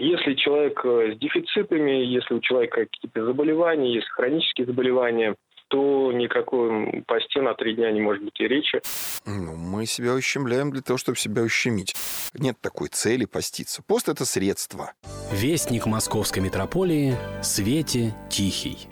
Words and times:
Если 0.00 0.34
человек 0.34 0.80
с 0.84 1.18
дефицитами, 1.18 2.04
если 2.04 2.34
у 2.34 2.40
человека 2.40 2.86
какие-то 2.86 3.24
заболевания, 3.26 3.94
если 3.94 4.08
хронические 4.08 4.66
заболевания, 4.66 5.34
то 5.68 6.12
никакой 6.12 7.02
посте 7.06 7.40
на 7.40 7.54
три 7.54 7.74
дня 7.74 7.90
не 7.92 8.00
может 8.00 8.22
быть 8.22 8.38
и 8.40 8.48
речи. 8.48 8.80
Ну, 9.26 9.56
мы 9.56 9.86
себя 9.86 10.14
ущемляем 10.14 10.70
для 10.70 10.82
того, 10.82 10.98
чтобы 10.98 11.18
себя 11.18 11.42
ущемить. 11.42 11.94
Нет 12.34 12.56
такой 12.60 12.88
цели 12.88 13.24
поститься. 13.24 13.82
Пост– 13.82 14.08
это 14.10 14.24
средство. 14.24 14.92
Вестник 15.32 15.86
московской 15.86 16.42
метрополии 16.42 17.14
Свете 17.42 18.14
Тихий. 18.30 18.88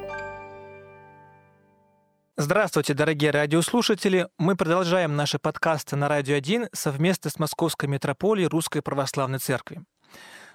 Здравствуйте, 2.37 2.95
дорогие 2.95 3.31
радиослушатели! 3.31 4.29
Мы 4.39 4.57
продолжаем 4.57 5.15
наши 5.15 5.39
подкасты 5.39 5.97
на 5.97 6.09
Радио 6.09 6.37
1 6.37 6.69
совместно 6.73 7.31
с 7.31 7.39
Московской 7.39 7.87
метрополией 7.87 8.49
Русской 8.49 8.81
Православной 8.81 9.39
Церкви. 9.39 9.81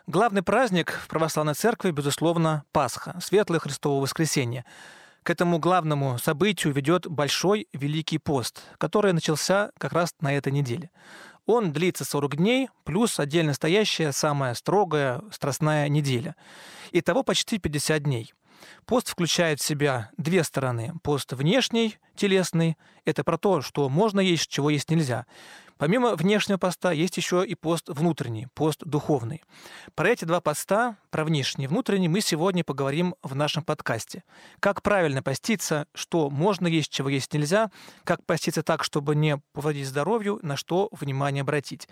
Главный 0.08 0.44
праздник 0.44 0.92
в 0.92 1.08
Православной 1.08 1.56
Церкви, 1.56 1.90
безусловно, 1.90 2.64
Пасха, 2.71 3.18
Светлое 3.20 3.60
Христово 3.60 4.04
Воскресенье. 4.04 4.64
К 5.24 5.32
этому 5.32 5.57
главному 5.57 6.20
событию 6.20 6.71
ведет 6.74 7.07
Большой 7.07 7.68
Великий 7.74 8.20
пост, 8.20 8.62
который 8.78 9.14
начался 9.14 9.71
как 9.79 9.93
раз 9.93 10.14
на 10.21 10.32
этой 10.32 10.52
неделе. 10.54 10.92
Он 11.48 11.74
длится 11.74 12.06
40 12.06 12.36
дней, 12.36 12.70
плюс 12.84 13.20
отдельно 13.20 13.56
стоящая 13.56 14.12
самая 14.12 14.54
строгая 14.54 15.24
страстная 15.32 15.89
неделя. 15.89 16.36
Итого 16.92 17.24
почти 17.24 17.57
50 17.57 18.04
дней– 18.04 18.32
Пост 18.86 19.10
включает 19.10 19.60
в 19.60 19.65
себя 19.65 20.12
две 20.18 20.43
стороны. 20.43 20.93
Пост 21.04 21.34
внешний, 21.34 21.98
телесный, 22.15 22.78
это 23.04 23.24
про 23.24 23.37
то, 23.37 23.62
что 23.62 23.90
можно 23.90 24.20
есть, 24.20 24.48
чего 24.48 24.70
есть 24.70 24.90
нельзя. 24.90 25.26
Помимо 25.78 26.15
внешнего 26.15 26.57
поста 26.57 26.93
есть 26.93 27.18
еще 27.18 27.46
и 27.46 27.54
пост 27.54 27.89
внутренний, 27.89 28.47
пост 28.54 28.82
духовный. 28.86 29.43
Про 29.93 30.10
эти 30.10 30.24
два 30.24 30.39
поста, 30.39 30.96
про 31.10 31.25
внешний 31.25 31.65
и 31.65 31.68
внутренний, 31.68 32.08
мы 32.08 32.22
сегодня 32.22 32.64
поговорим 32.64 33.16
в 33.22 33.36
нашем 33.36 33.61
подкасте. 33.61 34.23
Как 34.62 34.81
правильно 34.81 35.22
поститься, 35.22 35.88
что 35.94 36.30
можно 36.30 36.68
есть, 36.68 36.90
чего 36.90 37.09
есть 37.09 37.34
нельзя, 37.34 37.72
как 38.06 38.26
поститься 38.26 38.64
так, 38.64 38.86
чтобы 38.86 39.16
не 39.16 39.38
повредить 39.52 39.88
здоровью, 39.88 40.40
на 40.44 40.56
что 40.56 40.88
внимание 40.92 41.42
обратить. 41.42 41.90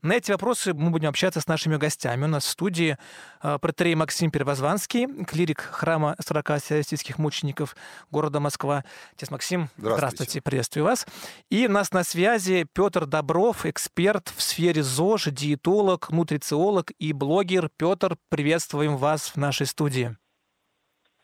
На 0.00 0.12
эти 0.12 0.30
вопросы 0.30 0.72
мы 0.72 0.90
будем 0.90 1.08
общаться 1.08 1.40
с 1.40 1.48
нашими 1.48 1.76
гостями. 1.76 2.26
У 2.26 2.28
нас 2.28 2.44
в 2.44 2.48
студии 2.48 2.96
э, 3.42 3.58
протерей 3.58 3.96
Максим 3.96 4.30
Первозванский, 4.30 5.24
клирик 5.24 5.60
храма 5.60 6.14
40 6.24 6.62
сиарийских 6.62 7.18
мучеников 7.18 7.74
города 8.12 8.38
Москва. 8.38 8.84
Отец 9.16 9.30
Максим, 9.30 9.70
здравствуйте. 9.76 9.96
здравствуйте, 9.96 10.40
приветствую 10.40 10.84
вас. 10.84 11.04
И 11.50 11.66
у 11.66 11.70
нас 11.70 11.90
на 11.90 12.04
связи 12.04 12.64
Петр 12.72 13.06
Даб 13.06 13.23
Добров, 13.24 13.64
эксперт 13.64 14.28
в 14.36 14.42
сфере 14.42 14.82
ЗОЖ, 14.82 15.28
диетолог, 15.30 16.10
нутрициолог 16.10 16.92
и 16.98 17.14
блогер. 17.14 17.70
Петр, 17.78 18.18
приветствуем 18.28 18.98
вас 18.98 19.28
в 19.28 19.36
нашей 19.38 19.64
студии. 19.64 20.14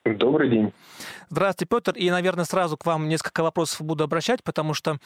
Добрый 0.07 0.49
день. 0.49 0.73
Здравствуйте, 1.29 1.69
Петр. 1.69 1.93
И, 1.93 2.11
наверное, 2.11 2.47
сразу 2.47 2.79
к 2.79 2.87
вам 2.87 3.07
несколько 3.07 3.43
вопросов 3.43 3.83
буду 3.83 4.03
обращать, 4.03 4.43
потому 4.43 4.73
что 4.73 4.97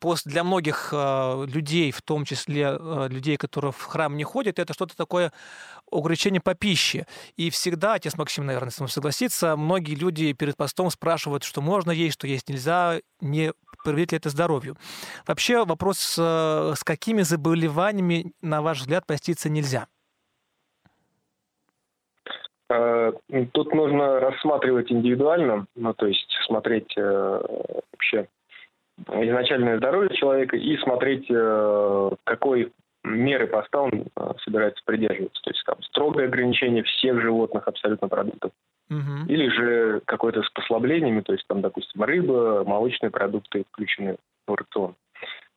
пост 0.00 0.26
для 0.26 0.42
многих 0.42 0.88
э, 0.92 1.46
людей, 1.46 1.92
в 1.92 2.02
том 2.02 2.24
числе 2.24 2.76
э, 2.76 3.06
людей, 3.08 3.36
которые 3.36 3.70
в 3.70 3.84
храм 3.84 4.16
не 4.16 4.24
ходят, 4.24 4.58
это 4.58 4.74
что-то 4.74 4.96
такое 4.96 5.32
ограничение 5.92 6.40
по 6.40 6.54
пище. 6.54 7.06
И 7.36 7.50
всегда, 7.50 7.94
отец 7.94 8.16
Максим, 8.18 8.44
наверное, 8.44 8.72
с 8.72 8.80
вами 8.80 8.90
согласится, 8.90 9.56
многие 9.56 9.94
люди 9.94 10.32
перед 10.32 10.56
постом 10.56 10.90
спрашивают, 10.90 11.44
что 11.44 11.60
можно 11.60 11.92
есть, 11.92 12.14
что 12.14 12.26
есть 12.26 12.48
нельзя, 12.48 12.98
не 13.20 13.52
приведет 13.84 14.12
ли 14.12 14.18
это 14.18 14.28
здоровью. 14.28 14.76
Вообще 15.26 15.64
вопрос, 15.64 16.16
э, 16.18 16.72
с 16.76 16.84
какими 16.84 17.22
заболеваниями, 17.22 18.32
на 18.42 18.62
ваш 18.62 18.80
взгляд, 18.80 19.06
поститься 19.06 19.48
нельзя? 19.48 19.86
Э, 22.70 23.12
тут 23.52 23.74
нужно 23.74 24.20
рассматривать 24.20 24.92
индивидуально, 24.92 25.66
ну, 25.74 25.92
то 25.94 26.06
есть 26.06 26.30
смотреть 26.46 26.92
э, 26.96 27.40
вообще 27.92 28.28
изначальное 29.08 29.78
здоровье 29.78 30.14
человека 30.16 30.56
и 30.56 30.76
смотреть, 30.78 31.26
э, 31.30 32.10
какой 32.24 32.72
меры 33.02 33.46
поста 33.46 33.82
он 33.82 34.06
э, 34.14 34.32
собирается 34.44 34.82
придерживаться. 34.84 35.42
То 35.42 35.50
есть 35.50 35.64
там 35.64 35.82
строгое 35.82 36.26
ограничение 36.26 36.82
всех 36.82 37.20
животных 37.20 37.66
абсолютно 37.66 38.08
продуктов. 38.08 38.52
Угу. 38.90 39.26
Или 39.28 39.48
же 39.48 40.02
какое-то 40.04 40.42
с 40.42 40.50
послаблениями, 40.50 41.20
то 41.20 41.32
есть 41.32 41.46
там, 41.46 41.60
допустим, 41.60 42.02
рыба, 42.02 42.64
молочные 42.64 43.10
продукты 43.10 43.64
включены 43.70 44.16
в 44.46 44.54
рацион. 44.54 44.96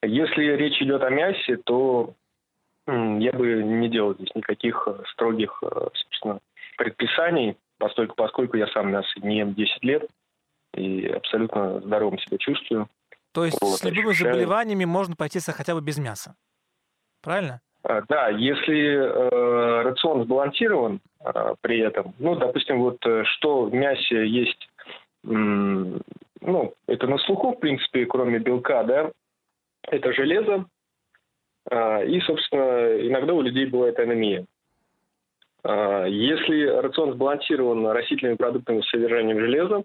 Если 0.03 0.43
речь 0.43 0.81
идет 0.81 1.01
о 1.01 1.09
мясе, 1.09 1.57
то 1.57 2.13
я 2.85 3.31
бы 3.31 3.63
не 3.63 3.89
делал 3.89 4.13
здесь 4.13 4.29
никаких 4.35 4.87
строгих, 5.13 5.63
собственно, 5.93 6.39
предписаний, 6.77 7.57
поскольку, 7.77 8.15
поскольку 8.15 8.57
я 8.57 8.67
сам 8.67 8.91
мясо 8.91 9.07
не 9.21 9.37
ем 9.37 9.53
10 9.53 9.83
лет 9.83 10.09
и 10.75 11.07
абсолютно 11.07 11.79
здоровым 11.79 12.19
себя 12.19 12.37
чувствую. 12.37 12.87
То 13.33 13.45
есть 13.45 13.57
вот, 13.61 13.79
с 13.79 13.83
любыми 13.83 14.11
ощущаю. 14.11 14.33
заболеваниями 14.33 14.85
можно 14.85 15.15
пойтись 15.15 15.45
хотя 15.45 15.73
бы 15.73 15.81
без 15.81 15.97
мяса? 15.97 16.35
Правильно? 17.21 17.61
А, 17.83 18.01
да, 18.07 18.29
если 18.29 18.95
э, 18.95 19.81
рацион 19.81 20.23
сбалансирован 20.23 20.95
э, 20.95 21.12
при 21.61 21.79
этом, 21.79 22.13
ну, 22.19 22.35
допустим, 22.35 22.79
вот 22.81 22.97
э, 23.05 23.23
что 23.25 23.63
в 23.63 23.73
мясе 23.73 24.27
есть, 24.27 24.69
ну, 25.23 26.73
это 26.87 27.07
на 27.07 27.17
слуху, 27.19 27.51
в 27.51 27.59
принципе, 27.59 28.05
кроме 28.05 28.39
белка, 28.39 28.83
да, 28.83 29.11
это 29.83 30.11
железо, 30.13 30.65
э, 31.69 32.07
и, 32.07 32.19
собственно, 32.21 33.07
иногда 33.07 33.33
у 33.33 33.41
людей 33.41 33.65
бывает 33.65 33.99
анемия. 33.99 34.45
А, 35.63 36.05
если 36.05 36.65
рацион 36.65 37.13
сбалансирован 37.13 37.87
растительными 37.87 38.35
продуктами 38.35 38.81
с 38.81 38.89
содержанием 38.89 39.39
железа, 39.39 39.83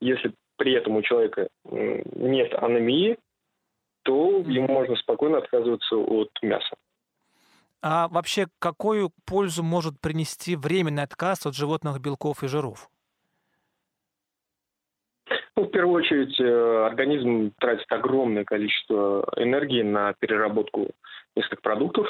если 0.00 0.32
при 0.56 0.72
этом 0.72 0.96
у 0.96 1.02
человека 1.02 1.48
нет 1.70 2.54
анемии, 2.54 3.18
то 4.02 4.42
ему 4.46 4.68
можно 4.68 4.96
спокойно 4.96 5.38
отказываться 5.38 5.96
от 5.96 6.30
мяса. 6.42 6.74
А 7.82 8.08
вообще, 8.08 8.46
какую 8.58 9.10
пользу 9.26 9.62
может 9.62 10.00
принести 10.00 10.54
временный 10.54 11.02
отказ 11.02 11.46
от 11.46 11.54
животных 11.54 12.00
белков 12.00 12.42
и 12.42 12.48
жиров? 12.48 12.90
Ну, 15.56 15.64
в 15.64 15.70
первую 15.70 16.02
очередь, 16.02 16.38
э, 16.40 16.86
организм 16.86 17.52
тратит 17.58 17.90
огромное 17.90 18.44
количество 18.44 19.26
энергии 19.36 19.82
на 19.82 20.12
переработку 20.14 20.90
нескольких 21.36 21.62
продуктов, 21.62 22.06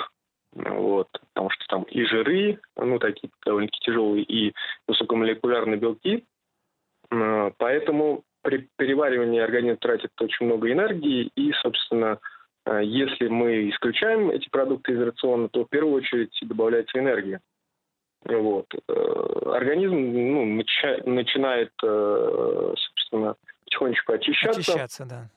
вот, 0.53 1.09
потому 1.13 1.51
что 1.51 1.65
там 1.69 1.83
и 1.85 2.05
жиры, 2.05 2.61
ну, 2.77 2.99
такие 2.99 3.31
довольно-таки 3.45 3.81
тяжелые, 3.85 4.25
и 4.25 4.55
высокомолекулярные 4.89 5.79
белки. 5.79 6.25
Поэтому 7.09 8.23
при 8.43 8.69
переваривании 8.77 9.41
организм 9.41 9.79
тратит 9.79 10.11
очень 10.21 10.47
много 10.47 10.71
энергии, 10.71 11.31
и, 11.35 11.53
собственно, 11.55 12.19
если 12.79 13.29
мы 13.29 13.69
исключаем 13.71 14.31
эти 14.31 14.49
продукты 14.49 14.93
из 14.93 15.01
рациона, 15.01 15.49
то 15.49 15.65
в 15.65 15.69
первую 15.69 15.95
очередь 15.95 16.37
добавляется 16.43 16.99
энергия. 16.99 17.41
Вот. 18.25 18.67
Э, 18.89 19.53
организм 19.55 19.97
ну, 19.97 20.45
начинает, 21.07 21.73
э, 21.83 22.75
собственно, 22.77 23.35
потихонечку 23.65 24.13
очищаться. 24.13 24.61
Очищаться, 24.61 25.07
да. 25.07 25.29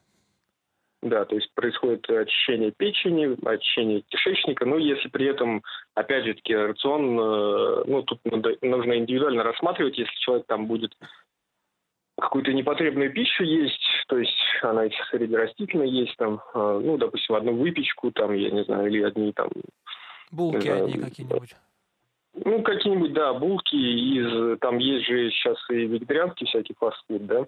Да, 1.02 1.26
то 1.26 1.36
есть 1.36 1.54
происходит 1.54 2.10
очищение 2.10 2.72
печени, 2.72 3.36
очищение 3.46 4.04
кишечника, 4.08 4.64
но 4.66 4.78
если 4.78 5.10
при 5.10 5.26
этом, 5.26 5.62
опять 5.96 6.24
же 6.24 6.34
таки, 6.34 6.56
рацион, 6.56 7.20
э, 7.20 7.84
ну, 7.88 8.04
тут 8.04 8.20
нужно 8.62 8.98
индивидуально 8.98 9.44
рассматривать, 9.44 9.98
если 9.98 10.16
человек 10.20 10.46
там 10.48 10.66
будет 10.66 10.96
какую-то 12.20 12.54
непотребную 12.54 13.12
пищу 13.12 13.44
есть, 13.44 13.82
то 14.08 14.18
есть 14.18 14.38
она 14.62 14.84
среди 15.10 15.36
растительной 15.36 15.90
есть, 15.90 16.16
там, 16.18 16.42
э, 16.54 16.82
ну, 16.84 16.98
допустим, 16.98 17.36
одну 17.36 17.54
выпечку, 17.54 18.12
там, 18.12 18.34
я 18.34 18.52
не 18.52 18.64
знаю, 18.64 18.88
или 18.88 19.04
одни 19.04 19.32
там... 19.34 19.50
Булки 20.32 20.62
знаю, 20.62 20.86
одни 20.86 21.02
какие-нибудь. 21.02 21.56
Ну, 22.46 22.64
какие-нибудь, 22.64 23.14
да, 23.14 23.34
булки 23.34 23.76
из... 23.76 24.60
Там 24.60 24.78
есть 24.78 25.06
же 25.06 25.30
сейчас 25.32 25.58
и 25.70 25.86
вегетарианский 25.86 26.48
всякий 26.48 26.74
фастфуд, 26.74 27.26
да? 27.26 27.46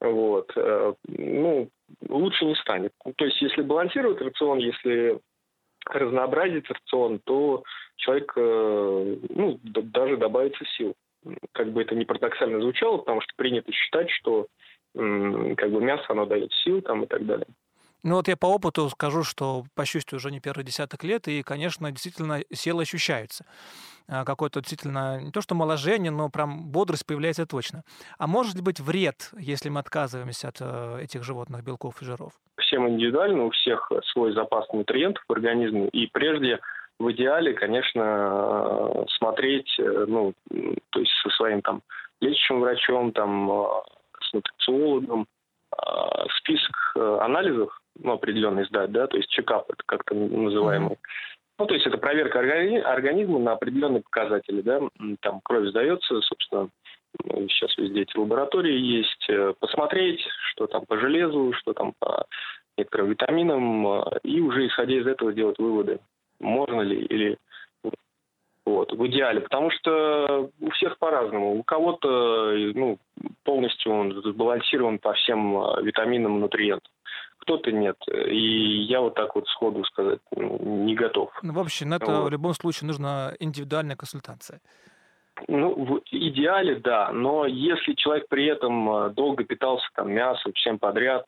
Вот. 0.00 0.50
Э, 0.56 0.94
ну, 1.06 1.68
лучше 2.08 2.44
не 2.44 2.54
станет. 2.56 2.92
То 3.16 3.24
есть, 3.24 3.40
если 3.40 3.62
балансировать 3.62 4.20
рацион, 4.20 4.58
если 4.58 5.20
разнообразить 5.86 6.68
рацион, 6.68 7.20
то 7.24 7.62
человек, 7.96 8.32
э, 8.36 9.16
ну, 9.30 9.60
даже 9.62 10.16
добавится 10.16 10.64
сил. 10.76 10.94
Как 11.52 11.72
бы 11.72 11.82
это 11.82 11.94
не 11.94 12.04
парадоксально 12.04 12.60
звучало, 12.60 12.98
потому 12.98 13.20
что 13.20 13.32
принято 13.36 13.70
считать, 13.72 14.10
что 14.10 14.46
как 14.94 15.70
бы 15.70 15.80
мясо, 15.80 16.04
оно 16.08 16.26
дает 16.26 16.52
сил 16.64 16.82
там 16.82 17.04
и 17.04 17.06
так 17.06 17.24
далее. 17.24 17.46
Ну 18.04 18.16
вот 18.16 18.26
я 18.26 18.36
по 18.36 18.46
опыту 18.46 18.88
скажу, 18.88 19.22
что 19.22 19.62
по 19.76 19.84
счастью 19.84 20.16
уже 20.16 20.32
не 20.32 20.40
первый 20.40 20.64
десяток 20.64 21.04
лет, 21.04 21.28
и, 21.28 21.42
конечно, 21.42 21.88
действительно 21.92 22.40
силы 22.52 22.82
ощущаются. 22.82 23.44
А, 24.08 24.24
какое-то 24.24 24.60
действительно 24.60 25.20
не 25.20 25.30
то 25.30 25.40
что 25.40 25.54
моложение, 25.54 26.10
но 26.10 26.28
прям 26.28 26.72
бодрость 26.72 27.06
появляется 27.06 27.46
точно. 27.46 27.84
А 28.18 28.26
может 28.26 28.60
быть 28.60 28.80
вред, 28.80 29.30
если 29.38 29.68
мы 29.68 29.78
отказываемся 29.78 30.48
от 30.48 30.56
э, 30.60 30.98
этих 31.02 31.22
животных 31.22 31.62
белков 31.62 32.02
и 32.02 32.04
жиров? 32.04 32.32
Всем 32.58 32.88
индивидуально, 32.88 33.44
у 33.44 33.50
всех 33.50 33.92
свой 34.06 34.32
запас 34.32 34.66
нутриентов 34.72 35.22
в 35.28 35.32
организме, 35.32 35.88
и 35.88 36.08
прежде 36.08 36.58
в 36.98 37.10
идеале, 37.12 37.52
конечно, 37.52 39.04
смотреть, 39.18 39.74
ну, 39.78 40.34
то 40.90 41.00
есть 41.00 41.12
со 41.22 41.30
своим 41.30 41.62
там 41.62 41.82
лечащим 42.20 42.60
врачом, 42.60 43.12
там, 43.12 43.50
с 44.20 44.32
нутрициологом, 44.32 45.26
список 46.38 46.76
анализов, 46.94 47.80
ну, 47.98 48.12
определенный 48.12 48.64
сдать, 48.66 48.92
да, 48.92 49.06
то 49.06 49.16
есть 49.16 49.30
чекап, 49.30 49.70
это 49.70 49.82
как-то 49.84 50.14
называемый. 50.14 50.98
Ну, 51.58 51.66
то 51.66 51.74
есть 51.74 51.86
это 51.86 51.98
проверка 51.98 52.38
организма 52.38 53.38
на 53.38 53.52
определенные 53.52 54.02
показатели, 54.02 54.62
да, 54.62 54.80
там 55.20 55.40
кровь 55.42 55.68
сдается, 55.68 56.20
собственно, 56.20 56.68
сейчас 57.48 57.76
везде 57.76 58.02
эти 58.02 58.16
лаборатории 58.16 58.78
есть, 58.78 59.28
э, 59.28 59.54
посмотреть, 59.58 60.20
что 60.50 60.66
там 60.66 60.86
по 60.86 60.98
железу, 60.98 61.52
что 61.54 61.72
там 61.72 61.92
по 61.98 62.26
некоторым 62.76 63.10
витаминам, 63.10 63.86
э, 63.86 64.18
и 64.24 64.40
уже 64.40 64.66
исходя 64.66 64.94
из 64.94 65.06
этого 65.06 65.32
делать 65.32 65.58
выводы, 65.58 66.00
можно 66.42 66.80
ли 66.82 67.04
или 67.04 67.38
вот, 68.64 68.92
в 68.92 69.06
идеале, 69.08 69.40
потому 69.40 69.70
что 69.70 70.50
у 70.60 70.70
всех 70.70 70.98
по-разному. 70.98 71.58
У 71.58 71.62
кого-то 71.62 72.52
ну, 72.74 72.98
полностью 73.44 73.92
он 73.92 74.22
сбалансирован 74.22 74.98
по 74.98 75.14
всем 75.14 75.56
э, 75.56 75.82
витаминам 75.82 76.36
и 76.36 76.40
нутриентам 76.40 76.92
кто-то 77.42 77.72
нет. 77.72 77.96
И 78.08 78.84
я 78.84 79.00
вот 79.00 79.14
так 79.14 79.34
вот 79.34 79.48
сходу 79.48 79.84
сказать 79.84 80.20
ну, 80.34 80.58
не 80.84 80.94
готов. 80.94 81.30
Ну, 81.42 81.52
в 81.52 81.58
общем, 81.58 81.92
это 81.92 82.06
вот. 82.06 82.28
в 82.28 82.30
любом 82.30 82.54
случае 82.54 82.86
нужна 82.86 83.32
индивидуальная 83.40 83.96
консультация. 83.96 84.60
Ну, 85.48 85.74
в 85.74 86.02
идеале, 86.10 86.76
да. 86.76 87.10
Но 87.12 87.46
если 87.46 87.94
человек 87.94 88.28
при 88.28 88.46
этом 88.46 88.90
э, 88.90 89.10
долго 89.10 89.44
питался 89.44 89.86
там 89.94 90.12
мясом, 90.12 90.52
всем 90.52 90.78
подряд, 90.78 91.24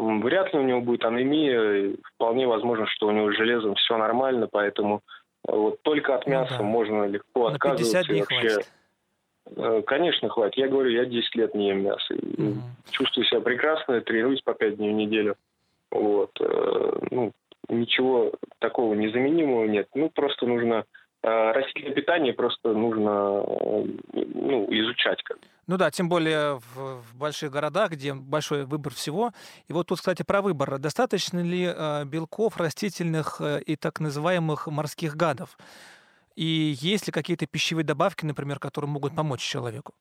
вряд 0.00 0.52
ли 0.52 0.58
у 0.58 0.62
него 0.62 0.80
будет 0.80 1.04
анемия. 1.04 1.94
Вполне 2.14 2.46
возможно, 2.46 2.86
что 2.86 3.08
у 3.08 3.10
него 3.10 3.32
с 3.32 3.36
железом 3.36 3.74
все 3.74 3.96
нормально, 3.96 4.48
поэтому 4.50 5.02
э, 5.46 5.52
вот 5.54 5.82
только 5.82 6.14
от 6.14 6.26
ну 6.26 6.32
мяса 6.32 6.52
ну, 6.52 6.58
да. 6.58 6.64
можно 6.64 7.04
легко 7.04 7.48
На 7.48 7.54
отказываться. 7.54 7.98
50 7.98 8.06
дней 8.08 8.20
вообще... 8.20 8.48
хватит. 8.48 8.72
Э, 9.56 9.82
конечно, 9.86 10.28
хватит. 10.28 10.56
Я 10.56 10.68
говорю, 10.68 10.90
я 10.90 11.04
10 11.04 11.34
лет 11.36 11.54
не 11.54 11.68
ем 11.68 11.82
мясо. 11.82 12.14
Угу. 12.14 12.54
Чувствую 12.90 13.26
себя 13.26 13.40
прекрасно, 13.40 14.00
тренируюсь 14.00 14.42
по 14.42 14.54
5 14.54 14.76
дней 14.76 14.92
в 14.92 14.96
неделю. 14.96 15.36
Вот. 15.90 16.30
Э, 16.40 16.92
ну, 17.10 17.32
ничего 17.68 18.32
такого 18.58 18.94
незаменимого 18.94 19.66
нет. 19.66 19.88
Ну, 19.94 20.10
просто 20.10 20.46
нужно 20.46 20.84
растительное 21.22 21.94
питание 21.94 22.32
просто 22.32 22.72
нужно 22.72 23.44
ну, 24.14 24.66
изучать. 24.70 25.22
Как. 25.22 25.36
Ну 25.70 25.76
да, 25.76 25.92
тем 25.92 26.08
более 26.08 26.56
в, 26.56 27.00
в 27.00 27.16
больших 27.16 27.52
городах, 27.52 27.92
где 27.92 28.12
большой 28.12 28.64
выбор 28.64 28.92
всего. 28.92 29.30
И 29.68 29.72
вот 29.72 29.86
тут, 29.86 29.98
кстати, 29.98 30.24
про 30.24 30.42
выбор. 30.42 30.80
Достаточно 30.80 31.38
ли 31.38 31.72
э, 31.72 32.04
белков 32.06 32.56
растительных 32.56 33.40
э, 33.40 33.60
и 33.64 33.76
так 33.76 34.00
называемых 34.00 34.66
морских 34.66 35.14
гадов? 35.14 35.56
И 36.34 36.74
есть 36.80 37.06
ли 37.06 37.12
какие-то 37.12 37.46
пищевые 37.46 37.84
добавки, 37.84 38.24
например, 38.24 38.58
которые 38.58 38.90
могут 38.90 39.14
помочь 39.14 39.42
человеку? 39.42 39.94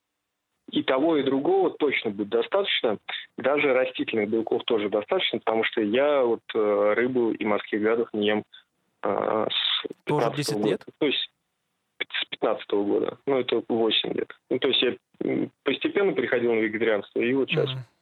и 0.71 0.83
того, 0.83 1.17
и 1.17 1.23
другого 1.23 1.71
точно 1.71 2.11
будет 2.11 2.29
достаточно. 2.29 2.97
Даже 3.37 3.73
растительных 3.73 4.29
белков 4.29 4.63
тоже 4.65 4.89
достаточно, 4.89 5.39
потому 5.39 5.63
что 5.63 5.81
я 5.81 6.23
вот 6.23 6.41
э, 6.53 6.93
рыбу 6.95 7.31
и 7.31 7.45
морских 7.45 7.81
гадов 7.81 8.09
не 8.13 8.27
ем 8.27 8.43
э, 9.03 9.47
с 9.49 9.87
Тоже 10.03 10.31
10 10.35 10.53
года. 10.53 10.67
лет? 10.69 10.85
То 10.99 11.05
есть 11.07 11.29
с 12.29 12.37
15 12.37 12.65
-го 12.71 12.83
года. 12.85 13.17
Ну, 13.25 13.39
это 13.39 13.63
8 13.67 14.13
лет. 14.13 14.31
Ну, 14.49 14.59
то 14.59 14.67
есть 14.67 14.81
я 14.81 14.95
постепенно 15.63 16.13
переходил 16.13 16.53
на 16.53 16.59
вегетарианство, 16.59 17.19
и 17.19 17.33
вот 17.33 17.49
сейчас 17.49 17.69
mm-hmm. 17.69 17.99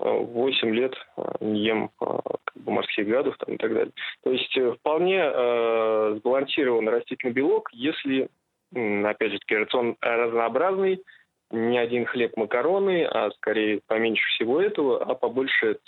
8 0.00 0.74
лет 0.74 0.94
не 1.40 1.60
ем 1.62 1.90
э, 2.00 2.04
как 2.44 2.64
бы 2.64 2.72
морских 2.72 3.06
гадов 3.06 3.36
там, 3.38 3.54
и 3.54 3.58
так 3.58 3.72
далее. 3.72 3.92
То 4.22 4.32
есть 4.32 4.56
э, 4.56 4.72
вполне 4.72 5.20
э, 5.22 6.16
сбалансирован 6.18 6.88
растительный 6.88 7.32
белок, 7.32 7.68
если, 7.72 8.28
опять 8.72 9.32
же 9.32 9.38
таки, 9.40 9.56
рацион 9.56 9.96
разнообразный, 10.00 11.02
не 11.50 11.78
один 11.78 12.06
хлеб 12.06 12.36
макароны, 12.36 13.04
а 13.04 13.30
скорее 13.32 13.80
поменьше 13.86 14.22
всего 14.34 14.60
этого, 14.62 15.02
а 15.02 15.14
побольше 15.14 15.78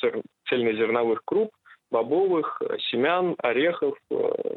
цельнозерновых 0.49 1.23
круп, 1.25 1.51
бобовых, 1.91 2.61
семян, 2.91 3.35
орехов, 3.39 3.97
э, 4.11 4.57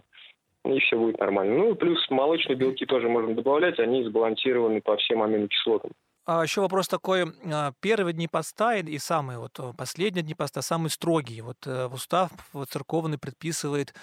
и 0.74 0.80
все 0.80 0.98
будет 0.98 1.20
нормально. 1.20 1.56
Ну, 1.56 1.76
плюс 1.76 2.00
молочные 2.10 2.56
белки 2.56 2.86
тоже 2.86 3.08
можно 3.10 3.34
добавлять, 3.36 3.80
они 3.80 4.04
сбалансированы 4.04 4.82
по 4.82 4.98
всем 4.98 5.22
аминокислотам. 5.22 5.92
А 6.26 6.42
еще 6.42 6.62
вопрос 6.62 6.88
такой. 6.88 7.26
А, 7.52 7.72
первые 7.82 8.14
дни 8.14 8.28
поста 8.28 8.76
и 8.76 8.98
самые 8.98 9.38
вот 9.38 9.60
последние 9.78 10.24
дни 10.24 10.34
поста 10.34 10.62
самые 10.62 10.90
строгие. 10.90 11.44
Вот 11.44 11.58
э, 11.68 11.88
устав 11.88 12.32
церковный 12.68 13.20
предписывает 13.20 13.94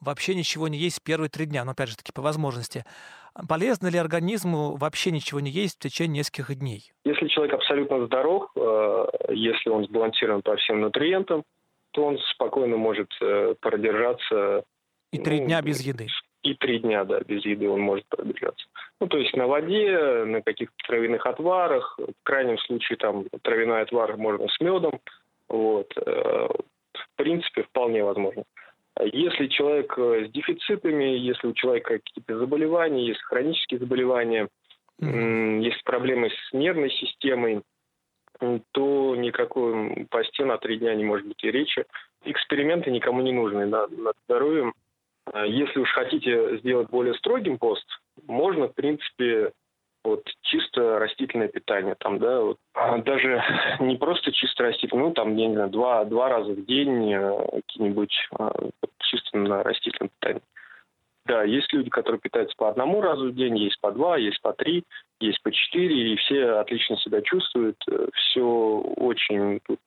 вообще 0.00 0.34
ничего 0.34 0.68
не 0.68 0.78
есть 0.78 1.02
первые 1.02 1.28
три 1.28 1.46
дня, 1.46 1.64
но 1.64 1.72
опять 1.72 1.90
же 1.90 1.96
таки 1.96 2.12
по 2.12 2.22
возможности. 2.22 2.84
Полезно 3.48 3.88
ли 3.88 3.98
организму 3.98 4.76
вообще 4.76 5.10
ничего 5.10 5.40
не 5.40 5.50
есть 5.50 5.76
в 5.76 5.80
течение 5.80 6.20
нескольких 6.20 6.58
дней? 6.58 6.92
Если 7.04 7.28
человек 7.28 7.54
абсолютно 7.54 8.06
здоров, 8.06 8.50
э, 8.56 9.06
если 9.30 9.68
он 9.68 9.84
сбалансирован 9.84 10.40
по 10.40 10.56
всем 10.56 10.80
нутриентам, 10.80 11.44
то 11.90 12.04
он 12.04 12.18
спокойно 12.32 12.76
может 12.76 13.10
э, 13.20 13.54
продержаться. 13.60 14.64
И 15.12 15.18
три 15.18 15.40
ну, 15.40 15.46
дня 15.46 15.62
без 15.62 15.80
еды. 15.80 16.08
И 16.42 16.54
три 16.54 16.78
дня, 16.78 17.04
да, 17.04 17.20
без 17.20 17.44
еды 17.44 17.68
он 17.68 17.80
может 17.80 18.06
продержаться. 18.06 18.66
Ну, 19.00 19.08
то 19.08 19.18
есть 19.18 19.36
на 19.36 19.46
воде, 19.46 20.24
на 20.24 20.42
каких-то 20.42 20.74
травяных 20.86 21.26
отварах, 21.26 21.98
в 21.98 22.22
крайнем 22.22 22.58
случае 22.58 22.96
там 22.96 23.24
травяной 23.42 23.82
отвар 23.82 24.16
можно 24.16 24.48
с 24.48 24.60
медом. 24.60 25.00
Вот. 25.48 25.92
Э, 25.96 26.48
в 26.92 27.16
принципе, 27.16 27.62
вполне 27.64 28.04
возможно. 28.04 28.44
Если 29.00 29.48
человек 29.48 29.92
э, 29.98 30.26
с 30.26 30.32
дефицитами, 30.32 31.04
если 31.04 31.48
у 31.48 31.52
человека 31.52 31.98
какие-то 31.98 32.38
заболевания, 32.38 33.06
есть 33.06 33.20
хронические 33.22 33.78
заболевания, 33.80 34.48
mm-hmm. 35.00 35.60
есть 35.60 35.84
проблемы 35.84 36.30
с 36.30 36.52
нервной 36.52 36.90
системой, 36.90 37.62
то 38.72 39.14
никакой 39.16 40.06
посте 40.10 40.44
на 40.44 40.58
три 40.58 40.78
дня 40.78 40.94
не 40.94 41.04
может 41.04 41.26
быть 41.26 41.42
и 41.42 41.50
речи. 41.50 41.84
Эксперименты 42.24 42.90
никому 42.90 43.22
не 43.22 43.32
нужны 43.32 43.66
над, 43.66 43.96
над 43.96 44.16
здоровьем. 44.24 44.74
А 45.32 45.44
если 45.44 45.80
уж 45.80 45.90
хотите 45.90 46.58
сделать 46.58 46.88
более 46.90 47.14
строгим 47.14 47.58
пост, 47.58 47.84
можно, 48.26 48.68
в 48.68 48.74
принципе, 48.74 49.52
вот 50.04 50.22
чисто 50.42 50.98
растительное 50.98 51.48
питание, 51.48 51.96
там, 51.98 52.18
да, 52.18 52.40
вот, 52.40 52.58
а 52.74 52.98
даже 52.98 53.42
не 53.80 53.96
просто 53.96 54.32
чисто 54.32 54.64
растительное, 54.64 55.06
ну, 55.06 55.12
там, 55.12 55.36
я 55.36 55.48
не 55.48 55.54
знаю, 55.54 55.70
два, 55.70 56.04
два 56.04 56.28
раза 56.28 56.52
в 56.52 56.64
день 56.64 57.12
э, 57.12 57.60
какие-нибудь 57.66 58.28
э, 58.38 58.48
чисто 58.98 59.38
на 59.38 59.62
растительном 59.62 60.10
питании. 60.20 60.42
Да, 61.24 61.42
есть 61.42 61.72
люди, 61.72 61.90
которые 61.90 62.20
питаются 62.20 62.54
по 62.56 62.68
одному 62.68 63.00
разу 63.00 63.30
в 63.30 63.34
день, 63.34 63.58
есть 63.58 63.80
по 63.80 63.90
два, 63.90 64.16
есть 64.16 64.40
по 64.42 64.52
три, 64.52 64.84
есть 65.18 65.42
по 65.42 65.50
четыре, 65.50 66.12
и 66.12 66.16
все 66.16 66.50
отлично 66.50 66.96
себя 66.98 67.20
чувствуют. 67.20 67.76
Э, 67.90 68.06
Все 68.14 68.44
очень 68.44 69.58
тут 69.66 69.80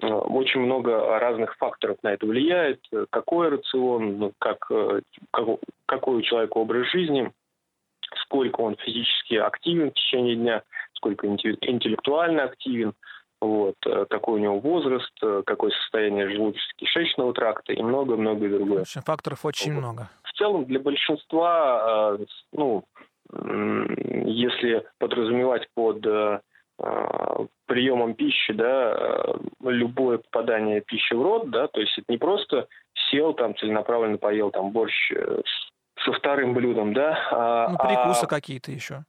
очень 0.00 0.60
много 0.60 1.18
разных 1.18 1.56
факторов 1.56 1.98
на 2.02 2.12
это 2.12 2.26
влияет. 2.26 2.80
Какой 3.10 3.48
рацион, 3.48 4.18
ну, 4.18 4.32
как, 4.38 4.70
как, 5.30 5.48
какой 5.86 6.16
у 6.16 6.22
человека 6.22 6.58
образ 6.58 6.90
жизни– 6.90 7.32
сколько 8.24 8.60
он 8.60 8.76
физически 8.76 9.34
активен 9.34 9.90
в 9.90 9.94
течение 9.94 10.36
дня, 10.36 10.62
сколько 10.94 11.26
интеллектуально 11.26 12.44
активен, 12.44 12.94
вот, 13.40 13.76
э, 13.86 14.06
какой 14.10 14.40
у 14.40 14.42
него 14.42 14.58
возраст, 14.58 15.12
э, 15.22 15.42
какое 15.46 15.70
состояние 15.70 16.28
желудочно-кишечного 16.28 17.32
тракта 17.32 17.72
и 17.72 17.82
много-много 17.82 18.48
другое. 18.48 18.82
Общем, 18.82 19.02
факторов 19.02 19.44
очень 19.44 19.74
вот. 19.74 19.80
много. 19.80 20.10
В 20.24 20.32
целом 20.32 20.64
для 20.64 20.80
большинства, 20.80 22.16
э, 22.18 22.24
ну, 22.52 22.84
если 23.30 24.86
подразумевать 24.98 25.68
под 25.74 26.00
приемом 27.66 28.14
пищи, 28.14 28.52
да, 28.52 29.34
любое 29.60 30.18
попадание 30.18 30.80
пищи 30.80 31.12
в 31.12 31.22
рот, 31.22 31.50
да, 31.50 31.66
то 31.66 31.80
есть 31.80 31.98
это 31.98 32.06
не 32.08 32.18
просто 32.18 32.68
сел 33.10 33.34
там 33.34 33.56
целенаправленно 33.56 34.16
поел 34.16 34.50
там 34.50 34.70
борщ 34.70 35.12
с 35.12 35.68
со 36.04 36.12
вторым 36.12 36.54
блюдом, 36.54 36.94
да. 36.94 37.18
А, 37.30 37.68
ну, 37.70 37.78
перекусы 37.78 38.24
а, 38.24 38.26
какие-то 38.26 38.70
еще 38.70 39.04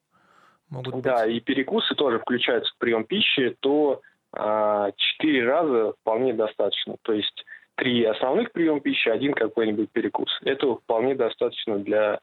могут 0.70 0.96
быть. 0.96 1.04
Да, 1.04 1.26
и 1.26 1.40
перекусы 1.40 1.96
тоже 1.96 2.20
включаются 2.20 2.74
в 2.74 2.78
прием 2.78 3.04
пищи, 3.04 3.56
то 3.60 4.02
а, 4.34 4.92
четыре 4.96 5.46
раза 5.46 5.94
вполне 6.02 6.34
достаточно. 6.34 6.96
То 7.02 7.14
есть 7.14 7.46
три 7.76 8.04
основных 8.06 8.52
приема 8.52 8.80
пищи, 8.80 9.10
один 9.10 9.34
какой-нибудь 9.34 9.90
перекус. 9.92 10.30
Этого 10.44 10.78
вполне 10.78 11.16
достаточно 11.16 11.80
для 11.80 12.20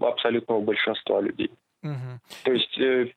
абсолютного 0.00 0.60
большинства 0.60 1.20
людей. 1.20 1.50
Угу. 1.82 2.20
То 2.44 2.52
есть 2.52 2.78
э, 2.78 3.12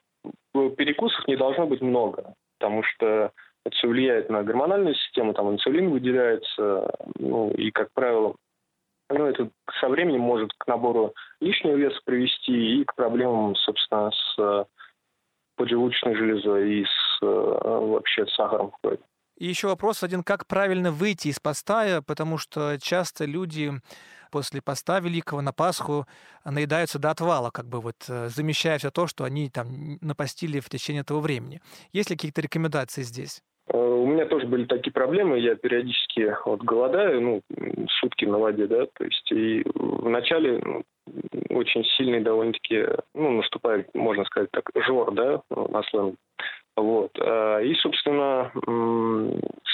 перекусов 0.52 1.26
не 1.26 1.36
должно 1.36 1.66
быть 1.66 1.80
много, 1.80 2.34
потому 2.58 2.82
что 2.82 3.32
это 3.64 3.76
все 3.76 3.88
влияет 3.88 4.28
на 4.30 4.42
гормональную 4.42 4.94
систему, 4.94 5.34
там 5.34 5.50
инсулин 5.50 5.90
выделяется, 5.90 6.90
ну 7.18 7.50
и, 7.50 7.70
как 7.70 7.92
правило, 7.92 8.34
ну, 9.10 9.26
это 9.26 9.50
со 9.80 9.88
временем 9.88 10.20
может 10.20 10.52
к 10.56 10.66
набору 10.66 11.14
лишнего 11.40 11.76
веса 11.76 12.00
привести 12.04 12.80
и 12.80 12.84
к 12.84 12.94
проблемам, 12.94 13.54
собственно, 13.56 14.10
с 14.10 14.38
э, 14.38 14.64
поджелудочной 15.56 16.14
железой 16.14 16.80
и 16.80 16.84
с 16.84 17.22
э, 17.22 17.26
вообще 17.26 18.26
сахаром 18.28 18.70
в 18.70 18.78
крови. 18.80 18.98
И 19.38 19.46
еще 19.46 19.68
вопрос 19.68 20.02
один, 20.02 20.22
как 20.22 20.46
правильно 20.46 20.90
выйти 20.90 21.28
из 21.28 21.40
поста, 21.40 22.00
потому 22.06 22.38
что 22.38 22.78
часто 22.80 23.24
люди 23.24 23.72
после 24.32 24.62
поста 24.62 24.98
великого 24.98 25.42
на 25.42 25.52
Пасху 25.52 26.06
наедаются 26.44 26.98
до 26.98 27.10
отвала, 27.10 27.50
как 27.50 27.66
бы 27.66 27.80
вот 27.80 27.96
замещая 28.06 28.78
все 28.78 28.90
то, 28.90 29.06
что 29.06 29.24
они 29.24 29.50
там 29.50 29.66
напастили 30.00 30.58
в 30.58 30.68
течение 30.68 31.02
этого 31.02 31.20
времени. 31.20 31.60
Есть 31.92 32.10
ли 32.10 32.16
какие-то 32.16 32.40
рекомендации 32.40 33.02
здесь? 33.02 33.42
У 33.68 34.06
меня 34.06 34.26
тоже 34.26 34.46
были 34.46 34.64
такие 34.64 34.92
проблемы. 34.92 35.38
Я 35.38 35.54
периодически 35.54 36.34
вот 36.44 36.62
голодаю, 36.62 37.20
ну, 37.20 37.42
сутки 38.00 38.24
на 38.24 38.38
воде, 38.38 38.66
да, 38.66 38.86
то 38.86 39.04
есть 39.04 39.30
и 39.30 39.64
вначале 39.74 40.58
ну, 40.58 40.82
очень 41.50 41.84
сильный 41.96 42.20
довольно-таки, 42.20 42.86
ну, 43.14 43.30
наступает, 43.30 43.94
можно 43.94 44.24
сказать 44.24 44.50
так, 44.50 44.64
жор, 44.86 45.12
да, 45.14 45.42
на 45.50 45.82
сленг. 45.84 46.16
Вот. 46.76 47.12
А, 47.20 47.60
и, 47.60 47.74
собственно, 47.74 48.50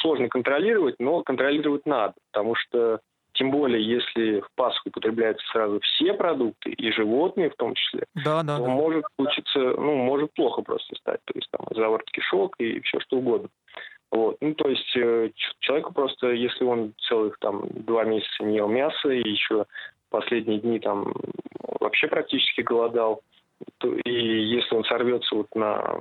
сложно 0.00 0.28
контролировать, 0.28 0.96
но 0.98 1.22
контролировать 1.22 1.86
надо, 1.86 2.14
потому 2.32 2.54
что 2.56 3.00
тем 3.38 3.52
более, 3.52 3.80
если 3.80 4.40
в 4.40 4.48
Пасху 4.56 4.88
употребляются 4.88 5.46
сразу 5.52 5.78
все 5.80 6.12
продукты, 6.12 6.70
и 6.70 6.90
животные 6.90 7.50
в 7.50 7.56
том 7.56 7.74
числе, 7.74 8.04
да, 8.16 8.42
да, 8.42 8.58
то 8.58 8.64
да. 8.64 8.68
может 8.68 9.04
получиться, 9.16 9.58
ну, 9.58 9.94
может 9.94 10.32
плохо 10.34 10.62
просто 10.62 10.96
стать. 10.96 11.20
То 11.24 11.32
есть 11.36 11.48
там 11.52 11.66
заворот 11.70 12.10
кишок 12.10 12.56
и 12.58 12.80
все 12.80 12.98
что 13.00 13.18
угодно. 13.18 13.48
Вот. 14.10 14.38
Ну, 14.40 14.54
то 14.54 14.68
есть 14.68 14.96
э, 14.96 15.30
человеку 15.60 15.92
просто, 15.92 16.32
если 16.32 16.64
он 16.64 16.94
целых 17.08 17.38
там 17.38 17.68
два 17.68 18.04
месяца 18.04 18.42
не 18.42 18.56
ел 18.56 18.68
мясо 18.68 19.08
и 19.08 19.28
еще 19.28 19.66
последние 20.10 20.58
дни 20.58 20.80
там 20.80 21.14
вообще 21.80 22.08
практически 22.08 22.62
голодал, 22.62 23.20
то, 23.78 23.94
и 23.94 24.10
если 24.10 24.74
он 24.74 24.84
сорвется 24.84 25.34
вот 25.36 25.54
на 25.54 26.00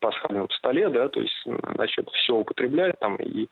пасхальном 0.00 0.48
столе, 0.50 0.88
да, 0.88 1.08
то 1.08 1.20
есть 1.20 1.46
начнет 1.76 2.08
все 2.10 2.34
употреблять, 2.34 2.98
там 2.98 3.16
и 3.16 3.48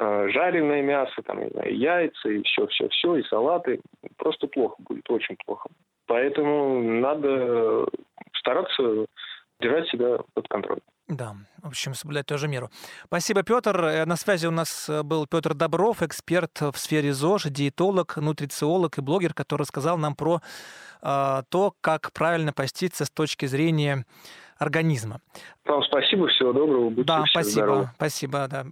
жареное 0.00 0.82
мясо, 0.82 1.22
там, 1.24 1.40
не 1.40 1.50
знаю, 1.50 1.76
яйца, 1.76 2.28
и 2.28 2.42
все-все-все, 2.42 3.16
и 3.16 3.22
салаты, 3.24 3.80
просто 4.16 4.46
плохо 4.46 4.76
будет, 4.78 5.08
очень 5.10 5.36
плохо. 5.44 5.68
Поэтому 6.06 6.82
надо 6.82 7.86
стараться 8.34 9.06
держать 9.60 9.88
себя 9.88 10.18
под 10.34 10.48
контролем. 10.48 10.82
Да, 11.10 11.34
в 11.58 11.66
общем, 11.66 11.94
соблюдать 11.94 12.26
тоже 12.26 12.46
меру. 12.46 12.70
Спасибо, 13.06 13.42
Петр. 13.42 13.84
Э, 13.84 14.04
на 14.04 14.14
связи 14.16 14.46
у 14.46 14.52
нас 14.52 14.88
э, 14.88 15.02
был 15.02 15.26
Петр 15.26 15.54
Добров, 15.54 16.02
эксперт 16.02 16.60
в 16.60 16.76
сфере 16.76 17.12
ЗОЖ, 17.12 17.46
диетолог, 17.46 18.16
нутрициолог 18.16 18.96
и 18.96 19.00
блогер, 19.00 19.34
который 19.34 19.62
рассказал 19.62 19.98
нам 19.98 20.14
про 20.14 20.40
э, 21.02 21.42
то, 21.48 21.74
как 21.80 22.12
правильно 22.12 22.52
поститься 22.52 23.04
с 23.04 23.10
точки 23.10 23.46
зрения 23.46 24.04
организма. 24.60 25.20
Вам 25.64 25.82
спасибо, 25.84 26.28
всего 26.28 26.52
доброго, 26.52 26.90
будьте 26.90 27.04
Да, 27.04 27.24
спасибо, 27.26 27.52
здоровы. 27.52 27.90
спасибо, 27.96 28.46
да. 28.48 28.66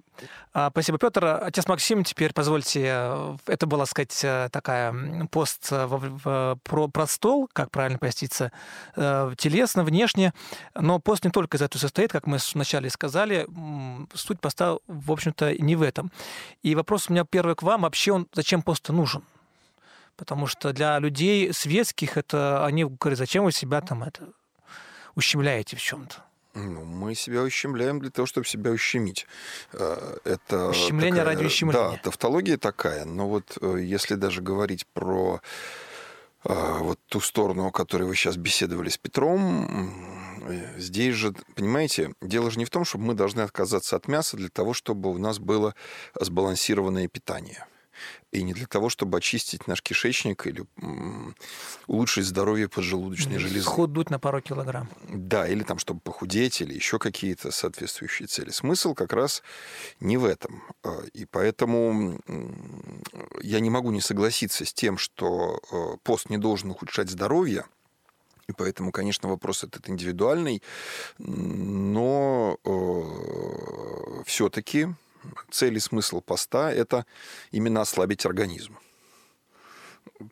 А, 0.52 0.70
спасибо, 0.70 0.98
Петр. 0.98 1.24
Отец 1.24 1.66
Максим, 1.66 2.04
теперь 2.04 2.34
позвольте, 2.34 2.84
э, 2.84 3.36
это 3.46 3.66
была, 3.66 3.86
сказать, 3.86 4.20
э, 4.22 4.48
такая 4.52 4.94
пост 5.30 5.70
в, 5.70 5.86
в, 6.22 6.58
про, 6.62 6.88
про 6.88 7.06
стол, 7.06 7.48
как 7.52 7.70
правильно 7.70 7.98
поститься 7.98 8.52
э, 8.96 9.32
телесно, 9.38 9.82
внешне, 9.82 10.34
но 10.74 10.98
пост 10.98 11.24
не 11.24 11.30
только 11.30 11.56
из 11.56 11.62
этого 11.62 11.80
состоит, 11.80 12.12
как 12.12 12.26
мы 12.26 12.36
вначале 12.52 12.90
сказали, 12.90 13.46
суть 14.12 14.40
поста, 14.40 14.76
в 14.86 15.10
общем-то, 15.10 15.54
не 15.58 15.74
в 15.74 15.80
этом. 15.80 16.12
И 16.62 16.74
вопрос 16.74 17.08
у 17.08 17.14
меня 17.14 17.24
первый 17.24 17.54
к 17.54 17.62
вам, 17.62 17.82
вообще 17.82 18.12
он 18.12 18.28
зачем 18.34 18.60
пост 18.60 18.86
нужен? 18.90 19.22
Потому 20.16 20.46
что 20.46 20.74
для 20.74 20.98
людей 20.98 21.50
светских 21.54 22.18
это 22.18 22.66
они 22.66 22.84
говорят, 22.84 23.18
зачем 23.18 23.44
вы 23.44 23.52
себя 23.52 23.80
там 23.80 24.02
это 24.02 24.28
ущемляете 25.18 25.76
в 25.76 25.80
чем-то? 25.80 26.24
Ну, 26.54 26.84
мы 26.84 27.14
себя 27.14 27.42
ущемляем 27.42 28.00
для 28.00 28.10
того, 28.10 28.26
чтобы 28.26 28.46
себя 28.46 28.70
ущемить. 28.70 29.26
Э, 29.72 30.16
это 30.24 30.68
Ущемление 30.68 31.22
такая, 31.22 31.36
ради 31.36 31.46
ущемления. 31.46 31.90
Да, 31.90 32.00
тавтология 32.02 32.56
такая. 32.56 33.04
Но 33.04 33.28
вот 33.28 33.58
э, 33.60 33.78
если 33.82 34.14
даже 34.14 34.40
говорить 34.40 34.86
про 34.86 35.40
э, 36.44 36.78
вот 36.80 36.98
ту 37.08 37.20
сторону, 37.20 37.66
о 37.66 37.70
которой 37.70 38.04
вы 38.04 38.16
сейчас 38.16 38.36
беседовали 38.36 38.88
с 38.88 38.98
Петром, 38.98 39.92
здесь 40.78 41.14
же, 41.14 41.34
понимаете, 41.54 42.14
дело 42.22 42.50
же 42.50 42.58
не 42.58 42.64
в 42.64 42.70
том, 42.70 42.84
чтобы 42.84 43.04
мы 43.04 43.14
должны 43.14 43.42
отказаться 43.42 43.96
от 43.96 44.08
мяса 44.08 44.36
для 44.36 44.48
того, 44.48 44.72
чтобы 44.72 45.10
у 45.10 45.18
нас 45.18 45.38
было 45.38 45.74
сбалансированное 46.18 47.08
питание– 47.08 47.66
и 48.32 48.42
не 48.42 48.52
для 48.52 48.66
того, 48.66 48.88
чтобы 48.88 49.18
очистить 49.18 49.66
наш 49.66 49.82
кишечник 49.82 50.46
или 50.46 50.64
улучшить 51.86 52.26
здоровье 52.26 52.68
поджелудочной 52.68 53.38
железы. 53.38 53.62
Схуднуть 53.62 54.10
на 54.10 54.18
пару 54.18 54.40
килограмм. 54.40 54.88
Да, 55.08 55.48
или 55.48 55.62
там, 55.62 55.78
чтобы 55.78 56.00
похудеть, 56.00 56.60
или 56.60 56.74
еще 56.74 56.98
какие-то 56.98 57.50
соответствующие 57.50 58.26
цели. 58.28 58.50
Смысл 58.50 58.94
как 58.94 59.12
раз 59.12 59.42
не 60.00 60.16
в 60.16 60.24
этом. 60.24 60.62
А, 60.82 61.02
и 61.14 61.24
поэтому 61.24 62.20
я 63.42 63.60
не 63.60 63.70
могу 63.70 63.90
не 63.90 64.00
согласиться 64.00 64.64
с 64.64 64.72
тем, 64.72 64.98
что 64.98 65.60
э, 65.70 65.96
пост 66.02 66.30
не 66.30 66.38
должен 66.38 66.70
ухудшать 66.70 67.10
здоровье, 67.10 67.64
и 68.48 68.52
поэтому, 68.52 68.92
конечно, 68.92 69.28
вопрос 69.28 69.62
этот 69.62 69.88
индивидуальный, 69.90 70.62
но 71.18 72.58
э, 72.64 74.22
все-таки 74.24 74.88
цель 75.50 75.76
и 75.76 75.80
смысл 75.80 76.20
поста– 76.20 76.72
это 76.72 77.06
именно 77.50 77.80
ослабить 77.80 78.26
организм. 78.26 78.78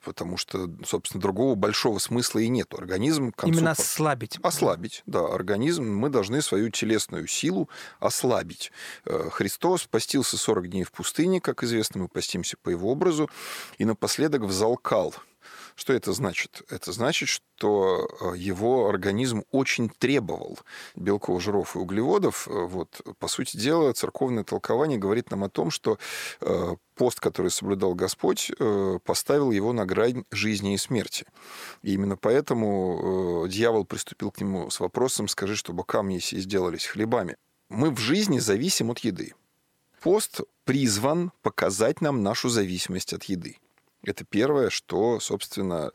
Потому 0.03 0.37
что, 0.37 0.69
собственно, 0.85 1.21
другого 1.21 1.55
большого 1.55 1.99
смысла 1.99 2.41
и 2.41 2.49
нет. 2.49 2.75
Организм... 2.75 3.33
Именно 3.45 3.73
ослабить. 3.73 4.39
Ослабить, 4.43 5.03
да. 5.07 5.27
Организм, 5.27 5.85
мы 5.85 6.09
должны 6.09 6.43
свою 6.43 6.71
телесную 6.71 7.27
силу 7.29 7.69
ослабить. 8.01 8.73
Э, 9.05 9.29
Христос 9.31 9.87
постился 9.87 10.39
40 10.39 10.71
дней 10.71 10.85
в 10.85 10.91
пустыне, 10.91 11.41
как 11.41 11.63
известно, 11.63 12.03
мы 12.03 12.09
постимся 12.09 12.57
по 12.57 12.71
его 12.71 12.91
образу, 12.91 13.31
и 13.79 13.85
напоследок 13.85 14.43
взалкал– 14.43 15.15
что 15.77 15.93
это 15.93 16.15
значит? 16.15 16.63
Это 16.71 16.91
значит, 16.91 17.29
что 17.29 18.09
э, 18.21 18.39
его 18.39 18.89
организм 18.89 19.45
очень 19.51 19.91
требовал 19.91 20.59
белков, 20.95 21.43
жиров 21.43 21.77
и 21.77 21.79
углеводов. 21.79 22.49
Э, 22.49 22.65
вот, 22.65 23.03
по 23.19 23.29
сути 23.29 23.59
дела, 23.59 23.93
церковное 23.93 24.43
толкование 24.43 24.99
говорит 24.99 25.31
нам 25.31 25.45
о 25.45 25.51
том, 25.51 25.71
что 25.71 25.99
э, 26.41 26.77
пост, 26.95 27.21
который 27.21 27.51
соблюдал 27.51 27.95
Господь, 27.95 28.51
поставил 29.05 29.51
его 29.51 29.75
на 29.75 29.85
грань 29.85 30.25
жизни 30.31 30.73
и 30.73 30.79
смерти. 30.79 31.27
И 31.83 31.93
именно 31.93 32.17
поэтому 32.17 33.47
дьявол 33.47 33.85
приступил 33.85 34.31
к 34.31 34.41
нему 34.41 34.71
с 34.71 34.81
вопросом 34.81 35.29
«Скажи, 35.29 35.57
чтобы 35.57 35.85
камни 35.85 36.19
сии 36.21 36.39
сделались 36.39 36.87
хлебами». 36.87 37.37
Мы 37.69 37.91
в 37.91 37.99
жизни 37.99 38.39
зависим 38.39 38.91
от 38.91 39.01
еды. 39.01 39.35
Пост 40.01 40.41
призван 40.65 41.33
показать 41.43 42.01
нам 42.01 42.23
нашу 42.23 42.49
зависимость 42.49 43.13
от 43.13 43.25
еды. 43.25 43.59
Это 44.07 44.25
первое, 44.25 44.71
что, 44.71 45.21
собственно, 45.21 45.91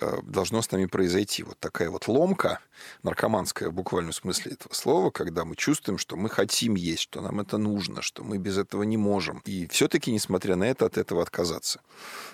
э, 0.00 0.18
должно 0.22 0.62
с 0.62 0.70
нами 0.70 0.86
произойти. 0.86 1.42
Вот 1.42 1.58
такая 1.58 1.90
вот 1.90 2.08
ломка, 2.08 2.60
наркоманская 3.02 3.68
в 3.68 3.72
буквальном 3.72 4.12
смысле 4.12 4.52
этого 4.52 4.72
слова, 4.74 5.10
когда 5.10 5.44
мы 5.44 5.56
чувствуем, 5.56 5.98
что 5.98 6.16
мы 6.16 6.28
хотим 6.28 6.74
есть, 6.74 7.02
что 7.02 7.20
нам 7.20 7.40
это 7.40 7.58
нужно, 7.58 8.02
что 8.02 8.24
мы 8.24 8.38
без 8.38 8.58
этого 8.58 8.82
не 8.82 8.96
можем. 8.96 9.42
И 9.44 9.66
все-таки, 9.68 10.10
несмотря 10.10 10.56
на 10.56 10.64
это, 10.64 10.86
от 10.86 10.98
этого 10.98 11.22
отказаться. 11.22 11.80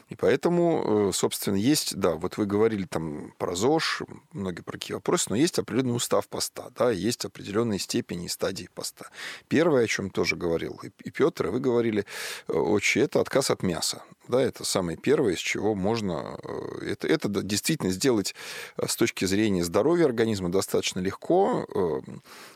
И 0.09 0.15
поэтому, 0.17 1.09
э, 1.09 1.13
собственно, 1.13 1.57
есть, 1.57 1.97
да, 1.97 2.15
вот 2.15 2.37
вы 2.37 2.47
говорили 2.47 2.85
там 2.85 3.35
про 3.39 3.55
ЗОЖ, 3.55 4.03
многие 4.33 4.63
про 4.63 4.73
какие 4.73 4.95
вопросы, 4.95 5.27
но 5.31 5.37
есть 5.37 5.59
определенный 5.59 5.97
устав 5.97 6.29
поста, 6.29 6.71
да, 6.77 6.91
есть 6.91 7.25
определенные 7.25 7.79
степени 7.79 8.27
и 8.27 8.29
стадии 8.29 8.69
поста. 8.75 9.07
Первое, 9.49 9.85
о 9.85 9.89
чем 9.89 10.11
тоже 10.11 10.37
говорил 10.37 10.81
и 11.07 11.11
Петр, 11.11 11.47
и 11.47 11.51
вы 11.51 11.61
говорили, 11.61 12.05
э, 12.49 12.53
очень, 12.53 13.03
это 13.03 13.21
отказ 13.21 13.51
от 13.51 13.63
мяса. 13.63 14.03
Да, 14.29 14.41
это 14.41 14.65
самое 14.65 14.97
первое, 14.97 15.35
из 15.35 15.39
чего 15.39 15.75
можно... 15.75 16.39
Э, 16.43 16.91
это, 16.93 17.07
это 17.09 17.29
действительно 17.29 17.93
сделать 17.93 18.35
с 18.77 18.97
точки 18.97 19.25
зрения 19.25 19.65
здоровья 19.65 20.07
организма 20.07 20.51
достаточно 20.51 21.01
легко, 21.01 21.67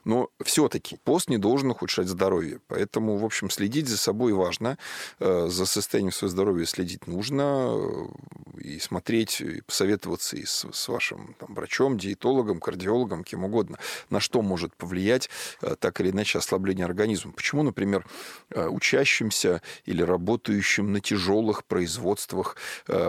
но 0.04 0.28
все-таки 0.42 0.98
пост 1.04 1.28
не 1.28 1.38
должен 1.38 1.70
ухудшать 1.70 2.08
здоровье. 2.08 2.60
Поэтому, 2.68 3.16
в 3.16 3.24
общем, 3.24 3.50
следить 3.50 3.88
за 3.88 3.98
собой 3.98 4.32
важно, 4.32 4.78
за 5.18 5.66
состоянием 5.66 6.12
своего 6.12 6.30
здоровья 6.30 6.66
следить 6.66 7.06
нужно, 7.06 7.76
э, 7.76 8.60
и 8.60 8.78
смотреть, 8.78 9.40
и 9.40 9.62
посоветоваться 9.62 10.36
и 10.36 10.44
с, 10.44 10.66
с 10.70 10.88
вашим 10.88 11.34
там, 11.38 11.54
врачом, 11.54 11.98
диетологом, 11.98 12.60
кардиологом, 12.60 13.24
кем 13.24 13.44
угодно, 13.44 13.78
на 14.10 14.20
что 14.20 14.42
может 14.42 14.74
повлиять 14.76 15.30
э, 15.62 15.76
так 15.78 16.00
или 16.00 16.10
иначе 16.10 16.38
ослабление 16.38 16.84
организма. 16.84 17.32
Почему, 17.32 17.62
например, 17.62 18.06
э, 18.50 18.66
учащимся 18.68 19.62
или 19.84 20.02
работающим 20.02 20.92
на 20.92 21.00
тяжелых 21.00 21.59
производствах 21.64 22.56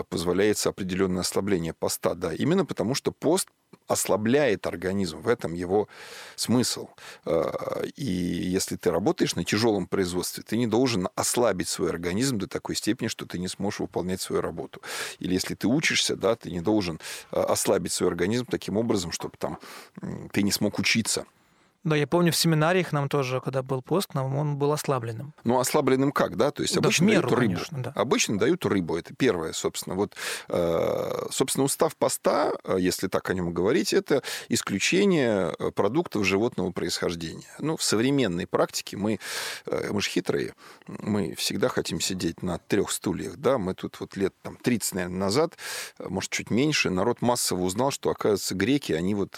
позволяется 0.08 0.68
определенное 0.68 1.20
ослабление 1.20 1.72
поста? 1.72 2.14
Да, 2.14 2.32
именно 2.34 2.64
потому 2.64 2.94
что 2.94 3.12
пост 3.12 3.48
ослабляет 3.86 4.66
организм. 4.66 5.20
В 5.20 5.28
этом 5.28 5.54
его 5.54 5.88
смысл. 6.36 6.88
А, 7.24 7.82
и 7.96 8.04
если 8.04 8.76
ты 8.76 8.90
работаешь 8.90 9.34
на 9.34 9.44
тяжелом 9.44 9.86
производстве, 9.86 10.42
ты 10.46 10.56
не 10.56 10.66
должен 10.66 11.08
ослабить 11.14 11.68
свой 11.68 11.90
организм 11.90 12.38
до 12.38 12.46
такой 12.46 12.76
степени, 12.76 13.08
что 13.08 13.26
ты 13.26 13.38
не 13.38 13.48
сможешь 13.48 13.80
выполнять 13.80 14.20
свою 14.20 14.42
работу. 14.42 14.80
Или 15.18 15.34
если 15.34 15.54
ты 15.54 15.66
учишься, 15.66 16.16
да, 16.16 16.36
ты 16.36 16.50
не 16.50 16.60
должен 16.60 17.00
а, 17.30 17.44
ослабить 17.44 17.92
свой 17.92 18.08
организм 18.08 18.46
таким 18.46 18.76
образом, 18.76 19.12
чтобы 19.12 19.36
там 19.38 19.58
ты 20.32 20.42
не 20.42 20.52
смог 20.52 20.78
учиться 20.78 21.26
Да, 21.84 21.96
я 21.96 22.06
помню, 22.06 22.30
в 22.30 22.36
семинариях 22.36 22.92
нам 22.92 23.08
тоже, 23.08 23.40
когда 23.40 23.62
был 23.62 23.82
пост, 23.82 24.14
нам 24.14 24.36
он 24.36 24.56
был 24.56 24.70
ослабленным. 24.72 25.34
Ну, 25.42 25.58
ослабленным 25.58 26.12
как, 26.12 26.36
да? 26.36 26.52
То 26.52 26.62
есть 26.62 26.76
обычно 26.76 27.06
да, 27.06 27.12
меру, 27.12 27.28
дают 27.28 27.40
рыбу. 27.40 27.54
Конечно, 27.54 27.82
да. 27.82 27.92
Обычно 27.96 28.38
дают 28.38 28.64
рыбу. 28.64 28.96
Это 28.96 29.14
первое, 29.14 29.52
собственно. 29.52 29.96
Вот, 29.96 30.14
э, 30.48 31.26
собственно, 31.30 31.64
устав 31.64 31.96
поста, 31.96 32.52
э, 32.62 32.76
если 32.78 33.08
так 33.08 33.28
о 33.30 33.34
нем 33.34 33.52
говорить, 33.52 33.92
это 33.92 34.22
исключение 34.48 35.54
э, 35.58 35.72
продуктов 35.72 36.24
животного 36.24 36.70
происхождения. 36.70 37.48
Ну, 37.58 37.76
в 37.76 37.82
современной 37.82 38.46
практике 38.46 38.96
мы, 38.96 39.18
мы 39.66 40.00
же 40.00 40.08
хитрые, 40.08 40.54
мы 40.86 41.34
всегда 41.34 41.68
хотим 41.68 42.00
сидеть 42.00 42.42
на 42.44 42.58
трех 42.58 42.92
стульях, 42.92 43.36
да? 43.38 43.58
Мы 43.58 43.74
тут 43.74 43.98
вот 43.98 44.16
лет 44.16 44.34
там 44.42 44.56
30, 44.56 44.94
наверное, 44.94 45.18
назад, 45.18 45.54
может, 45.98 46.30
чуть 46.30 46.50
меньше, 46.50 46.90
народ 46.90 47.22
массово 47.22 47.62
узнал, 47.62 47.90
что, 47.90 48.10
оказывается, 48.10 48.54
греки, 48.54 48.92
они 48.92 49.16
вот 49.16 49.36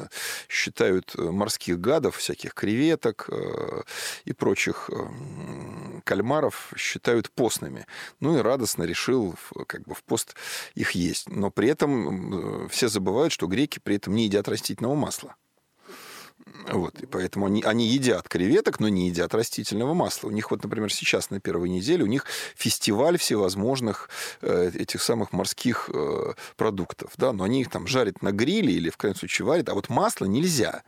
считают 0.50 1.14
морских 1.16 1.80
гадов, 1.80 2.16
всяких 2.16 2.33
креветок 2.34 3.28
э, 3.30 3.82
и 4.24 4.32
прочих 4.32 4.90
э, 4.90 6.00
кальмаров 6.04 6.72
считают 6.76 7.30
постными. 7.30 7.86
Ну 8.20 8.38
и 8.38 8.42
радостно 8.42 8.84
решил 8.84 9.34
как 9.66 9.82
бы 9.82 9.94
в 9.94 10.02
пост 10.02 10.34
их 10.74 10.92
есть. 10.92 11.28
Но 11.28 11.50
при 11.50 11.68
этом 11.68 12.64
э, 12.64 12.68
все 12.68 12.88
забывают, 12.88 13.32
что 13.32 13.46
греки 13.46 13.78
при 13.78 13.96
этом 13.96 14.14
не 14.14 14.24
едят 14.24 14.48
растительного 14.48 14.94
масла. 14.94 15.36
Вот, 16.68 17.00
и 17.00 17.06
поэтому 17.06 17.46
они, 17.46 17.62
они 17.62 17.87
едят 17.87 18.28
креветок, 18.28 18.80
но 18.80 18.88
не 18.88 19.08
едят 19.08 19.34
растительного 19.34 19.92
масла. 19.92 20.28
У 20.28 20.30
них 20.30 20.50
вот, 20.50 20.62
например, 20.62 20.92
сейчас 20.92 21.30
на 21.30 21.40
первой 21.40 21.68
неделе 21.68 22.04
у 22.04 22.06
них 22.06 22.26
фестиваль 22.56 23.18
всевозможных 23.18 24.08
э, 24.40 24.70
этих 24.75 25.02
самых 25.02 25.32
морских 25.32 25.90
э, 25.92 26.32
продуктов, 26.56 27.12
да, 27.16 27.32
но 27.32 27.44
они 27.44 27.61
их 27.61 27.70
там 27.70 27.87
жарят 27.87 28.23
на 28.23 28.32
гриле 28.32 28.73
или 28.73 28.88
в 28.88 28.96
крайнем 28.96 29.18
случае 29.18 29.46
варят, 29.46 29.68
а 29.68 29.75
вот 29.75 29.88
масло 29.88 30.26
нельзя. 30.26 30.84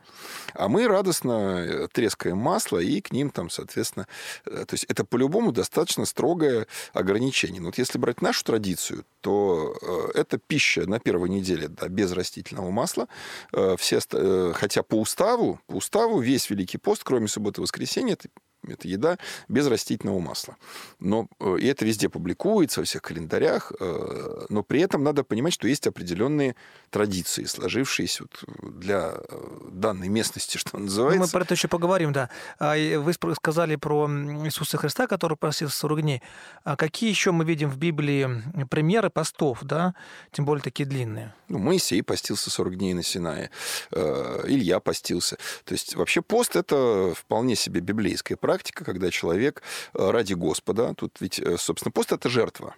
А 0.53 0.67
мы 0.67 0.87
радостно 0.87 1.57
э, 1.59 1.87
трескаем 1.91 2.37
масло 2.37 2.79
и 2.79 3.01
к 3.01 3.11
ним 3.11 3.29
там, 3.29 3.49
соответственно, 3.49 4.07
э, 4.45 4.65
то 4.65 4.73
есть 4.73 4.85
это 4.85 5.03
по-любому 5.03 5.51
достаточно 5.51 6.05
строгое 6.05 6.67
ограничение. 6.93 7.61
Но 7.61 7.67
вот 7.67 7.77
если 7.77 7.97
брать 7.97 8.21
нашу 8.21 8.43
традицию, 8.45 9.05
то 9.21 9.75
э, 9.81 10.19
это 10.19 10.37
пища 10.37 10.87
на 10.87 10.99
первой 10.99 11.29
неделе 11.29 11.67
да, 11.67 11.87
без 11.87 12.11
растительного 12.13 12.71
масла. 12.71 13.07
Э, 13.51 13.75
все, 13.77 13.99
э, 14.11 14.53
хотя 14.55 14.83
по 14.83 14.95
уставу 14.95 15.56
уставу 15.67 16.19
весь 16.19 16.49
Великий 16.49 16.77
пост, 16.77 17.03
кроме 17.03 17.27
субботы 17.27 17.61
и 17.61 17.63
воскресенья, 17.63 18.13
это 18.13 18.29
это 18.73 18.87
еда 18.87 19.17
без 19.47 19.67
растительного 19.67 20.19
масла. 20.19 20.57
Но, 20.99 21.27
э, 21.39 21.57
и 21.59 21.67
это 21.67 21.85
везде 21.85 22.09
публикуется, 22.09 22.81
во 22.81 22.85
всех 22.85 23.01
календарях. 23.01 23.71
Э, 23.79 24.45
но 24.49 24.63
при 24.63 24.81
этом 24.81 25.03
надо 25.03 25.23
понимать, 25.23 25.53
что 25.53 25.67
есть 25.67 25.87
определенные 25.87 26.55
традиции, 26.89 27.43
сложившиеся 27.43 28.23
вот 28.23 28.73
для 28.79 29.13
э, 29.15 29.69
данной 29.71 30.09
местности, 30.09 30.57
что 30.57 30.77
называется. 30.77 31.19
Ну, 31.19 31.25
мы 31.25 31.31
про 31.31 31.43
это 31.43 31.53
еще 31.53 31.67
поговорим, 31.67 32.13
да. 32.13 32.29
А, 32.59 32.75
вы 32.99 33.13
сказали 33.35 33.75
про 33.75 34.07
Иисуса 34.45 34.77
Христа, 34.77 35.07
который 35.07 35.37
просил 35.37 35.69
40 35.69 36.01
дней. 36.01 36.21
А 36.63 36.75
какие 36.75 37.09
еще 37.09 37.31
мы 37.31 37.45
видим 37.45 37.69
в 37.69 37.77
Библии 37.77 38.27
примеры 38.69 39.09
постов, 39.09 39.59
да, 39.63 39.93
тем 40.31 40.45
более 40.45 40.63
такие 40.63 40.87
длинные? 40.87 41.33
Ну, 41.47 41.59
Моисей 41.59 42.03
постился 42.03 42.49
40 42.49 42.77
дней 42.77 42.93
на 42.93 43.03
Синае, 43.03 43.49
Илья 43.91 44.79
постился. 44.79 45.37
То 45.63 45.73
есть 45.73 45.95
вообще 45.95 46.21
пост– 46.21 46.55
это 46.55 47.13
вполне 47.15 47.55
себе 47.55 47.81
библейская 47.81 48.35
практика, 48.35 48.56
когда 48.63 49.11
человек 49.11 49.61
э, 49.93 50.09
ради 50.11 50.33
Господа, 50.33 50.93
тут 50.93 51.17
ведь, 51.19 51.39
э, 51.39 51.57
собственно, 51.57 51.91
пост– 51.91 52.11
это 52.13 52.29
жертва. 52.29 52.75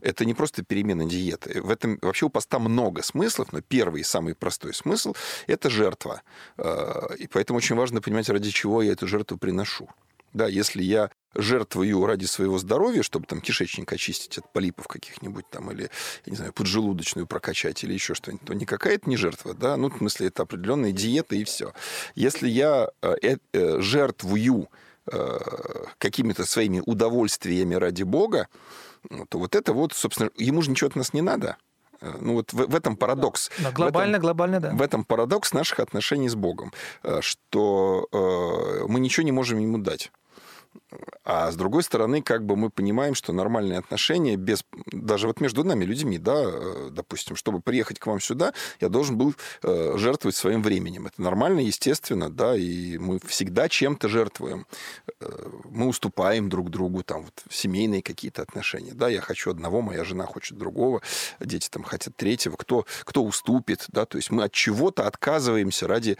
Это 0.00 0.24
не 0.24 0.34
просто 0.34 0.64
перемена 0.64 1.04
диеты. 1.04 1.60
В 1.62 1.70
этом 1.70 1.98
вообще 2.02 2.26
у 2.26 2.30
поста 2.30 2.58
много 2.58 3.02
смыслов, 3.02 3.52
но 3.52 3.60
первый 3.60 4.00
и 4.00 4.04
самый 4.04 4.34
простой 4.34 4.74
смысл– 4.74 5.14
это 5.46 5.70
жертва. 5.70 6.22
Э, 6.56 7.14
и 7.18 7.26
поэтому 7.26 7.58
очень 7.58 7.76
важно 7.76 8.00
понимать, 8.00 8.28
ради 8.28 8.50
чего 8.50 8.82
я 8.82 8.92
эту 8.92 9.06
жертву 9.06 9.38
приношу. 9.38 9.88
Да, 10.32 10.48
если 10.48 10.82
я 10.82 11.10
жертвую 11.34 12.06
ради 12.06 12.24
своего 12.24 12.58
здоровья, 12.58 13.02
чтобы 13.02 13.26
там 13.26 13.42
кишечник 13.42 13.92
очистить 13.92 14.38
от 14.38 14.50
полипов 14.50 14.88
каких-нибудь 14.88 15.44
там, 15.50 15.70
или, 15.70 15.90
я 16.24 16.30
не 16.30 16.36
знаю, 16.36 16.54
поджелудочную 16.54 17.26
прокачать, 17.26 17.84
или 17.84 17.92
еще 17.92 18.14
что-нибудь, 18.14 18.46
то 18.46 18.54
никакая 18.54 18.94
это 18.94 19.10
не 19.10 19.18
жертва, 19.18 19.52
да, 19.52 19.76
ну, 19.76 19.90
в 19.90 19.98
смысле, 19.98 20.28
это 20.28 20.44
определенная 20.44 20.92
диета 20.92 21.36
и 21.36 21.44
все. 21.44 21.74
Если 22.14 22.48
я 22.48 22.88
жертвую 23.52 24.68
какими-то 25.98 26.44
своими 26.46 26.82
удовольствиями 26.84 27.74
ради 27.74 28.04
Бога, 28.04 28.48
ну, 29.10 29.26
то 29.26 29.38
вот 29.38 29.54
это 29.56 29.72
вот, 29.72 29.92
собственно, 29.92 30.30
ему 30.36 30.62
же 30.62 30.70
ничего 30.70 30.88
от 30.88 30.96
нас 30.96 31.12
не 31.12 31.22
надо. 31.22 31.56
Э, 32.02 32.12
ну 32.20 32.34
вот 32.34 32.52
в, 32.52 32.66
в 32.66 32.74
этом 32.74 32.96
парадокс. 32.96 33.50
Да, 33.58 33.70
глобально, 33.70 34.16
этом, 34.16 34.22
глобально, 34.22 34.60
да. 34.60 34.70
В 34.72 34.82
этом 34.82 35.04
парадокс 35.04 35.52
наших 35.52 35.80
отношений 35.80 36.28
с 36.28 36.34
Богом, 36.34 36.72
э, 37.02 37.20
что 37.20 38.08
э, 38.12 38.86
мы 38.88 39.00
ничего 39.00 39.24
не 39.24 39.32
можем 39.32 39.58
ему 39.58 39.78
дать. 39.78 40.10
А 41.24 41.50
с 41.52 41.56
другой 41.56 41.82
стороны, 41.84 42.20
как 42.20 42.44
бы 42.44 42.56
мы 42.56 42.68
понимаем, 42.68 43.14
что 43.14 43.32
нормальные 43.32 43.78
отношения 43.78 44.36
без... 44.36 44.64
Даже 44.86 45.28
вот 45.28 45.40
между 45.40 45.62
нами, 45.62 45.84
людьми, 45.84 46.18
да, 46.18 46.42
э, 46.44 46.88
допустим, 46.90 47.36
чтобы 47.36 47.60
приехать 47.60 48.00
к 48.00 48.06
вам 48.06 48.20
сюда, 48.20 48.52
я 48.80 48.88
должен 48.88 49.16
был 49.16 49.34
э, 49.62 49.94
жертвовать 49.96 50.34
своим 50.34 50.62
временем. 50.62 51.06
Это 51.06 51.22
нормально, 51.22 51.60
естественно, 51.60 52.28
да, 52.28 52.56
и 52.56 52.98
мы 52.98 53.20
всегда 53.24 53.68
чем-то 53.68 54.08
жертвуем. 54.08 54.66
Э, 55.20 55.48
мы 55.70 55.86
уступаем 55.86 56.48
друг 56.48 56.70
другу, 56.70 57.04
там, 57.04 57.22
вот, 57.22 57.44
семейные 57.50 58.02
какие-то 58.02 58.42
отношения. 58.42 58.92
Да, 58.92 59.08
я 59.08 59.20
хочу 59.20 59.50
одного, 59.50 59.80
моя 59.80 60.04
жена 60.04 60.26
хочет 60.26 60.58
другого, 60.58 61.02
дети 61.38 61.68
там 61.70 61.84
хотят 61.84 62.16
третьего. 62.16 62.56
Кто, 62.56 62.84
кто 63.04 63.22
уступит, 63.22 63.86
да, 63.88 64.06
то 64.06 64.18
есть 64.18 64.32
мы 64.32 64.42
от 64.44 64.52
чего-то 64.52 65.06
отказываемся 65.06 65.86
ради 65.86 66.16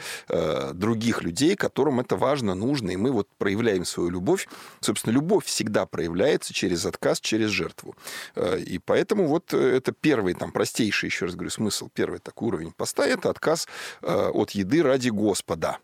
других 0.72 1.22
людей, 1.22 1.56
которым 1.56 2.00
это 2.00 2.16
важно, 2.16 2.54
нужно, 2.54 2.90
и 2.92 2.96
мы 2.96 3.10
вот 3.10 3.28
проявляем 3.38 3.84
свою 3.84 4.10
любовь 4.10 4.41
Собственно, 4.80 5.12
любовь 5.12 5.44
всегда 5.44 5.86
проявляется 5.86 6.52
через 6.52 6.86
отказ, 6.86 7.20
через 7.20 7.50
жертву. 7.50 7.96
Э, 8.34 8.58
и 8.58 8.78
поэтому 8.78 9.26
вот 9.26 9.52
э, 9.54 9.76
это 9.76 9.92
первый, 9.92 10.34
там, 10.34 10.52
простейший, 10.52 11.08
еще 11.08 11.26
раз 11.26 11.34
говорю, 11.34 11.50
смысл, 11.50 11.88
первый 11.92 12.18
такой 12.18 12.48
уровень 12.48 12.72
поста– 12.72 13.06
это 13.06 13.30
отказ 13.30 13.66
э, 14.02 14.30
от 14.32 14.50
еды 14.50 14.82
ради 14.82 15.10
Господа. 15.10 15.78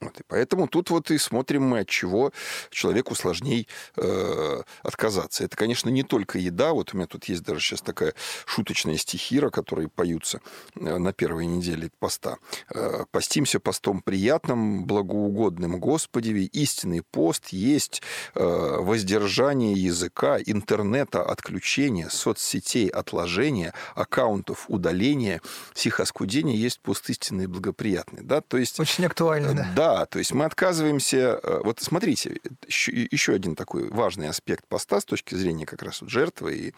Вот, 0.00 0.18
и 0.18 0.22
поэтому 0.26 0.66
тут 0.66 0.88
вот 0.88 1.10
и 1.10 1.18
смотрим 1.18 1.62
мы, 1.64 1.80
от 1.80 1.88
чего 1.88 2.32
человеку 2.70 3.14
сложней 3.14 3.68
э, 3.96 4.62
отказаться. 4.82 5.44
Это, 5.44 5.56
конечно, 5.56 5.90
не 5.90 6.02
только 6.02 6.38
еда. 6.38 6.72
Вот 6.72 6.94
у 6.94 6.96
меня 6.96 7.06
тут 7.06 7.26
есть 7.26 7.42
даже 7.42 7.60
сейчас 7.60 7.82
такая 7.82 8.14
шуточная 8.46 8.96
стихира, 8.96 9.50
которые 9.50 9.88
поются 9.88 10.40
э, 10.74 10.96
на 10.96 11.12
первой 11.12 11.44
неделе 11.44 11.90
поста. 11.98 12.38
Э, 12.72 13.04
«Постимся 13.10 13.60
постом 13.60 14.00
приятным, 14.00 14.86
благоугодным 14.86 15.78
Господеве. 15.78 16.44
Истинный 16.44 17.02
пост 17.02 17.48
есть 17.48 18.00
э, 18.34 18.42
воздержание 18.42 19.74
языка, 19.74 20.38
интернета, 20.38 21.22
отключение, 21.22 22.08
соцсетей, 22.08 22.88
отложения, 22.88 23.74
аккаунтов, 23.94 24.64
удаления. 24.68 25.42
Сих 25.74 26.00
оскудение 26.00 26.56
есть 26.56 26.80
пост 26.80 27.10
истинный 27.10 27.44
и 27.44 27.48
благоприятный». 27.48 28.22
Да? 28.22 28.40
То 28.40 28.56
есть, 28.56 28.80
Очень 28.80 29.04
актуально, 29.04 29.52
да. 29.52 29.68
Да, 29.76 29.89
да, 29.90 30.06
то 30.06 30.18
есть 30.18 30.32
мы 30.32 30.44
отказываемся... 30.44 31.40
Э, 31.42 31.60
вот 31.64 31.80
смотрите, 31.80 32.40
еще 32.68 33.32
один 33.32 33.56
такой 33.56 33.88
важный 33.90 34.28
аспект 34.28 34.66
поста 34.66 35.00
с 35.00 35.04
точки 35.04 35.34
зрения 35.34 35.66
как 35.66 35.82
раз 35.82 36.00
вот 36.00 36.10
жертвы 36.10 36.54
и 36.54 36.74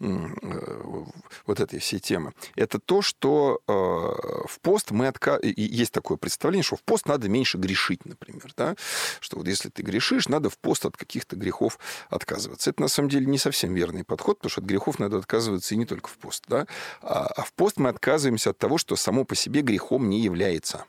э, 0.00 1.04
вот 1.46 1.60
этой 1.60 1.78
всей 1.80 1.98
темы. 1.98 2.32
Это 2.54 2.78
то, 2.78 3.02
что 3.02 3.60
э, 3.66 3.72
в 3.72 4.60
пост 4.62 4.90
мы 4.90 5.08
отка... 5.08 5.38
Есть 5.42 5.92
такое 5.92 6.16
представление, 6.16 6.64
что 6.64 6.76
в 6.76 6.82
пост 6.82 7.06
надо 7.06 7.28
меньше 7.28 7.58
грешить, 7.58 8.04
например. 8.06 8.52
Да? 8.56 8.74
Что 9.20 9.36
вот 9.36 9.48
если 9.48 9.68
ты 9.68 9.82
грешишь, 9.82 10.28
надо 10.28 10.48
в 10.48 10.58
пост 10.58 10.86
от 10.86 10.96
каких-то 10.96 11.36
грехов 11.36 11.78
отказываться. 12.08 12.70
Это 12.70 12.80
на 12.80 12.88
самом 12.88 13.10
деле 13.10 13.26
не 13.26 13.38
совсем 13.38 13.74
верный 13.74 14.04
подход, 14.04 14.38
потому 14.38 14.50
что 14.50 14.60
от 14.62 14.66
грехов 14.66 14.98
надо 14.98 15.18
отказываться 15.18 15.74
и 15.74 15.78
не 15.78 15.84
только 15.84 16.08
в 16.08 16.16
пост. 16.16 16.44
Да? 16.48 16.66
А, 17.02 17.26
а 17.26 17.42
в 17.42 17.52
пост 17.52 17.76
мы 17.76 17.90
отказываемся 17.90 18.50
от 18.50 18.58
того, 18.58 18.78
что 18.78 18.96
само 18.96 19.24
по 19.24 19.34
себе 19.34 19.60
грехом 19.60 20.08
не 20.08 20.20
является 20.20 20.86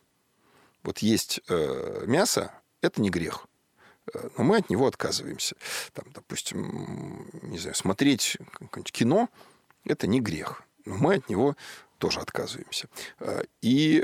вот 0.87 0.99
есть 0.99 1.41
э, 1.49 2.05
мясо, 2.07 2.53
это 2.81 3.01
не 3.01 3.09
грех. 3.09 3.47
Э, 4.13 4.29
но 4.37 4.45
мы 4.45 4.57
от 4.57 4.69
него 4.69 4.87
отказываемся. 4.87 5.57
Там, 5.91 6.05
допустим, 6.13 7.29
не 7.43 7.57
знаю, 7.57 7.75
смотреть 7.75 8.37
кино– 8.85 9.29
это 9.83 10.07
не 10.07 10.21
грех. 10.21 10.63
Но 10.85 10.95
мы 10.95 11.15
от 11.15 11.29
него 11.29 11.57
тоже 11.97 12.21
отказываемся. 12.21 12.87
Э, 13.19 13.43
и 13.61 14.01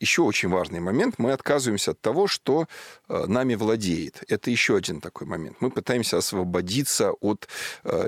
еще 0.00 0.22
очень 0.22 0.48
важный 0.48 0.80
момент. 0.80 1.16
Мы 1.18 1.32
отказываемся 1.32 1.92
от 1.92 2.00
того, 2.00 2.26
что 2.26 2.66
э, 3.08 3.26
нами 3.26 3.54
владеет. 3.54 4.24
Это 4.28 4.50
еще 4.50 4.76
один 4.76 5.00
такой 5.00 5.26
момент. 5.26 5.58
Мы 5.60 5.70
пытаемся 5.70 6.16
освободиться 6.18 7.12
от 7.12 7.48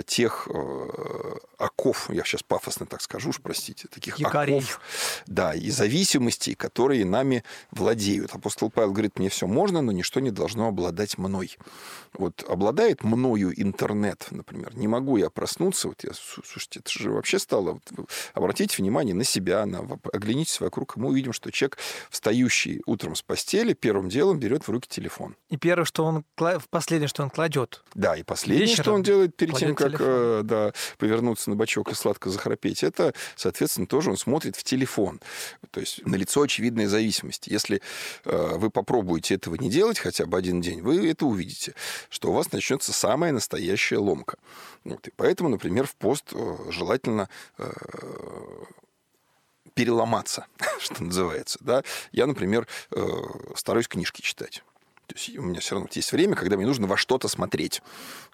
тех 0.06 0.48
оков, 1.62 2.10
я 2.12 2.24
сейчас 2.24 2.42
пафосно 2.42 2.86
так 2.86 3.00
скажу, 3.00 3.30
уж 3.30 3.40
простите, 3.40 3.88
таких 3.88 4.18
Якорей. 4.18 4.58
оков, 4.58 4.80
да, 5.26 5.54
и 5.54 5.70
зависимостей, 5.70 6.54
которые 6.54 7.04
нами 7.04 7.44
владеют. 7.70 8.34
Апостол 8.34 8.70
Павел 8.70 8.92
говорит, 8.92 9.18
мне 9.18 9.28
все 9.28 9.46
можно, 9.46 9.80
но 9.80 9.92
ничто 9.92 10.20
не 10.20 10.30
должно 10.30 10.68
обладать 10.68 11.18
мной. 11.18 11.56
Вот 12.12 12.44
обладает 12.48 13.04
мною 13.04 13.52
интернет, 13.60 14.26
например. 14.30 14.76
Не 14.76 14.88
могу 14.88 15.16
я 15.16 15.30
проснуться, 15.30 15.88
вот 15.88 16.02
я, 16.04 16.10
слушайте, 16.14 16.80
это 16.80 16.90
же 16.90 17.10
вообще 17.10 17.38
стало... 17.38 17.80
Вот, 17.90 18.10
обратите 18.34 18.76
внимание 18.78 19.14
на 19.14 19.24
себя, 19.24 19.64
на, 19.66 19.98
оглянитесь 20.12 20.60
вокруг, 20.60 20.96
и 20.96 21.00
мы 21.00 21.10
увидим, 21.10 21.32
что 21.32 21.50
человек, 21.50 21.78
встающий 22.10 22.82
утром 22.86 23.14
с 23.14 23.22
постели, 23.22 23.72
первым 23.72 24.08
делом 24.08 24.38
берет 24.38 24.66
в 24.66 24.70
руки 24.70 24.88
телефон. 24.88 25.36
И 25.48 25.56
первое, 25.56 25.84
что 25.84 26.04
он, 26.04 26.24
последнее, 26.70 27.08
что 27.08 27.22
он 27.22 27.30
кладет. 27.30 27.82
Да, 27.94 28.16
и 28.16 28.22
последнее, 28.22 28.66
Вечером 28.66 28.84
что 28.84 28.94
он 28.94 29.02
делает 29.02 29.36
перед 29.36 29.56
тем, 29.56 29.74
как 29.74 29.94
э, 29.98 30.40
да, 30.44 30.72
повернуться 30.98 31.50
на 31.50 31.56
бочок 31.56 31.90
и 31.90 31.94
сладко 31.94 32.30
захрапеть, 32.30 32.82
это, 32.82 33.14
соответственно, 33.36 33.86
тоже 33.86 34.10
он 34.10 34.16
смотрит 34.16 34.56
в 34.56 34.64
телефон. 34.64 35.20
То 35.70 35.80
есть 35.80 36.04
налицо 36.06 36.42
очевидная 36.42 36.88
зависимость. 36.88 37.46
Если 37.46 37.82
э, 38.24 38.56
вы 38.56 38.70
попробуете 38.70 39.34
этого 39.34 39.56
не 39.56 39.70
делать 39.70 39.98
хотя 39.98 40.26
бы 40.26 40.36
один 40.38 40.60
день, 40.60 40.82
вы 40.82 41.08
это 41.08 41.26
увидите, 41.26 41.74
что 42.08 42.30
у 42.30 42.32
вас 42.32 42.52
начнется 42.52 42.92
самая 42.92 43.32
настоящая 43.32 43.98
ломка. 43.98 44.38
Вот. 44.84 45.06
И 45.08 45.12
поэтому, 45.14 45.48
например, 45.48 45.86
в 45.86 45.94
пост 45.96 46.32
э, 46.32 46.56
желательно 46.70 47.28
переломаться, 49.74 50.46
что 50.80 51.02
называется. 51.02 51.58
Да? 51.60 51.82
Я, 52.12 52.26
например, 52.26 52.66
э, 52.90 53.06
стараюсь 53.56 53.88
книжки 53.88 54.20
читать. 54.20 54.62
То 55.12 55.18
есть 55.18 55.36
у 55.36 55.42
меня 55.42 55.60
все 55.60 55.74
равно 55.74 55.88
есть 55.92 56.10
время, 56.12 56.34
когда 56.36 56.56
мне 56.56 56.64
нужно 56.64 56.86
во 56.86 56.96
что-то 56.96 57.28
смотреть. 57.28 57.82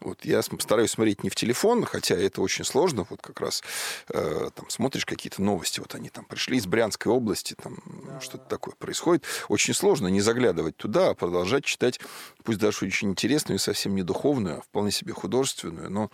Вот 0.01 0.25
я 0.25 0.43
стараюсь 0.43 0.93
смотреть 0.93 1.25
не 1.25 1.31
в 1.31 1.35
телефон, 1.35 1.85
хотя 1.85 2.15
это 2.15 2.41
очень 2.41 2.65
сложно. 2.65 3.05
Вот 3.11 3.21
как 3.21 3.41
раз 3.41 3.65
э, 4.11 4.51
там 4.55 4.71
смотришь 4.71 5.05
какие-то 5.05 5.43
новости, 5.43 5.81
вот 5.81 5.95
они 5.97 6.09
там 6.09 6.25
пришли 6.25 6.57
из 6.57 6.67
Брянской 6.67 7.11
области, 7.11 7.55
там 7.61 7.79
да, 8.07 8.21
что-то 8.21 8.45
да. 8.45 8.51
такое 8.51 8.75
происходит. 8.77 9.25
Очень 9.49 9.75
сложно 9.75 10.07
не 10.07 10.21
заглядывать 10.21 10.77
туда, 10.77 11.11
а 11.11 11.15
продолжать 11.15 11.65
читать, 11.65 11.99
пусть 12.45 12.61
даже 12.61 12.85
очень 12.87 13.11
интересную 13.11 13.57
и 13.59 13.61
совсем 13.61 13.97
не 13.97 14.03
духовную, 14.05 14.59
а 14.59 14.61
вполне 14.61 14.93
себе 14.93 15.13
художественную, 15.13 15.91
но 15.91 16.11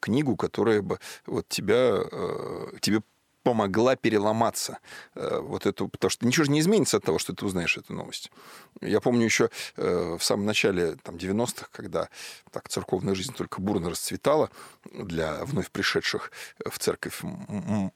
книгу, 0.00 0.36
которая 0.36 0.80
бы 0.80 0.98
вот 1.26 1.46
тебя, 1.48 1.98
э, 2.10 2.72
тебе 2.80 3.02
помогла 3.46 3.94
переломаться. 3.94 4.78
Э, 5.14 5.38
вот 5.40 5.66
эту, 5.66 5.86
потому 5.86 6.10
что 6.10 6.26
ничего 6.26 6.46
же 6.46 6.50
не 6.50 6.58
изменится 6.58 6.96
от 6.96 7.04
того, 7.04 7.20
что 7.20 7.32
ты 7.32 7.46
узнаешь 7.46 7.76
эту 7.76 7.92
новость. 7.92 8.32
Я 8.80 9.00
помню 9.00 9.24
еще 9.24 9.50
э, 9.76 10.16
в 10.18 10.24
самом 10.24 10.46
начале 10.46 10.96
там, 11.04 11.14
90-х, 11.14 11.68
когда 11.70 12.08
так 12.50 12.68
церковная 12.68 13.14
жизнь 13.14 13.32
только 13.32 13.60
бурно 13.60 13.90
расцветала 13.90 14.50
для 14.92 15.44
вновь 15.44 15.70
пришедших 15.70 16.32
в 16.68 16.76
церковь 16.80 17.20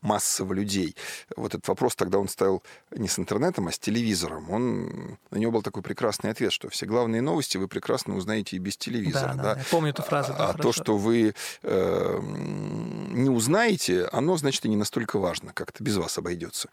массово 0.01 0.53
людей. 0.53 0.95
Вот 1.37 1.55
этот 1.55 1.67
вопрос 1.67 1.97
тогда 1.97 2.19
он 2.19 2.29
ставил 2.29 2.63
не 2.93 3.09
с 3.09 3.19
интернетом, 3.19 3.67
а 3.67 3.73
с 3.73 3.79
телевизором. 3.79 4.51
Он, 4.51 5.19
на 5.33 5.37
него 5.37 5.51
был 5.51 5.63
такой 5.63 5.83
прекрасный 5.83 6.31
ответ, 6.31 6.53
что 6.53 6.69
все 6.69 6.87
главные 6.87 7.23
новости 7.23 7.57
вы 7.57 7.67
прекрасно 7.67 8.17
узнаете 8.17 8.55
и 8.55 8.61
без 8.61 8.77
телевизора. 8.77 9.35
Да, 9.35 9.43
да, 9.43 9.55
да. 9.55 9.61
Я 9.61 9.67
помню 9.69 9.91
эту 9.91 10.03
фразу. 10.03 10.33
Да, 10.33 10.45
а 10.45 10.53
хорошо. 10.53 10.63
то, 10.63 10.73
что 10.73 10.97
вы 10.97 11.35
э, 11.63 12.19
не 12.23 13.31
узнаете, 13.31 14.05
оно, 14.13 14.37
значит, 14.37 14.65
и 14.65 14.69
не 14.69 14.77
настолько 14.77 15.19
важно 15.19 15.40
важно, 15.41 15.53
как-то 15.53 15.83
без 15.83 15.97
вас 15.97 16.19
обойдется. 16.19 16.69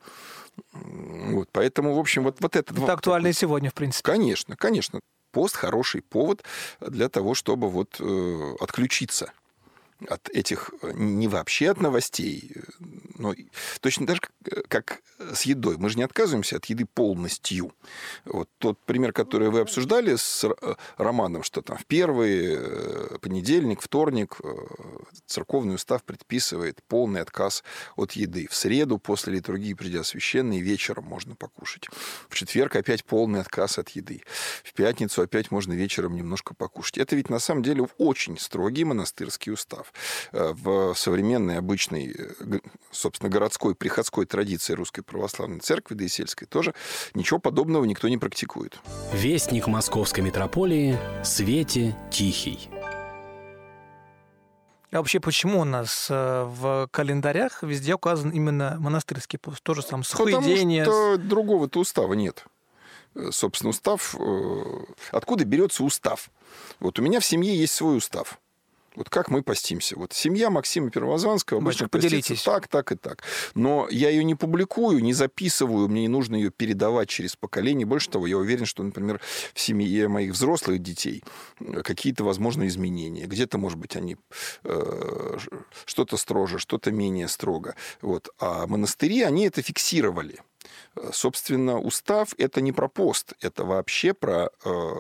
Вот, 0.74 1.50
поэтому, 1.52 1.94
в 1.94 2.00
общем, 2.00 2.24
вот, 2.24 2.38
вот 2.40 2.56
это... 2.56 2.74
Это 2.74 2.94
актуально 2.94 3.28
и 3.28 3.34
сегодня, 3.34 3.70
в 3.70 3.74
принципе. 3.74 4.12
Конечно, 4.12 4.56
конечно. 4.56 5.00
Пост 5.32 5.56
хороший 5.56 6.02
повод 6.02 6.44
для 6.80 7.10
того, 7.10 7.36
чтобы 7.36 7.70
вот 7.70 7.98
э, 8.00 8.56
отключиться 8.60 9.32
от 10.08 10.30
этих, 10.30 10.72
э, 10.82 10.92
не 10.94 11.28
вообще 11.28 11.72
от 11.72 11.82
новостей, 11.82 12.52
э, 12.54 12.60
но 13.18 13.34
точно 13.82 14.06
как, 14.06 14.32
э, 14.46 14.62
как 14.68 15.02
с 15.34 15.44
едой. 15.44 15.78
Мы 15.78 15.90
же 15.90 15.98
не 15.98 16.04
отказываемся 16.04 16.58
от 16.58 16.66
еды 16.66 16.86
полностью. 16.86 17.74
Вот 18.26 18.50
тот 18.60 18.78
пример, 18.86 19.12
который 19.12 19.50
вы 19.50 19.62
обсуждали 19.62 20.16
с 20.16 20.48
Романом, 20.98 21.44
что 21.44 21.62
там 21.62 21.78
в 21.78 21.86
первый 21.86 23.20
понедельник, 23.20 23.82
вторник 23.82 24.38
церковный 25.26 25.76
устав 25.76 26.04
предписывает 26.04 26.84
полный 26.88 27.22
отказ 27.22 27.64
от 27.96 28.12
еды. 28.14 28.48
В 28.50 28.56
среду 28.56 29.00
после 29.00 29.34
литургии, 29.34 29.74
придя 29.74 30.04
священной, 30.04 30.60
вечером 30.60 31.06
можно 31.06 31.36
покушать. 31.36 31.88
В 32.30 32.36
четверг 32.36 32.76
опять 32.76 33.04
полный 33.04 33.42
отказ 33.42 33.80
от 33.80 33.90
еды. 33.90 34.22
В 34.64 34.74
пятницу 34.74 35.22
опять 35.24 35.50
можно 35.50 35.74
вечером 35.74 36.16
немножко 36.16 36.54
покушать. 36.54 37.00
Это 37.00 37.16
ведь 37.16 37.30
на 37.30 37.40
самом 37.40 37.64
деле 37.64 37.88
очень 37.98 38.38
строгий 38.38 38.84
монастырский 38.84 39.52
устав 39.52 39.87
прав. 39.88 39.94
Э, 40.32 40.54
в 40.54 40.94
современной, 40.96 41.58
обычной, 41.58 42.16
э, 42.18 42.60
собственно, 42.92 43.30
городской, 43.30 43.76
приходской 43.76 44.26
традиции 44.26 44.74
Русской 44.74 45.02
Православной 45.02 45.60
Церкви, 45.60 45.96
да 45.96 46.06
и 46.06 46.08
сельской 46.08 46.48
тоже, 46.48 46.74
ничего 47.14 47.40
подобного 47.40 47.86
никто 47.86 48.08
не 48.08 48.18
практикует. 48.18 48.80
Вестник 49.14 49.68
Московской 49.68 50.24
Митрополии 50.24 50.98
Свете 51.24 51.96
Тихий. 52.12 52.70
А 54.90 54.98
вообще, 55.00 55.20
почему 55.20 55.62
у 55.62 55.66
нас 55.66 56.08
э, 56.10 56.44
в 56.44 56.88
календарях 56.92 57.62
везде 57.62 57.96
указан 57.96 58.30
именно 58.30 58.78
монастырский 58.80 59.38
пост? 59.38 59.62
Тоже 59.62 59.82
сам 59.82 60.04
сухоедение. 60.04 60.86
Потому 60.86 61.16
что 61.16 61.24
другого-то 61.24 61.80
устава 61.80 62.14
нет. 62.14 62.46
Собственно, 63.32 63.72
устав... 63.72 64.16
Откуда 65.12 65.44
берется 65.44 65.84
устав? 65.84 66.30
Вот 66.80 67.00
у 67.00 67.02
меня 67.02 67.20
в 67.20 67.26
семье 67.26 67.56
есть 67.56 67.74
свой 67.74 67.98
устав. 67.98 68.40
Вот 68.98 69.12
как 69.12 69.30
мы 69.30 69.44
постимся. 69.44 69.96
Вот 69.96 70.12
семья 70.14 70.50
Максима 70.50 70.90
Первозванского 70.90 71.62
обычно 71.62 71.88
поделитесь. 71.88 72.42
так, 72.42 72.68
так 72.68 72.92
и 72.92 72.96
так. 72.96 73.22
Но 73.54 73.88
я 73.92 74.10
ее 74.10 74.24
не 74.24 74.34
публикую, 74.34 75.04
не 75.04 75.14
записываю, 75.14 75.88
мне 75.88 76.02
не 76.02 76.08
нужно 76.08 76.36
ее 76.36 76.50
передавать 76.50 77.08
через 77.08 77.36
поколение. 77.36 77.86
Больше 77.86 78.10
того, 78.10 78.26
я 78.26 78.40
уверен, 78.40 78.66
что, 78.66 78.82
например, 78.82 79.22
в 79.54 79.60
семье 79.60 80.08
моих 80.08 80.32
взрослых 80.32 80.82
детей 80.82 81.24
какие-то, 81.84 82.24
возможно, 82.24 82.66
изменения. 82.66 83.28
Где-то, 83.28 83.60
может 83.60 83.78
быть, 83.78 83.96
они 83.96 84.18
э, 84.64 85.38
что-то 85.86 86.18
строже, 86.18 86.58
что-то 86.58 86.92
менее 86.92 87.28
строго. 87.28 87.76
Вот. 88.02 88.30
А 88.40 88.66
монастыри, 88.66 89.22
они 89.22 89.46
это 89.46 89.62
фиксировали. 89.62 90.40
Собственно, 91.12 91.80
устав– 91.80 92.34
это 92.38 92.62
не 92.62 92.72
про 92.72 92.88
пост, 92.88 93.34
это 93.42 93.64
вообще 93.64 94.14
про, 94.14 94.50
э, 94.64 94.94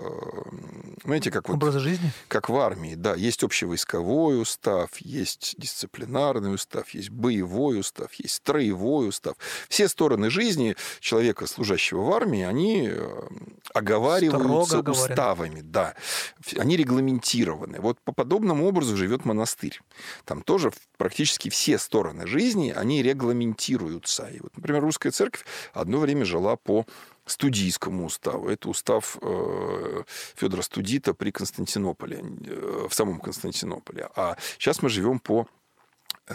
знаете, 1.03 1.31
как 1.31 1.47
вот... 1.47 1.55
Образа 1.55 1.79
жизни? 1.79 2.11
Как 2.27 2.49
в 2.49 2.55
армии, 2.57 2.95
да. 2.95 3.15
Есть 3.15 3.43
общевойсковой 3.43 4.41
устав, 4.41 4.89
есть 4.97 5.55
дисциплинарный 5.57 6.53
устав, 6.53 6.89
есть 6.91 7.09
боевой 7.09 7.79
устав, 7.79 8.13
есть 8.13 8.35
строевой 8.35 9.09
устав. 9.09 9.35
Все 9.69 9.87
стороны 9.87 10.29
жизни 10.29 10.75
человека, 10.99 11.47
служащего 11.47 12.01
в 12.01 12.11
армии, 12.13 12.43
они 12.43 12.89
э, 12.91 13.21
оговариваются 13.73 14.79
уставами, 14.79 15.61
да. 15.61 15.95
Они 16.57 16.77
регламентированы. 16.77 17.79
Вот 17.79 17.99
по 18.01 18.11
подобному 18.11 18.67
образу 18.67 18.95
живет 18.97 19.25
монастырь. 19.25 19.79
Там 20.25 20.41
тоже 20.41 20.71
практически 20.97 21.49
все 21.49 21.77
стороны 21.77 22.27
жизни, 22.27 22.73
они 22.75 23.03
регламентируются. 23.03 24.27
И 24.27 24.39
вот, 24.39 24.55
например, 24.55 24.81
русская 24.81 25.11
церковь 25.11 25.45
одно 25.87 25.99
время 25.99 26.25
жила 26.25 26.57
по 26.57 26.85
студийскому 27.25 28.05
уставу. 28.05 28.49
Это 28.49 28.69
устав 28.69 29.17
э, 29.21 30.03
Федора 30.35 30.61
Студита 30.61 31.13
при 31.13 31.31
Константинополе, 31.31 32.23
э, 32.45 32.87
в 32.89 32.93
самом 32.93 33.19
Константинополе. 33.19 34.09
А 34.15 34.35
сейчас 34.57 34.81
мы 34.81 34.89
живем 34.89 35.19
по 35.19 35.47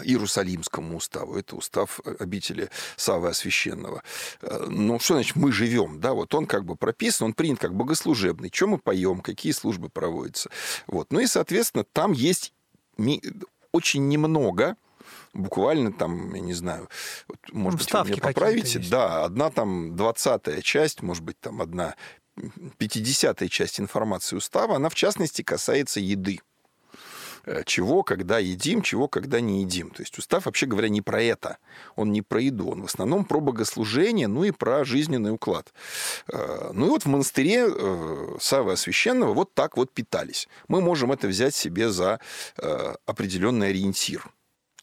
Иерусалимскому 0.03 0.97
уставу. 0.97 1.35
Это 1.35 1.55
устав 1.55 1.99
обители 2.19 2.69
Савы 2.95 3.29
Освященного. 3.29 4.01
Э, 4.41 4.65
ну, 4.67 4.99
что 4.99 5.13
значит 5.13 5.35
мы 5.35 5.51
живем? 5.51 5.99
Да, 5.99 6.13
вот 6.13 6.33
он 6.33 6.47
как 6.47 6.65
бы 6.65 6.75
прописан, 6.75 7.27
он 7.27 7.33
принят 7.33 7.59
как 7.59 7.75
богослужебный. 7.75 8.49
Чем 8.49 8.69
мы 8.69 8.77
поем, 8.79 9.21
какие 9.21 9.51
службы 9.51 9.89
проводятся. 9.89 10.49
Вот. 10.87 11.11
Ну 11.11 11.19
и, 11.19 11.27
соответственно, 11.27 11.83
там 11.83 12.11
есть 12.11 12.53
очень 13.71 14.07
немного 14.07 14.77
буквально 15.33 15.91
там, 15.91 16.33
я 16.33 16.41
не 16.41 16.53
знаю, 16.53 16.89
может 17.51 17.79
быть, 17.79 17.91
вы 17.91 18.05
меня 18.05 18.17
поправите, 18.17 18.79
да, 18.79 19.25
одна 19.25 19.49
там 19.49 19.95
двадцатая 19.95 20.61
часть, 20.61 21.01
может 21.01 21.23
быть, 21.23 21.39
там 21.39 21.61
одна 21.61 21.95
пятидесятая 22.77 23.49
часть 23.49 23.79
информации 23.79 24.35
устава, 24.35 24.75
она 24.75 24.89
в 24.89 24.95
частности 24.95 25.41
касается 25.41 25.99
еды 25.99 26.39
э, 27.45 27.61
чего, 27.65 28.03
когда 28.03 28.39
едим, 28.39 28.81
чего, 28.81 29.07
когда 29.07 29.39
не 29.39 29.61
едим. 29.61 29.91
То 29.91 30.01
есть 30.01 30.17
устав, 30.17 30.45
вообще 30.45 30.65
говоря, 30.65 30.89
не 30.89 31.01
про 31.01 31.21
это. 31.21 31.57
Он 31.95 32.11
не 32.11 32.21
про 32.23 32.41
еду. 32.41 32.69
Он 32.69 32.81
в 32.81 32.85
основном 32.85 33.25
про 33.25 33.39
богослужение, 33.39 34.27
ну 34.27 34.45
и 34.45 34.51
про 34.51 34.83
жизненный 34.83 35.31
уклад. 35.31 35.73
Э, 36.27 36.71
ну 36.73 36.87
и 36.87 36.89
вот 36.89 37.03
в 37.03 37.07
монастыре 37.07 37.67
э, 37.67 38.37
Савы 38.39 38.73
Освященного 38.73 39.33
вот 39.33 39.53
так 39.53 39.77
вот 39.77 39.91
питались. 39.91 40.47
Мы 40.67 40.81
можем 40.81 41.11
это 41.11 41.27
взять 41.27 41.53
себе 41.53 41.89
за 41.89 42.19
определенный 43.05 43.69
ориентир. 43.69 44.27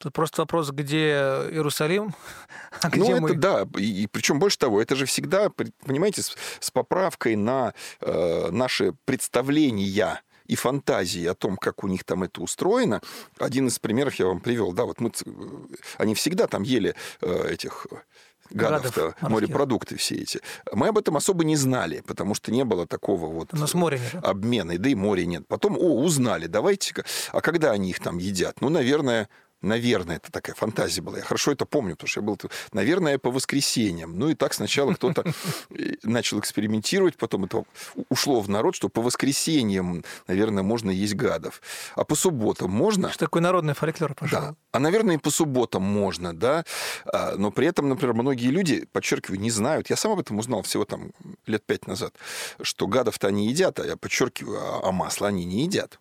Тут 0.00 0.14
просто 0.14 0.40
вопрос, 0.40 0.70
где 0.70 1.10
Иерусалим, 1.50 2.14
а 2.80 2.88
где 2.88 3.00
ну, 3.00 3.20
мы... 3.20 3.30
это 3.30 3.38
да. 3.38 3.66
И, 3.76 4.04
и 4.04 4.06
причем 4.06 4.38
больше 4.38 4.56
того, 4.56 4.80
это 4.80 4.96
же 4.96 5.04
всегда, 5.04 5.50
понимаете, 5.50 6.22
с, 6.22 6.34
с 6.58 6.70
поправкой 6.70 7.36
на 7.36 7.74
э, 8.00 8.50
наши 8.50 8.94
представления 9.04 10.22
и 10.46 10.56
фантазии 10.56 11.26
о 11.26 11.34
том, 11.34 11.58
как 11.58 11.84
у 11.84 11.86
них 11.86 12.04
там 12.04 12.22
это 12.22 12.40
устроено. 12.40 13.02
Один 13.38 13.68
из 13.68 13.78
примеров 13.78 14.14
я 14.14 14.26
вам 14.26 14.40
привел. 14.40 14.72
Да, 14.72 14.86
вот 14.86 15.00
мы, 15.00 15.12
они 15.98 16.14
всегда 16.14 16.46
там 16.46 16.62
ели 16.62 16.94
э, 17.20 17.48
этих 17.50 17.86
гадов, 18.48 18.94
Гадов 18.94 19.20
морепродукты 19.20 19.96
все 19.96 20.14
эти. 20.14 20.40
Мы 20.72 20.88
об 20.88 20.96
этом 20.96 21.18
особо 21.18 21.44
не 21.44 21.56
знали, 21.56 22.02
потому 22.06 22.34
что 22.34 22.50
не 22.52 22.64
было 22.64 22.86
такого 22.86 23.26
вот 23.26 23.52
У 23.52 23.56
нас 23.58 23.74
моря 23.74 23.98
нет. 23.98 24.24
обмена, 24.24 24.78
да 24.78 24.88
и 24.88 24.94
моря 24.94 25.26
нет. 25.26 25.46
Потом, 25.46 25.76
о, 25.76 26.02
узнали, 26.02 26.46
давайте-ка. 26.46 27.04
А 27.32 27.42
когда 27.42 27.72
они 27.72 27.90
их 27.90 28.00
там 28.00 28.16
едят? 28.16 28.62
Ну, 28.62 28.70
наверное, 28.70 29.28
Наверное, 29.62 30.16
это 30.16 30.30
такая 30.30 30.54
фантазия 30.54 31.00
была. 31.00 31.18
Я 31.18 31.24
хорошо 31.24 31.52
это 31.52 31.64
помню, 31.64 31.94
потому 31.94 32.08
что 32.08 32.20
я 32.20 32.26
был, 32.26 32.38
наверное, 32.72 33.18
по 33.18 33.30
воскресеньям. 33.30 34.18
Ну 34.18 34.28
и 34.28 34.34
так 34.34 34.54
сначала 34.54 34.92
кто-то 34.94 35.24
э, 35.70 35.94
начал 36.02 36.38
экспериментировать, 36.40 37.16
потом 37.16 37.44
это 37.44 37.64
ушло 38.08 38.40
в 38.40 38.48
народ, 38.48 38.74
что 38.74 38.88
по 38.88 39.00
воскресеньям, 39.00 40.04
наверное, 40.26 40.62
можно 40.62 40.90
есть 40.90 41.14
гадов. 41.14 41.62
А 41.94 42.04
по 42.04 42.14
субботам 42.14 42.70
можно? 42.70 43.08
Что 43.10 43.20
такой 43.20 43.40
народный 43.42 43.74
фольклор 43.74 44.14
пошел. 44.14 44.40
Да. 44.40 44.54
А, 44.72 44.78
наверное, 44.78 45.16
и 45.16 45.18
по 45.18 45.30
субботам 45.30 45.82
можно, 45.82 46.34
да. 46.34 46.64
А, 47.06 47.36
Но 47.36 47.50
при 47.50 47.66
этом, 47.66 47.88
например, 47.88 48.14
многие 48.14 48.48
люди, 48.48 48.86
подчеркиваю, 48.92 49.40
не 49.40 49.50
знают. 49.50 49.90
Я 49.90 49.96
сам 49.96 50.12
об 50.12 50.20
этом 50.20 50.38
узнал 50.38 50.62
всего 50.62 50.84
там 50.84 51.12
лет 51.46 51.64
пять 51.64 51.86
назад, 51.86 52.14
что 52.62 52.86
гадов-то 52.86 53.28
они 53.28 53.48
едят, 53.48 53.80
а 53.80 53.86
я 53.86 53.96
подчеркиваю, 53.96 54.58
а 54.60 54.90
а 54.90 54.92
масло 54.92 55.28
они 55.28 55.44
не 55.44 55.62
едят. 55.62 56.00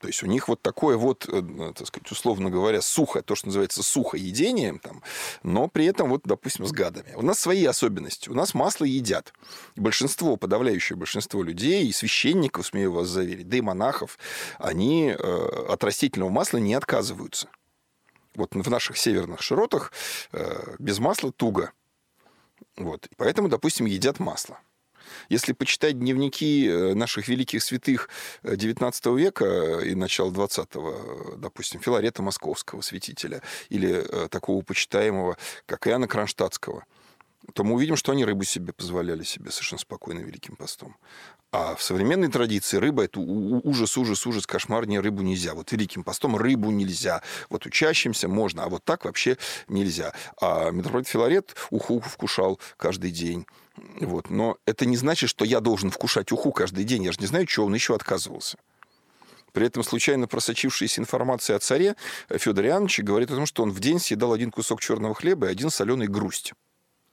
То 0.00 0.06
есть 0.06 0.22
у 0.22 0.26
них 0.26 0.48
вот 0.48 0.62
такое 0.62 0.96
вот, 0.96 1.26
э, 1.28 1.72
так 1.74 1.86
сказать, 1.86 2.10
условно 2.10 2.50
говоря, 2.50 2.80
сухо, 2.80 3.22
то, 3.22 3.34
что 3.34 3.46
называется 3.46 3.82
сухоедением, 3.82 4.78
там, 4.78 5.02
но 5.42 5.68
при 5.68 5.86
этом 5.86 6.10
вот, 6.10 6.22
допустим, 6.24 6.66
с 6.66 6.72
гадами. 6.72 7.14
У 7.14 7.22
нас 7.22 7.38
свои 7.38 7.64
особенности. 7.64 8.28
У 8.28 8.34
нас 8.34 8.54
масло 8.54 8.84
едят. 8.84 9.32
Большинство, 9.76 10.36
подавляющее 10.36 10.96
большинство 10.96 11.42
людей, 11.42 11.86
и 11.86 11.92
священников, 11.92 12.66
смею 12.66 12.92
вас 12.92 13.08
заверить, 13.08 13.48
да 13.48 13.56
и 13.56 13.60
монахов, 13.60 14.18
они 14.58 15.14
э, 15.18 15.64
от 15.68 15.82
растительного 15.84 16.30
масла 16.30 16.58
не 16.58 16.74
отказываются. 16.74 17.48
Вот 18.34 18.54
в 18.54 18.70
наших 18.70 18.96
северных 18.96 19.42
широтах 19.42 19.92
э, 20.32 20.76
без 20.78 20.98
масла 20.98 21.32
туго. 21.32 21.72
Вот. 22.76 23.08
Поэтому, 23.16 23.48
допустим, 23.48 23.86
едят 23.86 24.20
масло. 24.20 24.58
Если 25.28 25.52
почитать 25.52 25.98
дневники 25.98 26.66
э, 26.66 26.94
наших 26.94 27.28
великих 27.28 27.62
святых 27.62 28.08
XIX 28.42 29.18
века 29.18 29.44
э, 29.44 29.88
и 29.88 29.94
начала 29.94 30.30
XX, 30.30 31.38
допустим, 31.38 31.80
Филарета 31.80 32.22
Московского 32.22 32.80
святителя 32.80 33.42
или 33.68 33.90
э, 33.90 34.28
такого 34.28 34.62
почитаемого, 34.62 35.36
как 35.66 35.86
Иоанна 35.86 36.08
Кронштадтского, 36.08 36.84
то 37.54 37.64
мы 37.64 37.74
увидим, 37.74 37.96
что 37.96 38.12
они 38.12 38.24
рыбу 38.24 38.44
себе 38.44 38.72
позволяли 38.72 39.22
себе 39.22 39.50
совершенно 39.50 39.78
спокойно 39.78 40.20
Великим 40.20 40.56
постом. 40.56 40.96
А 41.50 41.74
в 41.74 41.82
современной 41.82 42.28
традиции 42.28 42.76
рыба– 42.76 43.04
это 43.04 43.20
ужас, 43.20 43.96
ужас, 43.96 44.26
ужас, 44.26 44.46
кошмар, 44.46 44.86
не 44.86 44.98
рыбу 44.98 45.22
нельзя. 45.22 45.54
Вот 45.54 45.72
Великим 45.72 46.04
постом 46.04 46.36
рыбу 46.36 46.70
нельзя. 46.70 47.22
Вот 47.48 47.64
учащимся 47.64 48.28
можно, 48.28 48.64
а 48.64 48.68
вот 48.68 48.84
так 48.84 49.06
вообще 49.06 49.38
нельзя. 49.66 50.12
А 50.40 50.70
митрополит 50.70 51.08
Филарет 51.08 51.56
уху 51.70 52.00
вкушал 52.00 52.60
каждый 52.76 53.12
день. 53.12 53.46
Вот. 54.00 54.28
Но 54.28 54.58
это 54.66 54.84
не 54.84 54.96
значит, 54.96 55.30
что 55.30 55.44
я 55.44 55.60
должен 55.60 55.90
вкушать 55.90 56.32
уху 56.32 56.52
каждый 56.52 56.84
день. 56.84 57.04
Я 57.04 57.12
же 57.12 57.18
не 57.20 57.26
знаю, 57.26 57.48
что 57.48 57.64
он 57.64 57.72
еще 57.72 57.94
отказывался. 57.94 58.58
При 59.52 59.66
этом 59.66 59.82
случайно 59.82 60.28
просочившаяся 60.28 61.00
информация 61.00 61.56
о 61.56 61.58
царе 61.58 61.96
Федоре 62.28 62.68
Иоанновиче 62.68 63.02
говорит 63.02 63.30
о 63.30 63.36
том, 63.36 63.46
что 63.46 63.62
он 63.62 63.70
в 63.70 63.80
день 63.80 63.98
съедал 63.98 64.34
один 64.34 64.50
кусок 64.50 64.80
черного 64.80 65.14
хлеба 65.14 65.46
и 65.46 65.50
один 65.50 65.70
соленый 65.70 66.08
грусть. 66.08 66.52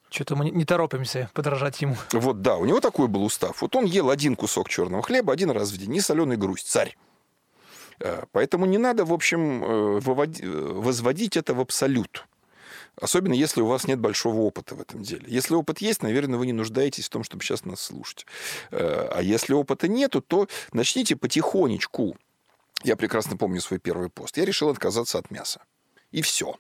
Что-то 0.10 0.36
мы 0.36 0.50
не- 0.50 0.66
торопимся 0.66 1.30
подражать 1.34 1.82
ему. 1.82 1.96
Вот 2.14 2.42
да, 2.42 2.58
у 2.58 2.66
него 2.66 2.80
такой 2.80 3.08
был 3.08 3.24
устав. 3.24 3.62
Вот 3.62 3.76
он 3.76 3.86
ел 3.86 4.10
один 4.10 4.36
кусок 4.36 4.70
черного 4.70 5.04
хлеба 5.04 5.34
один 5.34 5.52
раз 5.52 5.72
в 5.72 5.78
день, 5.78 5.92
не 5.92 6.02
соленый 6.02 6.38
грусть, 6.38 6.68
царь. 6.68 6.96
Э, 8.00 8.24
Поэтому 8.32 8.66
не 8.66 8.78
надо, 8.78 9.06
в 9.06 9.14
общем, 9.14 9.64
э, 9.64 10.00
э, 10.00 10.72
возводить 10.74 11.38
это 11.38 11.54
в 11.54 11.60
абсолют. 11.60 12.26
Особенно 13.02 13.34
если 13.34 13.62
у 13.62 13.68
вас 13.68 13.88
нет 13.88 14.00
большого 14.00 14.42
опыта 14.42 14.76
в 14.76 14.82
этом 14.82 15.02
деле. 15.04 15.26
Если 15.28 15.54
опыт 15.54 15.82
есть, 15.82 16.02
наверное, 16.02 16.40
вы 16.40 16.46
не 16.46 16.54
нуждаетесь 16.54 17.08
в 17.08 17.10
том, 17.10 17.24
чтобы 17.26 17.44
сейчас 17.44 17.66
нас 17.66 17.82
слушать. 17.82 18.26
А 18.72 19.20
если 19.22 19.52
опыта 19.54 19.90
нету, 19.90 20.22
то 20.22 20.48
начните 20.72 21.18
потихонечку. 21.18 22.16
Я 22.84 22.96
прекрасно 22.96 23.36
помню 23.36 23.60
свой 23.60 23.80
первый 23.80 24.10
пост. 24.10 24.38
Я 24.38 24.46
решил 24.46 24.70
отказаться 24.70 25.18
от 25.18 25.30
мяса. 25.30 25.62
И 26.12 26.22
все. 26.22 26.56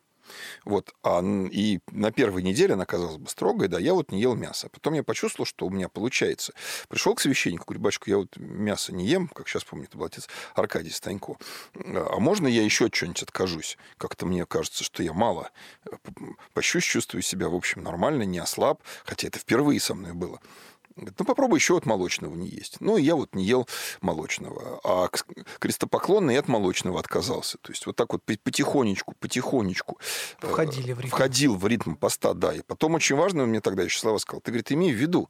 Вот. 0.64 0.94
А, 1.04 1.22
и 1.24 1.80
на 1.92 2.12
первой 2.12 2.44
неделе 2.44 2.74
она 2.74 2.86
казалась 2.86 3.18
бы 3.18 3.30
строгой, 3.30 3.68
да, 3.68 3.80
я 3.80 3.94
вот 3.94 4.12
не 4.12 4.22
ел 4.22 4.36
мясо. 4.36 4.70
Потом 4.72 4.94
я 4.94 5.04
почувствовал, 5.04 5.46
что 5.46 5.66
у 5.66 5.70
меня 5.70 5.90
получается. 5.90 6.54
Пришел 6.90 7.16
к 7.16 7.22
священнику, 7.22 7.66
говорю, 7.66 7.82
батюшка, 7.82 8.10
я 8.10 8.18
вот 8.18 8.36
мясо 8.38 8.94
не 8.94 9.06
ем, 9.06 9.28
как 9.28 9.48
сейчас 9.48 9.64
помню, 9.64 9.86
это 9.86 9.98
был 9.98 10.06
отец 10.06 10.28
Аркадий 10.54 10.92
Станько. 10.92 11.38
А 11.76 12.20
можно 12.20 12.48
я 12.48 12.64
еще 12.64 12.86
от 12.86 12.94
чего-нибудь 12.94 13.24
откажусь? 13.24 13.78
Как-то 13.98 14.26
мне 14.26 14.46
кажется, 14.46 14.84
что 14.84 15.04
я 15.04 15.14
мало 15.14 15.50
э, 15.86 15.96
пощусь, 16.54 16.84
чувствую 16.84 17.22
себя, 17.22 17.50
в 17.50 17.56
общем, 17.56 17.84
нормально, 17.84 18.24
не 18.24 18.40
ослаб, 18.40 18.82
хотя 19.06 19.28
это 19.28 19.40
впервые 19.40 19.80
со 19.80 19.96
мной 19.96 20.14
было. 20.14 20.40
Говорит, 20.96 21.20
ну, 21.20 21.26
попробуй 21.26 21.60
еще 21.60 21.76
от 21.78 21.86
молочного 21.86 22.34
не 22.36 22.48
есть. 22.48 22.78
Ну, 22.80 22.96
и 22.96 23.04
я 23.04 23.16
вот 23.16 23.36
не 23.36 23.44
ел 23.44 23.68
молочного. 24.02 24.80
А 24.84 25.10
крестопоклонный 25.60 26.38
от 26.40 26.48
молочного 26.48 27.00
отказался. 27.00 27.58
То 27.58 27.72
есть 27.74 27.86
вот 27.86 27.96
так 27.98 28.14
вот 28.14 28.24
по- 28.24 28.38
потихонечку, 28.42 29.14
потихонечку 29.20 30.00
э, 30.42 30.48
Входили 30.48 30.94
в 30.94 31.00
ритм. 31.02 31.10
входил 31.16 31.56
в 31.56 31.68
ритм 31.68 31.96
поста, 31.96 32.34
да. 32.34 32.54
И 32.54 32.62
потом 32.62 32.96
очень 32.96 33.18
важно, 33.18 33.44
он 33.44 33.50
мне 33.50 33.60
тогда 33.60 33.84
еще 33.84 34.00
слова 34.00 34.18
сказал, 34.20 34.40
ты, 34.42 34.52
говорит, 34.52 34.72
имей 34.72 34.94
в 34.94 34.96
виду, 34.98 35.30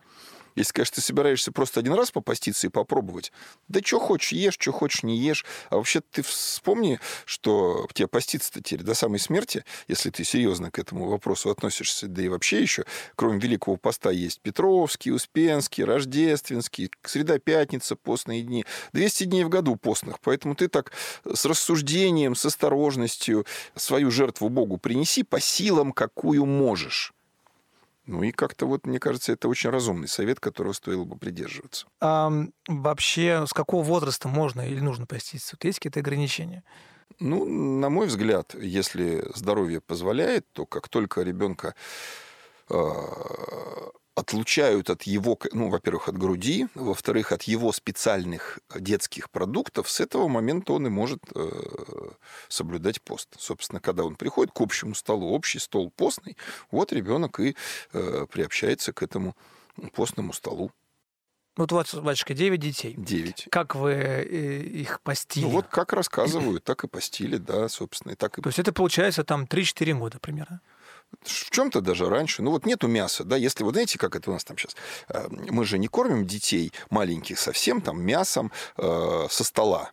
если, 0.56 0.74
конечно, 0.74 0.96
ты 0.96 1.02
собираешься 1.02 1.52
просто 1.52 1.80
один 1.80 1.94
раз 1.94 2.12
попаститься 2.12 2.68
и 2.68 2.70
попробовать, 2.70 3.32
да 3.68 3.82
что 3.84 4.00
хочешь 4.00 4.32
ешь, 4.32 4.58
что 4.60 4.72
хочешь 4.72 5.04
не 5.04 5.18
ешь. 5.18 5.46
А 5.70 5.78
вообще 5.78 6.02
ты 6.02 6.22
вспомни, 6.22 7.00
что 7.26 7.88
тебе 7.94 8.08
поститься-то 8.08 8.62
теперь 8.62 8.84
до 8.84 8.94
самой 8.94 9.20
смерти, 9.20 9.66
если 9.88 10.10
ты 10.10 10.24
серьезно 10.24 10.72
к 10.72 10.80
этому 10.80 11.08
вопросу 11.10 11.50
относишься, 11.50 12.08
да 12.08 12.22
и 12.22 12.28
вообще 12.28 12.62
еще, 12.62 12.86
кроме 13.16 13.40
Великого 13.40 13.78
поста, 13.78 14.12
есть 14.12 14.42
Петровский, 14.42 15.12
Успенский, 15.12 15.84
Рождественский, 15.84 16.92
Среда, 17.04 17.40
Пятница, 17.40 17.96
постные 17.96 18.44
дни. 18.44 18.66
200 18.94 19.26
дней 19.26 19.44
в 19.44 19.50
году 19.50 19.76
постных. 19.76 20.20
Поэтому 20.20 20.56
ты 20.56 20.68
так 20.68 20.92
с 21.26 21.46
рассуждением, 21.46 22.36
с 22.36 22.46
осторожностью 22.46 23.46
свою 23.76 24.12
жертву 24.12 24.50
Богу 24.50 24.78
принеси 24.78 25.24
по 25.24 25.40
силам, 25.40 25.92
какую 25.92 26.46
можешь. 26.46 27.15
Ну 28.06 28.22
и 28.24 28.32
как-то 28.32 28.66
вот, 28.66 28.86
мне 28.86 29.00
кажется, 29.00 29.32
это 29.32 29.48
очень 29.48 29.70
разумный 29.70 30.08
совет, 30.08 30.40
которого 30.40 30.74
стоило 30.74 31.06
бы 31.06 31.18
придерживаться. 31.18 31.88
А 32.02 32.32
вообще, 32.68 33.46
с 33.48 33.54
какого 33.54 33.84
возраста 33.84 34.28
можно 34.28 34.62
или 34.62 34.80
нужно 34.80 35.08
поститься? 35.08 35.56
Вот 35.56 35.66
есть 35.66 35.80
какие-то 35.80 36.00
ограничения? 36.02 36.64
Ну, 37.20 37.46
на 37.46 37.90
мой 37.90 38.08
взгляд, 38.08 38.56
если 38.56 39.26
здоровье 39.36 39.82
позволяет, 39.82 40.52
то 40.52 40.66
как 40.66 40.90
только 40.90 41.22
ребенка 41.22 41.76
э, 42.70 42.76
отлучают 44.16 44.90
от 44.90 45.04
его, 45.04 45.38
ну, 45.52 45.70
во-первых, 45.70 46.08
от 46.08 46.18
груди, 46.18 46.68
во-вторых, 46.74 47.32
от 47.34 47.44
его 47.44 47.72
специальных 47.74 48.60
детских 48.74 49.30
продуктов, 49.30 49.90
с 49.90 50.00
этого 50.00 50.28
момента 50.28 50.74
он 50.74 50.88
и 50.88 50.90
может 50.90 51.20
э, 51.36 51.50
соблюдать 52.48 53.02
пост. 53.02 53.30
Собственно, 53.38 53.82
когда 53.82 54.06
он 54.06 54.16
приходит 54.16 54.54
к 54.54 54.62
общему 54.62 54.96
столу, 54.96 55.32
общий 55.32 55.60
стол 55.60 55.92
постный, 55.92 56.38
вот 56.72 56.94
ребенок 56.94 57.40
и 57.42 57.56
э, 57.92 58.26
приобщается 58.32 58.94
к 58.94 59.04
этому 59.04 59.36
постному 59.94 60.32
столу. 60.32 60.72
Вот 61.58 61.72
у 61.72 61.76
вас, 61.76 61.94
батюшка, 61.94 62.34
9 62.34 62.60
детей. 62.60 62.96
9. 62.98 63.48
Как 63.50 63.76
вы 63.76 63.92
э, 63.92 64.62
их 64.62 65.00
постили? 65.02 65.46
Ну 65.46 65.52
вот 65.52 65.68
как 65.68 65.94
рассказывают, 65.94 66.64
так 66.64 66.84
и 66.84 66.88
постили, 66.88 67.38
да, 67.38 67.70
собственно, 67.70 68.14
и 68.14 68.16
так 68.16 68.38
и 68.38 68.42
То 68.42 68.50
есть 68.50 68.60
это 68.60 68.74
получается 68.74 69.24
там 69.24 69.44
3-4 69.44 69.94
года 69.94 70.20
примерно. 70.20 70.62
В 71.22 71.50
чем-то 71.50 71.82
даже 71.82 72.10
раньше. 72.10 72.42
Ну 72.44 72.52
вот 72.52 72.66
нету 72.66 72.88
мяса, 72.88 73.24
да, 73.24 73.36
если 73.36 73.64
вот 73.64 73.74
знаете, 73.74 73.98
как 73.98 74.16
это 74.16 74.30
у 74.30 74.34
нас 74.34 74.44
там 74.44 74.58
сейчас, 74.58 74.76
мы 75.28 75.66
же 75.66 75.78
не 75.80 75.88
кормим 75.88 76.26
детей 76.26 76.72
маленьких 76.90 77.40
совсем 77.40 77.82
там 77.82 78.02
мясом 78.02 78.52
э, 78.78 79.28
со 79.30 79.44
стола. 79.44 79.92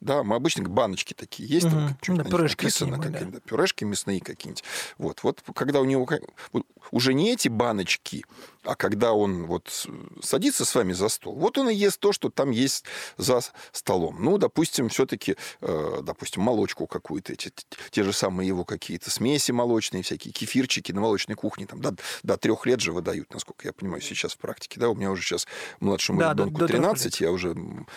Да, 0.00 0.22
мы 0.22 0.36
обычно 0.36 0.68
баночки 0.68 1.14
такие 1.14 1.48
есть, 1.48 1.70
там, 1.70 1.86
Мгм. 1.86 1.98
что-нибудь 2.02 2.24
Да, 2.24 2.30
пюрешки 2.30 2.64
написано, 2.64 2.98
какие-нибудь, 2.98 3.42
да. 3.42 3.48
пюрешки 3.48 3.84
мясные 3.84 4.20
какие-нибудь. 4.20 4.62
Вот, 4.98 5.22
вот 5.22 5.42
когда 5.54 5.80
у 5.80 5.84
него 5.84 6.06
вот 6.52 6.66
уже 6.90 7.14
не 7.14 7.32
эти 7.32 7.48
баночки, 7.48 8.24
а 8.62 8.74
когда 8.76 9.12
он 9.12 9.44
вот 9.44 9.86
садится 10.22 10.64
с 10.64 10.74
вами 10.74 10.92
за 10.94 11.08
стол, 11.08 11.34
вот 11.36 11.58
он 11.58 11.68
и 11.68 11.74
ест 11.74 12.00
то, 12.00 12.12
что 12.12 12.30
там 12.30 12.50
есть 12.50 12.84
за 13.18 13.40
столом. 13.72 14.16
Ну, 14.24 14.38
допустим, 14.38 14.88
все-таки, 14.88 15.36
допустим, 15.60 16.42
молочку 16.42 16.86
какую-то, 16.86 17.34
эти, 17.34 17.52
те 17.90 18.02
же 18.02 18.12
самые 18.12 18.48
его 18.48 18.64
какие-то 18.64 19.10
смеси 19.10 19.52
молочные, 19.52 20.02
всякие 20.02 20.32
кефирчики 20.32 20.92
на 20.92 21.00
молочной 21.02 21.36
кухне, 21.36 21.66
там, 21.66 21.80
до, 21.80 21.94
до 22.22 22.36
трех 22.38 22.64
лет 22.66 22.80
же 22.80 22.92
выдают, 22.92 23.32
насколько 23.34 23.68
я 23.68 23.72
понимаю, 23.72 24.00
сейчас 24.00 24.32
в 24.32 24.38
практике. 24.38 24.80
Да, 24.80 24.88
у 24.88 24.94
меня 24.94 25.10
уже 25.10 25.22
сейчас 25.22 25.46
младшему 25.80 26.20
Да, 26.20 26.32
ребенку 26.32 26.58
до 26.60 26.66
трех 26.66 26.80
13, 26.80 27.20
я 27.20 27.32
уже 27.32 27.54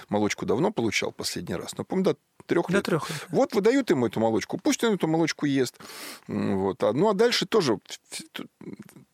молочку 0.09 0.45
давно 0.45 0.71
получал 0.71 1.11
последний 1.13 1.55
раз, 1.55 1.77
но, 1.77 1.85
помню, 1.85 2.03
до 2.03 2.17
трех 2.45 2.69
лет. 2.69 2.83
трех 2.85 3.09
лет. 3.09 3.25
Вот 3.29 3.53
выдают 3.53 3.89
ему 3.89 4.07
эту 4.07 4.19
молочку, 4.19 4.57
пусть 4.57 4.83
он 4.83 4.95
эту 4.95 5.07
молочку 5.07 5.45
ест. 5.45 5.75
Вот. 6.27 6.83
А- 6.83 6.93
Ну, 6.93 7.09
а 7.09 7.13
дальше 7.13 7.45
тоже 7.45 7.79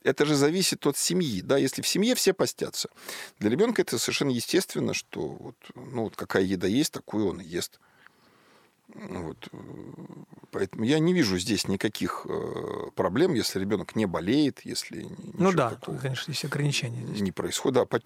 это 0.04 0.26
же 0.26 0.36
зависит 0.36 0.86
от 0.86 0.98
семьи. 0.98 1.42
Да? 1.42 1.58
Если 1.58 1.82
в 1.82 1.88
семье 1.88 2.16
все 2.16 2.34
постятся, 2.34 2.90
для 3.40 3.50
ребенка 3.50 3.82
это 3.82 3.98
совершенно 3.98 4.32
естественно, 4.32 4.94
что 4.94 5.22
вот, 5.22 5.56
ну, 5.76 6.04
вот 6.04 6.16
какая 6.16 6.44
еда 6.44 6.68
есть, 6.68 6.94
такую 6.94 7.28
он 7.28 7.42
и 7.42 7.46
ест. 7.46 7.80
Вот. 8.96 9.50
Поэтому 10.52 10.84
я 10.84 11.00
не 11.00 11.14
вижу 11.14 11.40
здесь 11.40 11.68
никаких 11.68 12.28
э, 12.30 12.90
проблем, 12.96 13.34
если 13.34 13.60
ребенок 13.60 13.96
не 13.96 14.06
болеет, 14.06 14.62
если 14.64 15.08
ну 15.34 15.52
да, 15.52 15.72
такого 15.72 15.98
конечно, 15.98 16.32
есть 16.32 16.46
ограничения. 16.46 17.04
Здесь. 17.08 17.22
Не 17.22 17.32
происходит. 17.32 17.88
Да, 17.90 18.00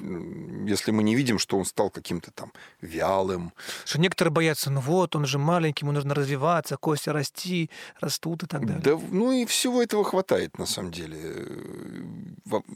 если 0.65 0.91
мы 0.91 1.04
не 1.04 1.15
видим, 1.15 1.39
что 1.39 1.58
он 1.58 1.65
стал 1.65 1.89
каким-то 1.89 2.32
там 2.32 2.54
вялым. 2.80 3.52
Что 3.84 4.00
некоторые 4.00 4.32
боятся, 4.32 4.71
ну 4.71 4.80
вот, 4.80 5.15
он 5.15 5.26
же 5.26 5.38
маленький, 5.38 5.84
ему 5.84 5.91
нужно 5.91 6.15
развиваться, 6.15 6.78
кости 6.78 7.10
расти, 7.10 7.69
растут 8.00 8.43
и 8.43 8.47
так 8.47 8.65
далее. 8.65 8.82
Да, 8.82 8.97
ну 9.12 9.34
и 9.34 9.45
всего 9.45 9.84
этого 9.84 10.06
хватает 10.06 10.58
на 10.58 10.65
самом 10.65 10.91
деле. 10.91 11.47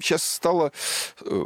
Сейчас 0.02 0.24
стало 0.24 0.74
э, 1.22 1.46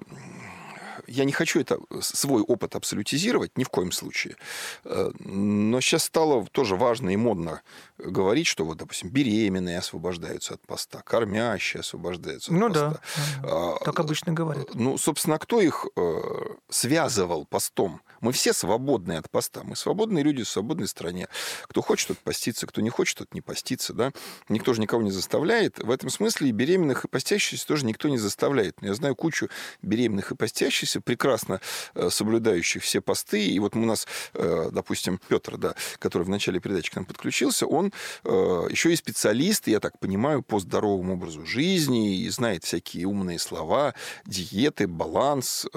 я 1.07 1.25
не 1.25 1.31
хочу 1.31 1.59
это, 1.59 1.79
свой 2.01 2.41
опыт 2.41 2.75
абсолютизировать, 2.75 3.57
ни 3.57 3.63
в 3.63 3.69
коем 3.69 3.91
случае. 3.91 4.35
Э, 4.83 5.11
но 5.19 5.81
сейчас 5.81 6.03
стало 6.03 6.45
тоже 6.47 6.75
важно 6.75 7.09
и 7.09 7.15
модно 7.15 7.61
говорить, 7.97 8.47
что 8.47 8.65
вот, 8.65 8.77
допустим, 8.77 9.09
беременные 9.09 9.79
освобождаются 9.79 10.55
от 10.55 10.61
поста, 10.61 11.01
кормящие 11.01 11.81
освобождаются 11.81 12.51
от 12.51 12.59
ну, 12.59 12.67
поста. 12.69 13.01
Ну 13.41 13.47
да, 13.47 13.77
так 13.83 13.99
обычно 13.99 14.33
говорят. 14.33 14.73
Ну, 14.73 14.97
собственно, 14.97 15.37
кто 15.37 15.61
их 15.61 15.85
э, 15.95 16.21
связывал 16.69 17.45
постом? 17.45 18.01
Мы 18.25 18.31
все 18.31 18.53
свободны 18.53 19.17
от 19.17 19.29
поста. 19.29 19.61
Мы 19.63 19.75
свободные 19.75 20.23
люди 20.23 20.43
в 20.43 20.49
свободной 20.49 20.87
стране. 20.87 21.27
Кто 21.65 21.83
хочет, 21.83 22.07
тот 22.07 22.17
постится, 22.17 22.65
кто 22.65 22.81
не 22.81 22.89
хочет, 22.89 23.19
тот 23.19 23.35
не 23.35 23.41
постится. 23.41 23.93
Да? 23.93 24.13
Никто 24.49 24.73
же 24.73 24.81
никого 24.81 25.03
не 25.03 25.11
заставляет. 25.11 25.77
В 25.77 25.91
этом 25.91 26.09
смысле 26.09 26.49
и 26.49 26.51
беременных, 26.51 27.05
и 27.05 27.07
постящихся 27.07 27.67
тоже 27.67 27.85
никто 27.85 28.09
не 28.09 28.17
заставляет. 28.17 28.81
Но 28.81 28.87
я 28.87 28.95
знаю 28.95 29.15
кучу 29.15 29.47
беременных 29.83 30.31
и 30.31 30.35
постящихся, 30.35 31.01
прекрасно 31.01 31.61
э, 31.93 32.09
соблюдающих 32.09 32.81
все 32.81 32.99
посты. 32.99 33.45
И 33.45 33.59
вот 33.59 33.75
у 33.75 33.85
нас, 33.85 34.07
э, 34.33 34.69
допустим, 34.71 35.19
Петр, 35.27 35.57
да, 35.57 35.75
который 35.99 36.23
в 36.23 36.29
начале 36.29 36.59
передачи 36.59 36.89
к 36.89 36.95
нам 36.95 37.05
подключился, 37.05 37.67
он 37.67 37.93
э, 38.23 38.29
еще 38.71 38.91
и 38.91 38.95
специалист, 38.95 39.67
я 39.67 39.79
так 39.79 39.99
понимаю, 39.99 40.41
по 40.41 40.59
здоровому 40.59 41.13
образу 41.13 41.45
жизни 41.45 42.21
и 42.21 42.29
знает 42.29 42.63
всякие 42.63 43.05
умные 43.05 43.37
слова, 43.37 43.93
диеты, 44.25 44.87
баланс, 44.87 45.67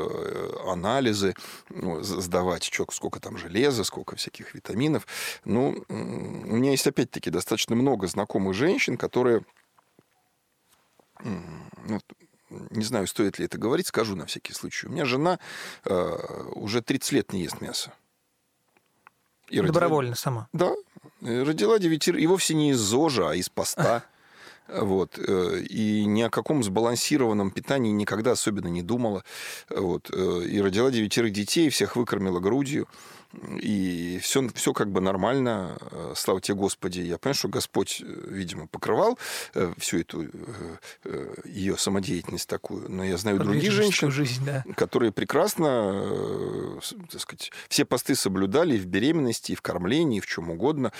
анализы, 0.66 1.34
ну, 1.68 2.02
сдавать, 2.38 2.64
что, 2.64 2.86
сколько 2.92 3.20
там 3.20 3.36
железа, 3.36 3.84
сколько 3.84 4.16
всяких 4.16 4.54
витаминов. 4.54 5.06
Ну, 5.44 5.84
у 5.88 5.94
меня 6.56 6.70
есть, 6.70 6.86
опять-таки, 6.86 7.30
достаточно 7.30 7.74
много 7.74 8.06
знакомых 8.06 8.54
женщин, 8.54 8.96
которые 8.96 9.44
ну, 11.24 12.00
не 12.70 12.84
знаю, 12.84 13.06
стоит 13.08 13.38
ли 13.38 13.44
это 13.44 13.58
говорить, 13.58 13.88
скажу 13.88 14.14
на 14.14 14.24
всякий 14.24 14.52
случай. 14.52 14.86
У 14.86 14.90
меня 14.90 15.04
жена 15.04 15.38
э, 15.84 16.16
уже 16.54 16.80
30 16.80 17.12
лет 17.12 17.32
не 17.32 17.42
ест 17.42 17.60
мясо. 17.60 17.92
И 19.48 19.60
Добровольно 19.60 20.12
родила... 20.12 20.16
сама. 20.16 20.48
Да. 20.52 20.72
Родила 21.20 21.78
девятерых, 21.78 22.20
и 22.20 22.26
вовсе 22.26 22.54
не 22.54 22.70
из 22.70 22.78
ЗОЖа, 22.78 23.30
а 23.30 23.34
из 23.34 23.48
поста. 23.48 24.04
Вот. 24.68 25.18
Э, 25.18 25.60
и 25.60 26.04
ни 26.04 26.22
о 26.22 26.30
каком 26.30 26.62
сбалансированном 26.62 27.50
питании 27.50 27.90
никогда 27.90 28.32
особенно 28.32 28.68
не 28.68 28.82
думала. 28.82 29.24
Вот. 29.70 30.10
Э, 30.12 30.42
и 30.44 30.60
родила 30.60 30.90
девятерых 30.90 31.32
детей, 31.32 31.70
всех 31.70 31.96
выкормила 31.96 32.38
грудью. 32.38 32.86
И 33.60 34.18
все, 34.22 34.48
все 34.54 34.72
как 34.72 34.90
бы 34.90 35.02
нормально, 35.02 35.76
э, 35.90 36.12
слава 36.16 36.40
тебе 36.40 36.56
Господи. 36.56 37.00
Я 37.00 37.18
понимаю, 37.18 37.34
что 37.34 37.48
Господь, 37.48 38.00
видимо, 38.00 38.66
покрывал 38.66 39.18
всю 39.76 39.98
эту 40.00 40.26
ее 41.44 41.76
самодеятельность 41.76 42.48
такую. 42.48 42.90
Но 42.90 43.04
я 43.04 43.18
знаю 43.18 43.38
других 43.38 43.70
женщин, 43.70 44.10
жизнь, 44.10 44.44
да. 44.44 44.64
которые 44.76 45.12
прекрасно, 45.12 46.80
так 47.10 47.20
сказать, 47.20 47.52
все 47.68 47.84
посты 47.84 48.14
соблюдали 48.14 48.76
и 48.76 48.78
в 48.78 48.86
беременности, 48.86 49.52
и 49.52 49.54
в 49.54 49.62
кормлении, 49.62 50.18
и 50.18 50.20
в 50.20 50.26
чем 50.26 50.50
угодно. 50.50 50.92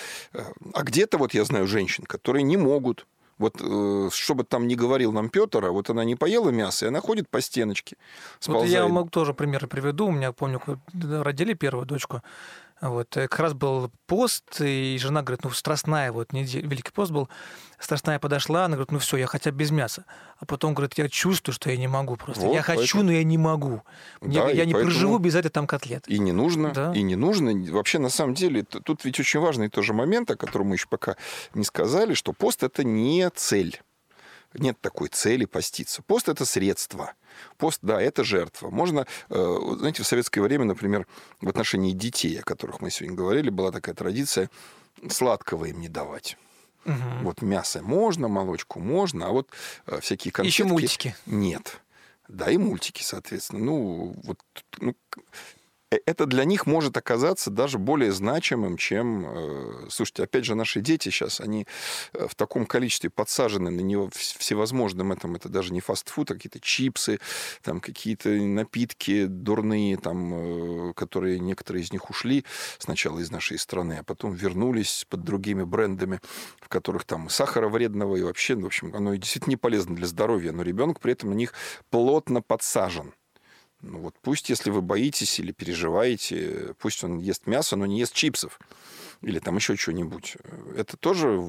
А 0.75 0.83
где-то 0.83 1.17
вот 1.17 1.33
я 1.33 1.45
знаю 1.45 1.67
женщин, 1.67 2.05
которые 2.05 2.43
не 2.43 2.59
могут 2.59 3.07
вот 3.39 3.61
э, 3.61 4.09
что 4.13 4.35
бы 4.35 4.45
там 4.45 4.67
ни 4.69 4.75
говорил 4.75 5.13
нам 5.13 5.31
Петр, 5.31 5.65
а 5.65 5.71
вот 5.71 5.91
она 5.91 6.05
не 6.05 6.17
поела 6.17 6.51
мясо, 6.51 6.85
и 6.85 6.89
она 6.89 7.01
ходит 7.01 7.29
по 7.29 7.41
стеночке. 7.41 7.97
Вот 8.47 8.67
я 8.67 8.87
могу 8.89 9.09
тоже 9.09 9.35
примеры 9.35 9.67
приведу. 9.67 10.07
У 10.07 10.13
меня, 10.13 10.33
помню, 10.33 10.61
родили 10.93 11.55
первую 11.55 11.87
дочку, 11.87 12.23
вот, 12.81 13.17
э, 13.17 13.29
как 13.29 13.41
раз 13.41 13.55
был 13.55 13.91
пост, 14.07 14.61
и 14.61 14.97
жена 15.01 15.23
говорит, 15.23 15.45
ну, 15.45 15.51
страстная, 15.51 16.13
вот, 16.13 16.33
неделя, 16.33 16.69
Великий 16.69 16.93
пост 16.93 17.11
был, 17.11 17.29
страстная 17.79 18.19
подошла, 18.19 18.65
она 18.65 18.77
говорит, 18.77 18.93
ну, 18.93 18.99
все, 18.99 19.17
я 19.17 19.27
хотя 19.27 19.51
бы 19.51 19.59
без 19.59 19.71
мяса. 19.71 20.05
А 20.39 20.47
потом, 20.47 20.75
говорит, 20.75 20.97
я 20.97 21.09
чувствую, 21.09 21.55
что 21.55 21.71
я 21.71 21.77
не 21.77 21.89
могу 21.89 22.17
просто. 22.17 22.45
Вот, 22.45 22.55
я 22.55 22.63
хочу, 22.63 22.79
поэтому... 22.81 23.03
но 23.05 23.13
я 23.13 23.25
не 23.25 23.39
могу. 23.39 23.83
Мне, 24.21 24.41
да, 24.41 24.51
я 24.51 24.65
не 24.65 24.73
поэтому... 24.73 24.93
проживу 24.93 25.19
без 25.19 25.35
этой 25.35 25.51
там 25.51 25.67
котлет. 25.67 26.05
И 26.07 26.19
не 26.19 26.33
нужно, 26.33 26.71
да. 26.71 26.93
и 26.95 27.03
не 27.03 27.17
нужно. 27.17 27.53
Вообще, 27.73 27.99
на 27.99 28.11
самом 28.11 28.35
деле, 28.35 28.63
тут 28.63 29.05
ведь 29.05 29.19
очень 29.19 29.41
важный 29.41 29.69
тоже 29.69 29.93
момент, 29.93 30.31
о 30.31 30.37
котором 30.37 30.69
мы 30.69 30.77
еще 30.77 30.87
пока 30.89 31.17
не 31.55 31.65
сказали, 31.65 32.15
что 32.15 32.33
пост– 32.33 32.63
это 32.65 32.85
не 32.85 33.29
цель. 33.35 33.81
Нет 34.55 34.81
такой 34.81 35.09
цели 35.09 35.45
поститься. 35.45 36.03
Пост– 36.03 36.29
это 36.31 36.45
средство. 36.45 37.15
Пост, 37.59 37.81
да, 37.83 38.01
это 38.01 38.25
жертва. 38.25 38.71
Можно, 38.71 39.07
э, 39.29 39.59
знаете, 39.79 40.03
в 40.03 40.07
советское 40.07 40.41
время, 40.41 40.65
например, 40.65 41.07
в 41.41 41.49
отношении 41.49 41.93
детей, 41.93 42.41
о 42.41 42.43
которых 42.43 42.81
мы 42.81 42.91
сегодня 42.91 43.17
говорили, 43.17 43.51
была 43.51 43.73
такая 43.73 43.95
традиция 43.95 44.51
сладкого 45.11 45.67
им 45.67 45.81
не 45.81 45.89
давать. 45.89 46.37
Угу. 46.87 46.95
Вот 47.23 47.43
мясо 47.43 47.83
можно, 47.83 48.29
молочку 48.29 48.81
можно, 48.81 49.27
а 49.27 49.31
вот 49.31 49.51
э, 49.87 50.01
всякие 50.01 50.33
конфетки... 50.33 50.55
Еще 50.55 50.65
мультики. 50.65 51.17
Нет. 51.27 51.81
Да, 52.29 52.51
и 52.51 52.57
мультики, 52.57 53.03
соответственно. 53.03 53.65
Ну, 53.65 54.15
вот 54.25 54.39
ну, 54.81 54.95
это 55.91 56.27
для 56.27 56.45
них 56.45 56.67
может 56.67 56.97
оказаться 56.97 57.51
даже 57.51 57.79
более 57.79 58.13
значимым, 58.13 58.77
чем... 58.77 59.25
Э, 59.27 59.87
слушайте, 59.91 60.25
опять 60.25 60.45
же, 60.45 60.55
наши 60.55 60.81
дети 60.81 61.09
сейчас, 61.09 61.41
они 61.41 61.67
э, 62.13 62.27
в 62.29 62.35
таком 62.35 62.67
количестве 62.67 63.11
подсажены 63.11 63.71
на 63.71 63.81
него 63.81 64.11
всевозможным, 64.13 65.13
этом, 65.13 65.37
это 65.37 65.49
даже 65.49 65.73
не 65.73 65.81
фастфуд, 65.81 66.31
а 66.31 66.35
какие-то 66.35 66.61
чипсы, 66.61 67.21
там 67.63 67.81
какие-то 67.81 68.29
напитки 68.29 69.27
дурные, 69.27 69.97
там, 69.97 70.93
которые 70.95 71.39
некоторые 71.39 71.85
из 71.85 71.93
них 71.93 72.11
ушли 72.11 72.45
сначала 72.79 73.21
из 73.21 73.31
нашей 73.31 73.59
страны, 73.59 73.99
а 74.01 74.05
потом 74.05 74.33
вернулись 74.35 75.07
под 75.09 75.23
другими 75.23 75.65
брендами, 75.65 76.21
в 76.61 76.69
которых 76.69 77.05
там 77.05 77.29
сахара 77.31 77.69
вредного 77.69 78.17
и 78.17 78.23
вообще, 78.23 78.55
в 78.57 78.67
общем, 78.67 78.95
оно 78.95 79.15
действительно 79.15 79.53
не 79.53 79.57
полезно 79.57 79.97
для 79.97 80.07
здоровья, 80.07 80.53
но 80.53 80.63
ребенок 80.63 81.01
при 81.01 81.13
этом 81.13 81.31
на 81.31 81.35
них 81.35 81.55
плотно 81.91 82.43
подсажен. 82.43 83.15
Ну 83.81 84.01
вот 84.01 84.17
пусть, 84.21 84.51
если 84.51 84.71
вы 84.71 84.83
боитесь 84.83 85.39
или 85.39 85.53
переживаете, 85.53 86.75
пусть 86.79 87.05
он 87.05 87.19
ест 87.19 87.47
мясо, 87.47 87.77
но 87.77 87.87
не 87.87 88.01
ест 88.01 88.13
чипсов 88.13 88.59
или 89.23 89.39
там 89.39 89.57
еще 89.57 89.77
что-нибудь. 89.77 90.37
Это 90.77 90.97
тоже 90.97 91.41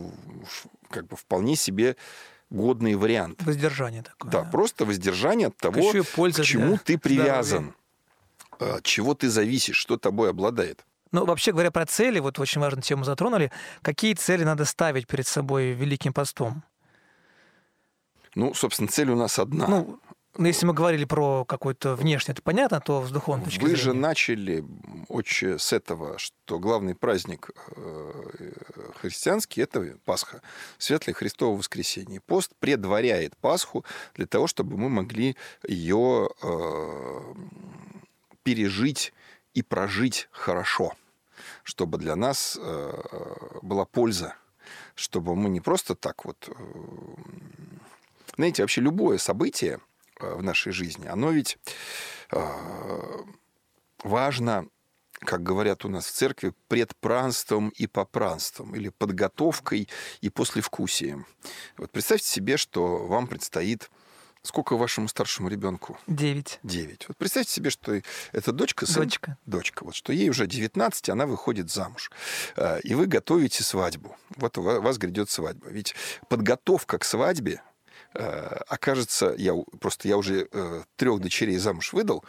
как 0.90 1.08
бы 1.08 1.16
вполне 1.16 1.56
себе 1.56 1.96
годный 2.50 2.96
вариант. 2.96 3.42
Воздержание 3.44 4.04
такое. 4.04 4.32
Да, 4.32 4.44
да. 4.44 4.50
просто 4.50 4.86
воздержание 4.86 5.48
от 5.48 5.58
того, 5.58 5.92
к 5.92 6.42
чему 6.44 6.78
ты 6.84 6.98
привязан, 6.98 7.74
здоровья. 8.58 8.78
от 8.78 8.84
чего 8.84 9.14
ты 9.14 9.30
зависишь, 9.30 9.78
что 9.78 9.98
тобой 9.98 10.30
обладает. 10.30 10.86
Ну, 11.12 11.26
вообще 11.26 11.52
говоря 11.52 11.72
про 11.72 11.86
цели, 11.88 12.20
вот 12.20 12.38
очень 12.38 12.62
важную 12.62 12.84
тему 12.84 13.04
затронули. 13.04 13.52
Какие 13.82 14.14
цели 14.14 14.44
надо 14.44 14.66
ставить 14.66 15.08
перед 15.08 15.26
собой 15.26 15.72
Великим 15.72 16.14
постом? 16.14 16.64
Ну, 18.36 18.54
собственно, 18.54 18.88
цель 18.88 19.10
у 19.10 19.16
нас 19.16 19.40
одна. 19.40 19.68
Ну, 19.68 20.00
ну, 20.40 20.48
если 20.48 20.66
мы 20.66 20.74
говорили 20.74 21.04
про 21.04 21.44
какой-то 21.44 21.96
внешний, 21.96 22.32
это 22.32 22.42
понятно, 22.42 22.80
то 22.80 23.06
с 23.06 23.12
духовной 23.12 23.44
точки 23.44 23.60
Вы 23.60 23.70
зрения. 23.72 23.84
же 23.84 23.94
начали 23.94 24.66
очень 25.10 25.60
с 25.60 25.74
этого, 25.74 26.18
что 26.18 26.60
главный 26.60 26.96
праздник 26.96 27.52
э, 27.76 28.54
христианский– 29.02 29.62
это 29.64 29.98
Пасха, 30.06 30.42
Светлое 30.78 31.14
Христово 31.14 31.58
воскресенье. 31.58 32.22
Пост 32.22 32.54
предваряет 32.60 33.36
Пасху 33.36 33.84
для 34.16 34.28
того, 34.28 34.48
чтобы 34.48 34.78
мы 34.78 34.88
могли 34.88 35.36
ее 35.68 36.30
э, 36.42 37.20
пережить 38.44 39.12
и 39.54 39.62
прожить 39.62 40.30
хорошо, 40.32 40.94
чтобы 41.64 41.98
для 41.98 42.16
нас 42.16 42.58
э, 42.62 43.02
была 43.62 43.84
польза, 43.84 44.36
чтобы 44.96 45.36
мы 45.36 45.50
не 45.50 45.60
просто 45.60 45.96
так 45.96 46.24
вот... 46.24 46.50
Знаете, 48.38 48.64
вообще 48.64 48.80
любое 48.80 49.18
событие– 49.18 49.80
в 50.20 50.44
нашей 50.44 50.72
жизни, 50.72 51.08
оно 51.08 51.32
ведь 51.32 51.58
э, 52.32 52.40
важно, 54.04 54.68
как 55.14 55.44
говорят 55.44 55.86
у 55.86 55.90
нас 55.90 56.06
в 56.06 56.12
церкви, 56.12 56.54
предпранством 56.68 57.70
и 57.70 57.88
попранством, 57.88 58.76
или 58.76 58.90
подготовкой 58.90 59.90
и 60.22 60.30
послевкусием. 60.30 61.26
Вот 61.78 61.92
представьте 61.92 62.28
себе, 62.28 62.58
что 62.58 63.06
вам 63.06 63.28
предстоит 63.28 63.90
Сколько 64.42 64.78
вашему 64.78 65.10
старшему 65.10 65.50
ребенку? 65.50 65.98
Девять. 66.08 66.60
Девять. 66.64 67.10
Вот 67.10 67.18
представьте 67.18 67.52
себе, 67.52 67.70
что 67.70 68.02
это 68.32 68.52
дочка, 68.54 68.86
сын, 68.86 69.04
дочка. 69.04 69.38
дочка. 69.46 69.84
Вот 69.84 69.96
что 69.96 70.14
ей 70.14 70.30
уже 70.30 70.48
19, 70.48 71.10
она 71.10 71.26
выходит 71.26 71.70
замуж. 71.70 72.10
Э, 72.56 72.80
и 72.82 72.96
вы 72.96 73.06
готовите 73.08 73.64
свадьбу. 73.64 74.16
Вот 74.38 74.58
у 74.58 74.62
вас 74.62 74.98
грядет 74.98 75.30
свадьба. 75.30 75.68
Ведь 75.70 75.94
подготовка 76.30 76.98
к 77.00 77.04
свадьбе 77.04 77.62
Э, 77.62 77.69
окажется, 78.14 79.34
я 79.38 79.54
просто 79.80 80.08
я 80.08 80.18
уже 80.18 80.48
э, 80.52 80.84
трех 80.96 81.20
дочерей 81.20 81.58
замуж 81.58 81.94
выдал, 81.94 82.24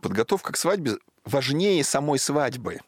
подготовка 0.00 0.52
к 0.52 0.56
свадьбе 0.56 0.98
важнее 1.28 1.84
самой 1.84 2.18
свадьбы. 2.18 2.80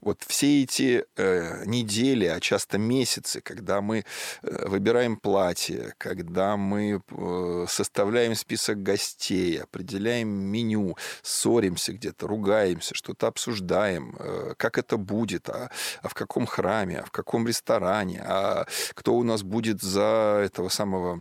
Вот 0.00 0.22
все 0.26 0.62
эти 0.62 1.04
э, 1.16 1.64
недели, 1.66 2.26
а 2.26 2.40
часто 2.40 2.78
месяцы, 2.78 3.40
когда 3.40 3.80
мы 3.80 4.04
э, 4.42 4.68
выбираем 4.68 5.16
платье, 5.16 5.94
когда 5.98 6.56
мы 6.56 7.02
э, 7.10 7.66
составляем 7.68 8.34
список 8.34 8.82
гостей, 8.82 9.60
определяем 9.60 10.28
меню, 10.28 10.96
ссоримся 11.22 11.92
где-то, 11.92 12.26
ругаемся, 12.26 12.94
что-то 12.94 13.26
обсуждаем, 13.26 14.16
э, 14.18 14.54
как 14.56 14.78
это 14.78 14.96
будет, 14.96 15.48
а, 15.48 15.70
а 16.02 16.08
в 16.08 16.14
каком 16.14 16.46
храме, 16.46 17.00
а 17.00 17.04
в 17.04 17.10
каком 17.10 17.46
ресторане, 17.46 18.22
а 18.24 18.66
кто 18.94 19.14
у 19.14 19.24
нас 19.24 19.42
будет 19.42 19.82
за 19.82 20.42
этого 20.44 20.68
самого 20.68 21.20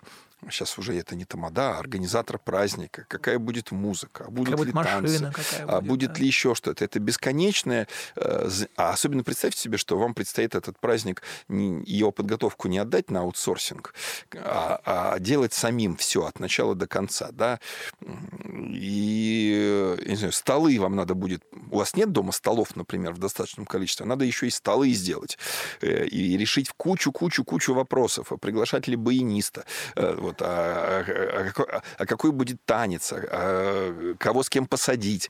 сейчас 0.49 0.77
уже 0.77 0.97
это 0.97 1.15
не 1.15 1.25
тамада, 1.25 1.75
а 1.75 1.79
организатор 1.79 2.37
праздника, 2.37 3.05
какая 3.07 3.39
будет 3.39 3.71
музыка, 3.71 4.25
а 4.27 4.31
будут 4.31 4.51
Какая 4.51 4.65
ли 4.65 4.71
будет 4.71 4.75
машина, 4.75 5.31
танцы, 5.33 5.51
какая 5.51 5.67
а 5.67 5.81
будет, 5.81 5.89
будет 5.89 6.13
да. 6.13 6.19
ли 6.19 6.27
еще 6.27 6.55
что-то. 6.55 6.85
Это 6.85 6.99
бесконечное, 6.99 7.87
э, 8.15 8.49
а 8.75 8.91
особенно 8.91 9.23
представьте 9.23 9.59
себе, 9.59 9.77
что 9.77 9.97
вам 9.97 10.13
предстоит 10.13 10.55
этот 10.55 10.79
праздник, 10.79 11.23
его 11.49 12.11
подготовку 12.11 12.67
не 12.67 12.77
отдать 12.77 13.09
на 13.09 13.21
аутсорсинг, 13.21 13.93
а, 14.35 14.81
а 14.85 15.19
делать 15.19 15.53
самим 15.53 15.95
все 15.97 16.25
от 16.25 16.39
начала 16.39 16.75
до 16.75 16.87
конца, 16.87 17.29
да, 17.31 17.59
и, 18.01 19.95
не 20.05 20.15
знаю, 20.15 20.33
столы 20.33 20.79
вам 20.79 20.95
надо 20.95 21.15
будет, 21.15 21.43
у 21.71 21.77
вас 21.77 21.95
нет 21.95 22.11
дома 22.11 22.31
столов, 22.31 22.75
например, 22.75 23.13
в 23.13 23.17
достаточном 23.17 23.65
количестве, 23.65 24.05
надо 24.05 24.25
еще 24.25 24.47
и 24.47 24.49
столы 24.49 24.91
сделать, 24.91 25.37
э, 25.81 26.05
и 26.05 26.37
решить 26.37 26.69
кучу-кучу-кучу 26.75 27.73
вопросов, 27.73 28.31
а 28.31 28.37
приглашать 28.37 28.87
ли 28.87 28.95
баяниста, 28.95 29.65
э, 29.95 30.15
вот, 30.15 30.36
а, 30.41 31.03
а- 31.07 31.39
а 31.41 31.43
какой- 31.51 31.81
а 31.97 32.05
какой 32.05 32.31
будет 32.31 32.63
танец, 32.65 33.11
а- 33.13 33.25
а 33.29 34.15
кого 34.19 34.43
с 34.43 34.49
кем 34.49 34.65
посадить. 34.65 35.29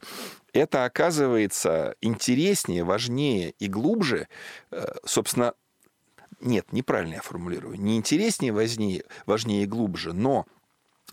Это 0.52 0.84
оказывается 0.84 1.94
интереснее, 2.00 2.84
важнее 2.84 3.54
и 3.58 3.68
глубже, 3.68 4.28
э, 4.70 4.86
собственно, 5.04 5.54
нет, 6.40 6.72
неправильно 6.72 7.14
я 7.14 7.22
формулирую. 7.22 7.80
Не 7.80 7.96
интереснее, 7.96 8.52
важнее, 8.52 9.04
важнее 9.26 9.64
и 9.64 9.66
глубже, 9.66 10.12
но 10.12 10.46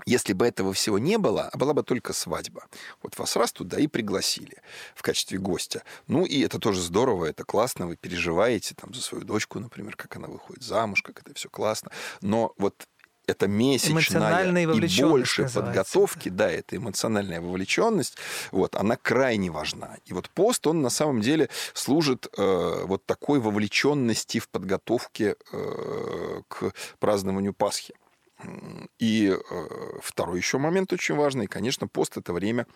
если 0.05 0.33
бы 0.33 0.45
этого 0.45 0.73
всего 0.73 0.99
не 0.99 1.17
было, 1.17 1.49
а 1.51 1.57
была 1.57 1.73
бы 1.73 1.81
только 1.81 2.11
свадьба. 2.11 2.67
Вот 3.01 3.17
вас 3.17 3.35
раз 3.37 3.53
туда 3.53 3.79
и 3.79 3.87
пригласили 3.87 4.57
в 4.93 5.01
качестве 5.01 5.39
гостя. 5.39 5.83
Ну, 6.07 6.25
и 6.25 6.41
это 6.41 6.59
тоже 6.59 6.81
здорово, 6.81 7.25
это 7.25 7.45
классно, 7.45 7.87
вы 7.87 7.95
переживаете 7.95 8.75
там 8.75 8.93
за 8.93 9.01
свою 9.01 9.23
дочку, 9.23 9.59
например, 9.59 9.95
как 9.95 10.17
она 10.17 10.27
выходит 10.27 10.63
замуж, 10.63 11.01
как 11.01 11.21
это 11.21 11.33
все 11.33 11.49
классно. 11.49 11.91
Но 12.21 12.53
вот 12.57 12.87
это 13.27 13.47
месячная 13.47 14.51
и 14.51 15.01
больше 15.01 15.49
подготовки, 15.53 16.29
да, 16.29 16.49
это 16.49 16.77
эмоциональная 16.77 17.41
вовлеченность, 17.41 18.17
вот, 18.51 18.75
она 18.75 18.95
крайне 18.95 19.51
важна. 19.51 19.97
И 20.05 20.13
вот 20.13 20.29
пост, 20.29 20.67
он 20.67 20.81
на 20.81 20.89
самом 20.89 21.21
деле 21.21 21.49
служит 21.73 22.27
э, 22.37 22.83
вот 22.85 23.05
такой 23.05 23.39
вовлеченности 23.39 24.39
в 24.39 24.49
подготовке 24.49 25.35
э, 25.51 26.41
к 26.47 26.73
празднованию 26.99 27.53
Пасхи. 27.53 27.93
И 28.99 29.33
э, 29.33 29.65
второй 30.01 30.37
еще 30.37 30.57
момент 30.57 30.93
очень 30.93 31.15
важный, 31.15 31.47
конечно, 31.47 31.87
пост 31.87 32.17
это 32.17 32.33
время 32.33 32.67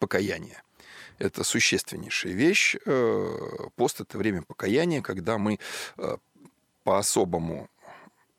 покаяния. 0.00 0.62
Это 1.18 1.44
существеннейшая 1.44 2.32
вещь. 2.32 2.76
Э, 2.84 3.68
Пост 3.76 4.00
это 4.00 4.18
время 4.18 4.42
покаяния, 4.42 5.00
когда 5.00 5.38
мы 5.38 5.58
э, 5.96 6.16
по-особому 6.84 7.68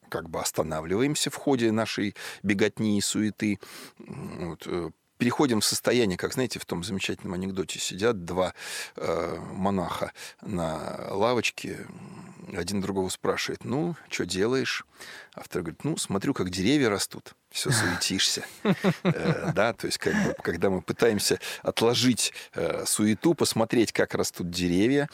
как 0.09 0.29
бы 0.29 0.39
останавливаемся 0.39 1.29
в 1.29 1.35
ходе 1.35 1.71
нашей 1.71 2.15
беготни 2.43 2.97
и 2.97 3.01
суеты. 3.01 3.59
Вот, 3.97 4.63
э, 4.65 4.91
переходим 5.17 5.61
в 5.61 5.65
состояние, 5.65 6.17
как, 6.17 6.33
знаете, 6.33 6.59
в 6.59 6.65
том 6.65 6.83
замечательном 6.83 7.33
анекдоте 7.33 7.79
сидят 7.79 8.25
два 8.25 8.53
э, 8.95 9.37
монаха 9.53 10.11
на 10.41 11.09
лавочке, 11.11 11.87
один 12.55 12.81
другого 12.81 13.09
спрашивает, 13.09 13.65
ну, 13.65 13.95
что 14.09 14.25
делаешь? 14.25 14.85
А 15.33 15.43
второй 15.43 15.63
говорит, 15.63 15.83
ну, 15.83 15.97
смотрю, 15.97 16.33
как 16.33 16.49
деревья 16.49 16.89
растут, 16.89 17.35
все 17.57 17.71
суетишься. 17.71 18.45
Э, 19.03 19.51
Да, 19.53 19.73
то 19.73 19.87
есть, 19.87 19.97
как 19.97 20.13
бы, 20.13 20.35
когда 20.43 20.69
мы 20.69 20.81
пытаемся 20.81 21.39
отложить 21.63 22.33
э, 22.53 22.85
суету, 22.85 23.33
посмотреть, 23.33 23.91
как 23.91 24.13
растут 24.13 24.51
деревья, 24.51 25.09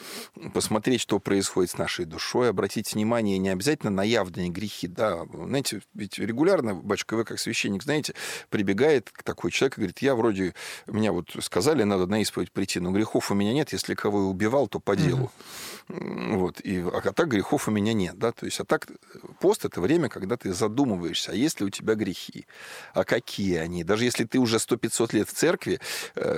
посмотреть, 0.52 1.00
что 1.00 1.18
происходит 1.18 1.70
с 1.70 1.78
нашей 1.78 2.04
душой, 2.04 2.50
обратить 2.50 2.94
внимание 2.94 3.38
не 3.38 3.48
обязательно 3.48 3.90
на 3.90 4.02
явные 4.02 4.50
грехи, 4.50 4.88
да, 4.88 5.24
знаете, 5.32 5.80
ведь 5.94 6.18
регулярно, 6.18 6.74
батюшка, 6.74 7.16
вы 7.16 7.24
как 7.24 7.38
священник, 7.38 7.82
знаете, 7.82 8.14
прибегает 8.50 9.10
такой 9.24 9.50
человек 9.50 9.78
и 9.78 9.80
говорит, 9.80 9.98
я 10.00 10.14
вроде, 10.14 10.54
меня 10.86 11.12
вот 11.12 11.30
сказали, 11.40 11.84
надо 11.84 12.06
на 12.06 12.20
исповедь 12.20 12.52
прийти, 12.52 12.80
но 12.80 12.90
грехов 12.90 13.30
у 13.30 13.34
меня 13.34 13.54
нет, 13.54 13.72
если 13.72 13.94
кого 13.94 14.20
и 14.20 14.24
убивал, 14.24 14.68
то 14.68 14.80
по 14.80 14.96
делу. 14.96 15.30
Вот, 15.88 16.60
и, 16.60 16.80
а 16.80 17.12
так 17.12 17.28
грехов 17.28 17.68
у 17.68 17.70
меня 17.70 17.92
нет, 17.92 18.18
да, 18.18 18.32
то 18.32 18.46
есть, 18.46 18.60
а 18.60 18.64
так 18.64 18.88
пост– 19.40 19.64
это 19.66 19.80
время, 19.80 20.08
когда 20.08 20.36
ты 20.36 20.52
задумываешься, 20.52 21.32
а 21.32 21.34
есть 21.34 21.60
ли 21.60 21.66
у 21.66 21.70
тебя 21.70 21.94
грехи, 21.94 22.33
а 22.92 23.04
какие 23.04 23.56
они. 23.56 23.84
Даже 23.84 24.04
если 24.04 24.24
ты 24.24 24.38
уже 24.38 24.56
100-500 24.56 25.16
лет 25.16 25.28
в 25.28 25.32
церкви, 25.32 25.80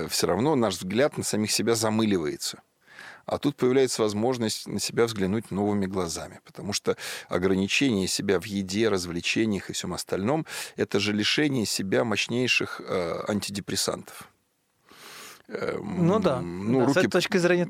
все 0.09 0.27
равно 0.27 0.55
наш 0.55 0.75
взгляд 0.75 1.17
на 1.17 1.23
самих 1.23 1.51
себя 1.51 1.75
замыливается. 1.75 2.61
А 3.27 3.37
тут 3.39 3.57
появляется 3.57 4.01
возможность 4.01 4.67
на 4.67 4.79
себя 4.79 5.05
взглянуть 5.05 5.51
новыми 5.51 5.85
глазами, 5.85 6.39
потому 6.45 6.71
что 6.71 6.95
ограничение 7.27 8.07
себя 8.07 8.39
в 8.39 8.45
еде, 8.45 8.87
развлечениях 8.87 9.69
и 9.69 9.73
всем 9.73 9.93
остальном– 9.93 10.45
это 10.77 10.99
же 11.01 11.11
лишение 11.11 11.65
себя 11.65 12.05
мощнейших 12.05 12.79
э, 12.79 13.25
антидепрессантов. 13.27 14.29
Эм, 15.49 16.05
Ну 16.05 16.19
да. 16.19 16.41
Ну, 16.41 16.79
Да, 16.79 16.85
с 16.85 16.87
руки... 16.87 16.99
этой 16.99 17.11
точки 17.11 17.37
зрения 17.37 17.67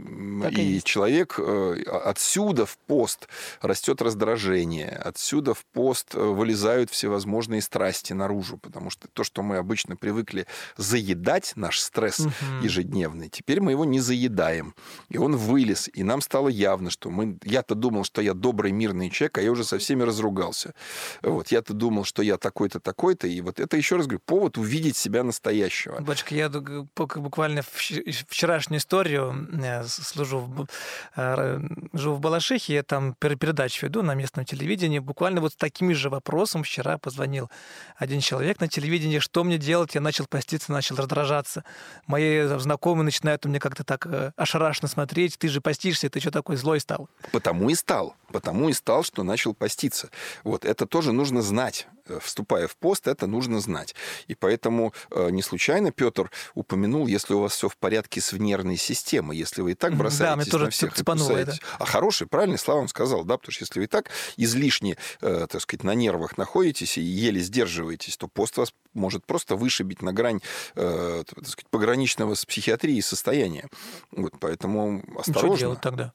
и 0.49 0.78
И 0.78 0.84
человек 0.84 1.36
э, 1.39 1.84
отсюда 2.03 2.65
в 2.65 2.78
пост 2.78 3.28
растет 3.61 4.01
раздражение, 4.01 4.89
отсюда 4.89 5.53
в 5.53 5.65
пост 5.65 6.15
э, 6.15 6.19
вылезают 6.19 6.89
всевозможные 6.89 7.61
страсти 7.61 8.13
наружу, 8.13 8.57
потому 8.57 8.89
что 8.89 9.07
то, 9.07 9.23
что 9.23 9.41
мы 9.41 9.57
обычно 9.57 9.95
привыкли 9.95 10.47
заедать, 10.75 11.53
наш 11.55 11.80
стресс 11.80 12.19
Мгм. 12.19 12.61
ежедневный, 12.61 13.30
теперь 13.30 13.61
мы 13.61 13.71
его 13.71 13.86
не 13.86 13.99
заедаем. 13.99 14.73
И 15.09 15.17
он 15.17 15.36
вылез, 15.36 15.89
и 15.93 16.03
нам 16.03 16.21
стало 16.21 16.49
явно, 16.49 16.89
что 16.89 17.09
мы... 17.09 17.38
Я-то 17.43 17.75
думал, 17.75 18.03
что 18.03 18.21
я 18.21 18.34
добрый, 18.34 18.71
мирный 18.71 19.09
человек, 19.09 19.38
а 19.38 19.41
я 19.41 19.51
уже 19.51 19.63
со 19.63 19.78
всеми 19.78 20.03
разругался. 20.03 20.73
Вот, 21.21 21.49
я-то 21.49 21.73
думал, 21.73 22.05
что 22.05 22.21
я 22.21 22.38
такой-то, 22.38 22.80
такой-то, 22.80 23.28
и 23.28 23.41
вот 23.41 23.59
это, 23.59 23.78
еще 23.78 23.97
раз 23.97 24.07
говорю, 24.07 24.21
повод 24.25 24.57
увидеть 24.57 24.97
себя 24.97 25.23
настоящего. 25.23 25.99
Батюшка, 25.99 26.36
я 26.36 26.49
буквально 26.49 27.61
вчерашнюю 27.74 28.80
историю 28.80 29.47
э, 29.53 29.84
с- 29.84 30.03
служу 30.07 30.39
в, 30.39 30.68
э, 31.15 31.59
живу 31.93 32.15
в 32.15 32.20
Балашихе, 32.20 32.74
я 32.76 32.84
там 32.84 33.15
пер- 33.20 33.36
передачу 33.36 33.86
веду 33.86 34.01
на 34.03 34.13
местном 34.15 34.45
телевидении. 34.45 34.99
Буквально 34.99 35.41
вот 35.41 35.53
с 35.53 35.55
такими 35.55 35.93
же 35.93 36.09
вопросом 36.09 36.63
вчера 36.63 36.97
позвонил 36.97 37.49
один 37.97 38.22
человек 38.22 38.59
на 38.59 38.68
телевидении, 38.68 39.20
что 39.20 39.43
мне 39.43 39.57
делать, 39.57 39.95
я 39.95 40.01
начал 40.01 40.26
поститься, 40.26 40.72
начал 40.72 40.95
раздражаться. 40.95 41.63
Мои 42.05 42.45
знакомые 42.47 43.05
начинают 43.05 43.43
на 43.45 43.49
меня 43.49 43.59
как-то 43.59 43.84
так 43.84 44.05
э, 44.07 44.32
ошарашенно 44.36 44.88
смотреть, 44.88 45.38
ты 45.38 45.47
же 45.47 45.61
постишься, 45.61 46.09
ты 46.09 46.20
что 46.20 46.32
такой 46.32 46.55
злой 46.55 46.80
стал? 46.80 47.09
Потому 47.32 47.70
и 47.70 47.76
стал. 47.76 48.15
Потому 48.32 48.70
и 48.70 48.74
стал, 48.74 49.03
что 49.03 49.24
начал 49.24 49.53
поститься. 49.53 50.09
Вот 50.43 50.65
это 50.65 50.86
тоже 50.86 51.11
нужно 51.13 51.41
знать. 51.41 51.88
Э, 52.08 52.20
Вступая 52.22 52.68
в 52.68 52.76
пост, 52.78 53.08
это 53.08 53.28
нужно 53.28 53.60
знать. 53.60 53.95
И 54.28 54.36
поэтому 54.36 54.93
э, 55.12 55.30
не 55.30 55.41
случайно 55.41 55.91
Петр 55.91 56.32
упомянул, 56.55 57.08
если 57.08 57.34
у 57.34 57.39
вас 57.39 57.53
все 57.53 57.70
в 57.70 57.78
порядке 57.78 58.22
с 58.22 58.32
нервной 58.34 58.78
системой, 58.78 59.38
если 59.38 59.62
вы 59.62 59.72
и 59.72 59.76
так. 59.76 59.91
Да, 59.91 59.97
бросаетесь 59.97 60.36
мне 60.43 60.51
тоже 60.51 60.66
на 60.66 60.72
всех 60.72 60.93
и 60.93 60.97
цепануло 60.97 61.30
кусаетесь. 61.30 61.62
А 61.80 61.86
хороший, 61.86 62.28
правильный 62.28 62.58
слова 62.58 62.82
он 62.82 62.88
сказал, 62.88 63.24
да, 63.24 63.38
потому 63.38 63.51
что 63.51 63.64
если 63.64 63.80
вы 63.80 63.86
и 63.86 63.88
так 63.88 64.10
излишне, 64.38 64.97
э, 65.22 65.47
так 65.49 65.62
сказать, 65.62 65.84
на 65.84 65.93
нервах 65.93 66.38
находитесь 66.38 66.97
и 66.97 67.01
еле 67.01 67.41
сдерживаетесь, 67.41 68.18
то 68.18 68.28
пост 68.28 68.58
вас 68.58 68.74
может 68.93 69.26
просто 69.26 69.55
вышибить 69.55 70.01
на 70.01 70.12
грань, 70.12 70.41
так 70.74 71.47
сказать, 71.47 71.70
пограничного 71.70 72.34
с 72.34 72.45
психиатрией 72.45 73.01
состояния. 73.01 73.68
Вот, 74.12 74.34
поэтому 74.39 75.03
Ну, 75.05 75.20
осторожно. 75.20 75.49
Что 75.49 75.58
делать 75.58 75.82
тогда? 75.82 76.14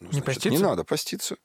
Ну, 0.00 0.06
Не 0.06 0.12
значит, 0.12 0.24
поститься? 0.26 0.48
Не 0.50 0.58
надо 0.58 0.84
поститься. 0.84 1.36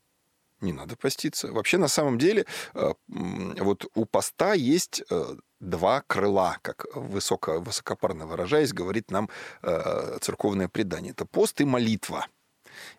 Не 0.62 0.74
надо 0.74 0.95
поститься. 0.95 1.51
Вообще, 1.51 1.78
на 1.78 1.88
самом 1.88 2.18
деле, 2.18 2.45
э, 2.74 2.93
вот 3.08 3.86
у 3.93 4.05
поста 4.05 4.53
есть 4.53 5.03
э, 5.10 5.36
два 5.60 6.01
крыла, 6.08 6.58
как 6.62 6.86
высоко, 6.95 7.60
высокопарно 7.60 8.26
выражаясь, 8.26 8.74
говорит 8.74 9.12
нам 9.12 9.30
э, 9.62 10.18
церковное 10.22 10.68
предание. 10.68 11.12
Это 11.12 11.26
пост 11.26 11.62
и 11.62 11.66
молитва. 11.66 12.26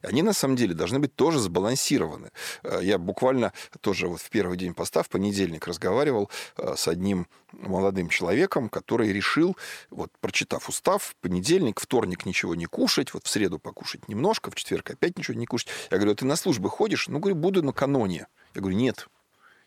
Они, 0.02 0.22
на 0.22 0.32
самом 0.32 0.56
деле, 0.56 0.74
должны 0.74 0.98
быть 0.98 1.14
тоже 1.14 1.38
сбалансированы. 1.38 2.30
Э, 2.62 2.80
Я 2.82 2.98
буквально 2.98 3.52
тоже 3.80 4.08
вот 4.08 4.20
в 4.20 4.30
первый 4.30 4.56
день 4.56 4.74
поста, 4.74 5.02
в 5.02 5.08
понедельник, 5.08 5.66
разговаривал 5.66 6.30
э, 6.56 6.74
с 6.76 6.88
одним 6.88 7.26
молодым 7.52 8.08
человеком, 8.08 8.68
который 8.68 9.12
решил, 9.12 9.56
вот 9.90 10.10
прочитав 10.20 10.68
устав, 10.68 11.02
в 11.02 11.16
понедельник, 11.16 11.80
вторник 11.80 12.26
ничего 12.26 12.54
не 12.54 12.66
кушать, 12.66 13.14
вот 13.14 13.26
в 13.26 13.28
среду 13.28 13.58
покушать 13.58 14.08
немножко, 14.08 14.50
в 14.50 14.54
четверг 14.54 14.90
опять 14.90 15.18
ничего 15.18 15.36
не 15.36 15.46
кушать. 15.46 15.68
Я 15.90 15.96
говорю, 15.98 16.12
«А 16.12 16.14
ты 16.14 16.24
на 16.24 16.36
службы 16.36 16.68
ходишь? 16.70 17.08
Ну, 17.08 17.18
говорю, 17.18 17.36
буду 17.36 17.62
накануне. 17.62 18.26
Я 18.54 18.60
говорю, 18.60 18.76
нет, 18.76 19.08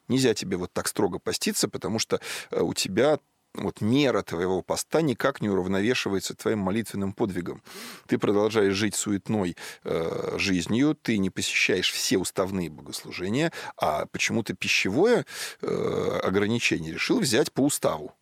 нельзя 0.07 0.34
тебе 0.34 0.57
вот 0.57 0.72
так 0.74 0.88
строго 0.88 1.20
поститься, 1.20 1.68
потому 1.68 1.99
что 1.99 2.20
э, 2.51 2.62
у 2.62 2.74
тебя 2.74 3.20
вот 3.54 3.82
мера 3.82 4.22
твоего 4.22 4.62
поста 4.62 5.02
никак 5.02 5.41
не 5.41 5.49
уравновешивается 5.49 6.36
твоим 6.36 6.60
молитвенным 6.60 7.14
подвигом. 7.14 7.62
Ты 8.08 8.18
продолжаешь 8.18 8.74
жить 8.74 8.95
суетной 8.95 9.58
э, 9.84 10.36
жизнью, 10.38 10.95
ты 11.02 11.18
не 11.18 11.30
посещаешь 11.30 11.91
все 11.91 12.18
уставные 12.18 12.70
богослужения, 12.70 13.52
а 13.78 14.06
почему-то 14.06 14.54
пищевое 14.54 15.26
э, 15.62 16.20
ограничение 16.24 16.93
решил 16.93 17.20
взять 17.20 17.52
по 17.52 17.62
уставу. 17.62 18.14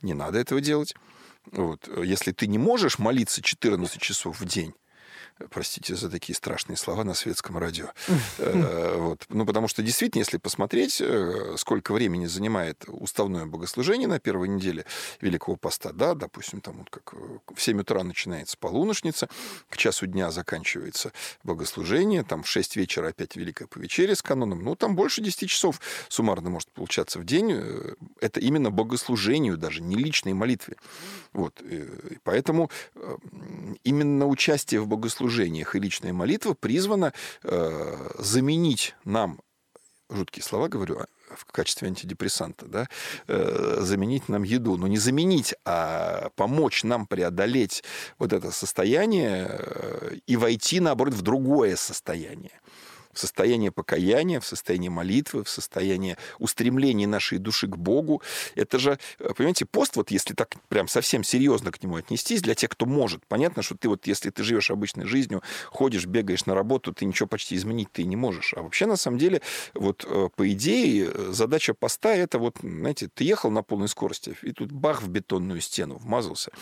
Не 0.00 0.14
надо 0.14 0.38
этого 0.38 0.60
делать. 0.60 0.94
Вот. 1.50 1.88
Если 2.02 2.32
ты 2.32 2.46
не 2.46 2.58
можешь 2.58 2.98
молиться 2.98 3.42
14 3.42 4.00
часов 4.00 4.40
в 4.40 4.44
день, 4.44 4.74
простите 5.50 5.94
за 5.94 6.10
такие 6.10 6.34
страшные 6.34 6.76
слова 6.76 7.04
на 7.04 7.14
светском 7.14 7.58
радио. 7.58 7.88
Э, 8.38 8.96
вот. 8.96 9.24
Ну, 9.28 9.44
потому 9.46 9.68
что 9.68 9.82
действительно, 9.82 10.20
если 10.20 10.38
посмотреть, 10.38 11.00
э, 11.00 11.54
сколько 11.56 11.92
времени 11.92 12.26
занимает 12.26 12.84
уставное 12.86 13.46
богослужение 13.46 14.06
на 14.06 14.20
первой 14.20 14.48
неделе 14.48 14.84
Великого 15.20 15.56
Поста, 15.56 15.92
да, 15.92 16.14
допустим, 16.14 16.60
там 16.60 16.78
вот 16.78 16.90
как 16.90 17.14
э, 17.14 17.38
в 17.54 17.60
7 17.60 17.80
утра 17.80 18.02
начинается 18.04 18.56
полуношница, 18.58 19.28
к 19.68 19.76
часу 19.76 20.06
дня 20.06 20.30
заканчивается 20.30 21.12
богослужение, 21.42 22.22
там 22.22 22.42
в 22.42 22.48
6 22.48 22.76
вечера 22.76 23.08
опять 23.08 23.36
Великая 23.36 23.66
Повечеря 23.66 24.14
с 24.14 24.22
каноном, 24.22 24.62
ну, 24.62 24.76
там 24.76 24.94
больше 24.94 25.20
10 25.20 25.48
часов 25.48 25.80
суммарно 26.08 26.50
может 26.50 26.70
получаться 26.70 27.18
в 27.18 27.24
день. 27.24 27.52
Это 28.20 28.40
именно 28.40 28.70
богослужению 28.70 29.56
даже, 29.56 29.82
не 29.82 29.96
личной 29.96 30.32
молитве. 30.32 30.76
Вот. 31.32 31.60
И 31.62 32.18
поэтому 32.22 32.70
именно 33.84 34.26
участие 34.26 34.80
в 34.80 34.86
богослужении 34.86 35.27
богослужениях 35.28 35.74
и 35.74 35.80
личная 35.80 36.12
молитва 36.12 36.54
призвана 36.54 37.12
э, 37.42 38.10
заменить 38.18 38.94
нам, 39.04 39.40
жуткие 40.10 40.42
слова 40.42 40.68
говорю, 40.68 40.98
а, 40.98 41.06
в 41.36 41.44
качестве 41.44 41.88
антидепрессанта, 41.88 42.66
да, 42.66 42.88
э, 43.26 43.76
заменить 43.80 44.28
нам 44.28 44.42
еду. 44.42 44.76
Но 44.76 44.86
не 44.86 44.98
заменить, 44.98 45.54
а 45.64 46.30
помочь 46.36 46.84
нам 46.84 47.06
преодолеть 47.06 47.84
вот 48.18 48.32
это 48.32 48.50
состояние 48.50 49.46
э, 49.50 50.16
и 50.26 50.36
войти, 50.36 50.80
наоборот, 50.80 51.14
в 51.14 51.22
другое 51.22 51.76
состояние 51.76 52.60
в 53.18 53.20
состояние 53.20 53.72
покаяния, 53.72 54.38
в 54.38 54.46
состояние 54.46 54.90
молитвы, 54.90 55.42
в 55.42 55.48
состояние 55.48 56.16
устремления 56.38 57.08
нашей 57.08 57.38
души 57.38 57.66
к 57.66 57.76
Богу. 57.76 58.22
Это 58.54 58.78
же, 58.78 58.98
э, 59.18 59.34
понимаете, 59.34 59.66
пост, 59.66 59.96
вот 59.96 60.12
если 60.12 60.34
так 60.34 60.54
прям 60.68 60.86
совсем 60.86 61.24
серьезно 61.24 61.72
к 61.72 61.82
нему 61.82 61.96
отнестись, 61.96 62.42
для 62.42 62.54
тех, 62.54 62.70
кто 62.70 62.86
может, 62.86 63.26
понятно, 63.26 63.62
что 63.62 63.76
ты 63.76 63.88
вот, 63.88 64.06
если 64.06 64.30
ты 64.30 64.44
живешь 64.44 64.70
обычной 64.70 65.06
жизнью, 65.06 65.42
ходишь, 65.66 66.06
бегаешь 66.06 66.46
на 66.46 66.54
работу, 66.54 66.92
ты 66.92 67.04
ничего 67.04 67.26
почти 67.26 67.56
изменить 67.56 67.90
ты 67.92 68.04
не 68.04 68.16
можешь. 68.16 68.54
А 68.56 68.62
вообще, 68.62 68.86
на 68.86 68.96
самом 68.96 69.18
деле, 69.18 69.42
вот 69.74 70.06
э, 70.08 70.28
по 70.36 70.48
идее, 70.52 71.10
э, 71.12 71.32
задача 71.32 71.74
поста 71.74 72.14
это 72.14 72.38
вот, 72.38 72.58
знаете, 72.62 73.08
ты 73.12 73.24
ехал 73.24 73.50
на 73.50 73.62
полной 73.62 73.88
скорости, 73.88 74.36
и 74.42 74.52
тут 74.52 74.70
бах 74.70 75.02
в 75.02 75.08
бетонную 75.08 75.60
стену 75.60 75.96
вмазался. 75.96 76.52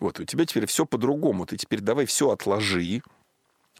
Вот, 0.00 0.18
у 0.18 0.24
тебя 0.24 0.46
теперь 0.46 0.66
все 0.66 0.86
по-другому. 0.86 1.44
Ты 1.44 1.58
теперь 1.58 1.80
давай 1.80 2.06
все 2.06 2.30
отложи, 2.30 3.02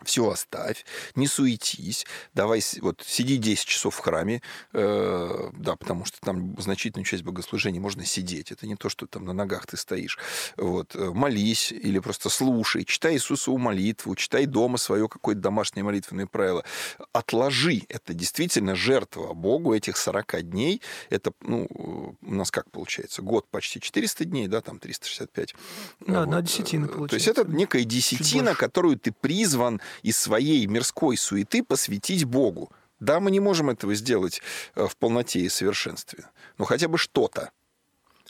все 0.05 0.29
оставь, 0.29 0.85
не 1.15 1.27
суетись, 1.27 2.07
давай 2.35 2.63
вот 2.81 3.03
сиди 3.07 3.37
10 3.37 3.65
часов 3.65 3.95
в 3.95 4.01
храме, 4.01 4.43
э, 4.73 5.51
да, 5.55 5.77
потому 5.77 6.05
что 6.05 6.19
там 6.21 6.55
значительную 6.61 7.07
часть 7.07 7.23
богослужения 7.23 7.81
можно 7.81 8.05
сидеть, 8.05 8.53
это 8.53 8.67
не 8.67 8.77
то, 8.77 8.89
что 8.89 9.07
там 9.07 9.25
на 9.25 9.33
ногах 9.33 9.67
ты 9.67 9.77
стоишь, 9.77 10.19
вот, 10.57 10.95
э, 10.95 11.11
молись 11.11 11.73
или 11.73 11.99
просто 11.99 12.29
слушай, 12.29 12.85
читай 12.85 13.15
Иисусову 13.15 13.59
молитву, 13.59 14.15
читай 14.17 14.47
дома 14.47 14.79
свое 14.79 15.09
какое-то 15.09 15.41
домашнее 15.41 15.85
молитвенное 15.85 16.27
правило, 16.27 16.65
отложи, 17.13 17.83
это 17.89 18.13
действительно 18.13 18.75
жертва 18.75 19.33
Богу 19.33 19.75
этих 19.75 19.97
40 19.97 20.43
дней, 20.43 20.83
это, 21.09 21.33
ну, 21.41 22.17
у 22.21 22.35
нас 22.35 22.51
как 22.51 22.71
получается, 22.71 23.23
год 23.23 23.49
почти 23.51 23.81
400 23.81 24.25
дней, 24.27 24.47
да, 24.49 24.61
там 24.61 24.79
365. 24.79 25.55
Да, 26.01 26.13
вот. 26.13 26.23
одна 26.23 26.43
десятина 26.43 26.87
получается. 26.87 27.09
То 27.09 27.17
есть 27.17 27.29
это 27.29 27.51
некая 27.51 27.85
десятина, 27.85 28.55
которую 28.55 28.99
ты 28.99 29.13
призван 29.13 29.81
из 30.03 30.17
своей 30.17 30.67
мирской 30.67 31.17
суеты 31.17 31.63
посвятить 31.63 32.25
Богу. 32.25 32.71
Да, 33.01 33.21
мы 33.21 33.31
не 33.31 33.41
можем 33.41 33.71
этого 33.71 33.95
сделать 33.95 34.41
э, 34.75 34.87
в 34.87 34.97
полноте 34.97 35.41
и 35.41 35.49
совершенстве, 35.49 36.25
но 36.57 36.65
хотя 36.65 36.89
бы 36.89 36.97
что-то. 36.97 37.51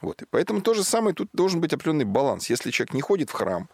Вот. 0.03 0.22
И 0.22 0.26
поэтому 0.28 0.61
то 0.61 0.74
же 0.74 0.84
самое 0.84 1.14
тут 1.14 1.28
должен 1.32 1.61
быть 1.61 1.72
определенный 1.72 2.05
баланс. 2.05 2.51
Если 2.51 2.70
человек 2.70 2.94
не 2.94 3.01
ходит 3.01 3.30
в 3.30 3.32
храм, 3.32 3.68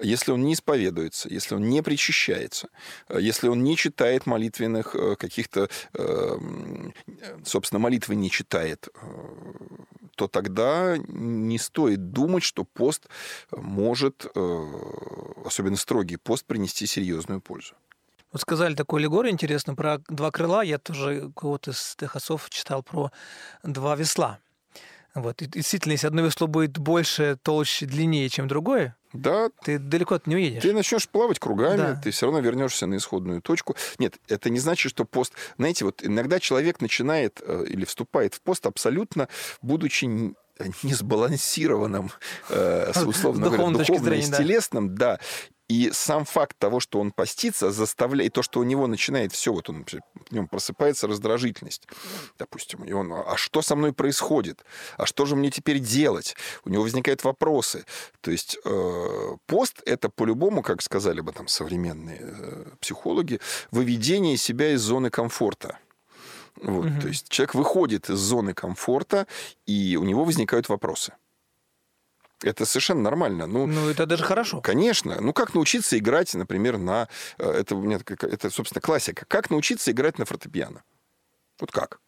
если 0.00 0.32
он 0.32 0.42
не 0.42 0.54
исповедуется, 0.54 1.28
если 1.28 1.54
он 1.54 1.68
не 1.68 1.82
причащается, 1.82 2.68
э, 3.08 3.18
если 3.20 3.48
он 3.48 3.62
не 3.62 3.76
читает 3.76 4.26
молитвенных 4.26 4.94
э, 4.94 5.16
каких-то, 5.16 5.68
собственно, 7.44 7.78
молитвы 7.78 8.14
не 8.14 8.30
читает, 8.30 8.88
то 10.16 10.28
тогда 10.28 10.96
не 11.06 11.58
стоит 11.58 12.12
думать, 12.12 12.42
что 12.42 12.64
пост 12.64 13.06
может, 13.50 14.26
особенно 15.44 15.76
строгий 15.76 16.16
пост, 16.16 16.44
принести 16.44 16.86
серьезную 16.86 17.40
пользу. 17.40 17.74
Вот 18.32 18.42
сказали 18.42 18.74
такую 18.74 18.98
аллегорию 18.98 19.32
интересную 19.32 19.76
про 19.76 19.98
два 20.08 20.30
крыла. 20.30 20.62
Я 20.62 20.78
тоже 20.78 21.32
кого-то 21.34 21.70
из 21.70 21.96
тех 21.96 22.14
отцов 22.14 22.50
читал 22.50 22.82
про 22.82 23.10
два 23.62 23.96
весла. 23.96 24.38
Вот. 25.14 25.42
И 25.42 25.46
действительно, 25.46 25.92
если 25.92 26.06
одно 26.06 26.22
весло 26.22 26.46
будет 26.46 26.78
больше, 26.78 27.38
толще, 27.42 27.86
длиннее, 27.86 28.28
чем 28.28 28.48
другое, 28.48 28.96
да. 29.12 29.50
Ты 29.64 29.78
далеко 29.78 30.20
не 30.26 30.36
уедешь. 30.36 30.62
Ты 30.62 30.72
начнешь 30.72 31.08
плавать 31.08 31.38
кругами, 31.38 31.76
да. 31.78 31.94
ты 31.96 32.10
все 32.10 32.26
равно 32.26 32.40
вернешься 32.40 32.86
на 32.86 32.96
исходную 32.96 33.40
точку. 33.40 33.74
Нет, 33.98 34.18
это 34.28 34.50
не 34.50 34.58
значит, 34.58 34.90
что 34.90 35.04
пост... 35.04 35.32
Знаете, 35.56 35.84
вот 35.84 36.04
иногда 36.04 36.38
человек 36.38 36.80
начинает 36.80 37.40
э, 37.42 37.64
или 37.68 37.84
вступает 37.84 38.34
в 38.34 38.42
пост 38.42 38.66
абсолютно, 38.66 39.28
будучи 39.62 40.34
несбалансированным, 40.82 42.10
э, 42.50 42.92
условно 43.06 43.46
говоря, 43.46 43.70
духовно 43.70 44.12
и 44.12 44.22
телесным, 44.22 44.94
да. 44.94 45.18
И 45.68 45.90
сам 45.92 46.24
факт 46.24 46.56
того, 46.58 46.80
что 46.80 46.98
он 46.98 47.12
постится, 47.12 47.70
заставляет, 47.70 48.30
и 48.30 48.34
то, 48.34 48.42
что 48.42 48.60
у 48.60 48.64
него 48.64 48.86
начинает 48.86 49.32
все, 49.32 49.52
вот 49.52 49.68
он, 49.68 49.84
в 49.84 50.32
нем 50.32 50.48
просыпается 50.48 51.06
раздражительность, 51.06 51.86
допустим, 52.38 52.84
и 52.84 52.92
он, 52.92 53.12
а 53.12 53.36
что 53.36 53.60
со 53.60 53.76
мной 53.76 53.92
происходит? 53.92 54.64
А 54.96 55.04
что 55.04 55.26
же 55.26 55.36
мне 55.36 55.50
теперь 55.50 55.78
делать? 55.78 56.36
У 56.64 56.70
него 56.70 56.84
возникают 56.84 57.22
вопросы. 57.22 57.84
То 58.22 58.30
есть 58.30 58.58
э, 58.64 59.36
пост— 59.46 59.82
это 59.84 60.08
по-любому, 60.08 60.62
как 60.62 60.80
сказали 60.80 61.20
бы 61.20 61.32
там 61.32 61.48
современные 61.48 62.18
э, 62.20 62.64
психологи, 62.80 63.40
выведение 63.70 64.38
себя 64.38 64.72
из 64.72 64.80
зоны 64.80 65.10
комфорта. 65.10 65.78
Вот, 66.62 66.86
угу. 66.86 67.00
То 67.02 67.08
есть 67.08 67.28
человек 67.28 67.54
выходит 67.54 68.08
из 68.08 68.18
зоны 68.18 68.54
комфорта, 68.54 69.26
и 69.66 69.96
у 70.00 70.04
него 70.04 70.24
возникают 70.24 70.68
вопросы. 70.68 71.12
Это 72.42 72.66
совершенно 72.66 73.02
нормально. 73.02 73.46
Ну, 73.46 73.66
ну, 73.66 73.88
это 73.88 74.06
даже 74.06 74.22
хорошо. 74.22 74.60
Конечно. 74.60 75.20
Ну, 75.20 75.32
как 75.32 75.54
научиться 75.54 75.98
играть, 75.98 76.32
например, 76.34 76.78
на... 76.78 77.08
Э, 77.38 77.50
это, 77.50 77.74
нет, 77.74 78.08
это, 78.08 78.50
собственно, 78.50 78.80
классика. 78.80 79.24
Как 79.26 79.50
научиться 79.50 79.90
играть 79.90 80.18
на 80.18 80.24
фортепиано? 80.24 80.82
Вот 81.60 81.72
как? 81.72 82.00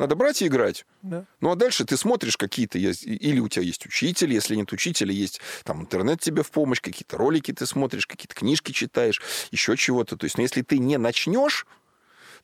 Надо 0.00 0.16
брать 0.16 0.40
и 0.40 0.46
играть. 0.46 0.86
Да. 1.02 1.26
Ну, 1.40 1.50
а 1.50 1.56
дальше 1.56 1.84
ты 1.84 1.96
смотришь 1.98 2.38
какие-то... 2.38 2.78
Или 2.78 3.38
у 3.38 3.48
тебя 3.48 3.62
есть 3.62 3.84
учитель, 3.84 4.32
если 4.32 4.54
нет 4.54 4.72
учителя, 4.72 5.12
есть 5.12 5.42
там 5.62 5.82
интернет 5.82 6.20
тебе 6.20 6.42
в 6.42 6.50
помощь, 6.50 6.80
какие-то 6.80 7.18
ролики 7.18 7.52
ты 7.52 7.66
смотришь, 7.66 8.06
какие-то 8.06 8.34
книжки 8.34 8.72
читаешь, 8.72 9.20
еще 9.50 9.76
чего-то. 9.76 10.16
То 10.16 10.24
есть, 10.24 10.38
ну, 10.38 10.42
если 10.42 10.62
ты 10.62 10.78
не 10.78 10.96
начнешь, 10.96 11.66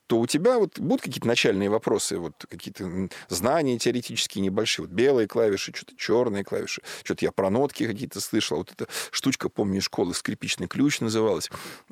то 0.07 0.19
у 0.19 0.25
тебя 0.25 0.57
вот 0.57 0.79
будут 0.79 1.01
какие-то 1.01 1.27
начальные 1.27 1.69
вопросы, 1.69 2.17
вот 2.17 2.45
какие-то 2.49 3.09
знания 3.27 3.77
теоретические 3.77 4.41
небольшие, 4.41 4.85
вот 4.85 4.93
белые 4.93 5.27
клавиши, 5.27 5.73
что-то 5.75 5.95
черные 5.97 6.43
клавиши, 6.43 6.81
что-то 7.03 7.25
я 7.25 7.31
про 7.31 7.49
нотки 7.49 7.85
какие-то 7.85 8.21
слышал, 8.21 8.57
вот 8.57 8.71
эта 8.71 8.87
штучка, 9.11 9.49
помню, 9.49 9.79
из 9.79 9.83
школы, 9.83 10.13
скрипичный 10.13 10.67
ключ 10.67 11.01
называлась. 11.01 11.49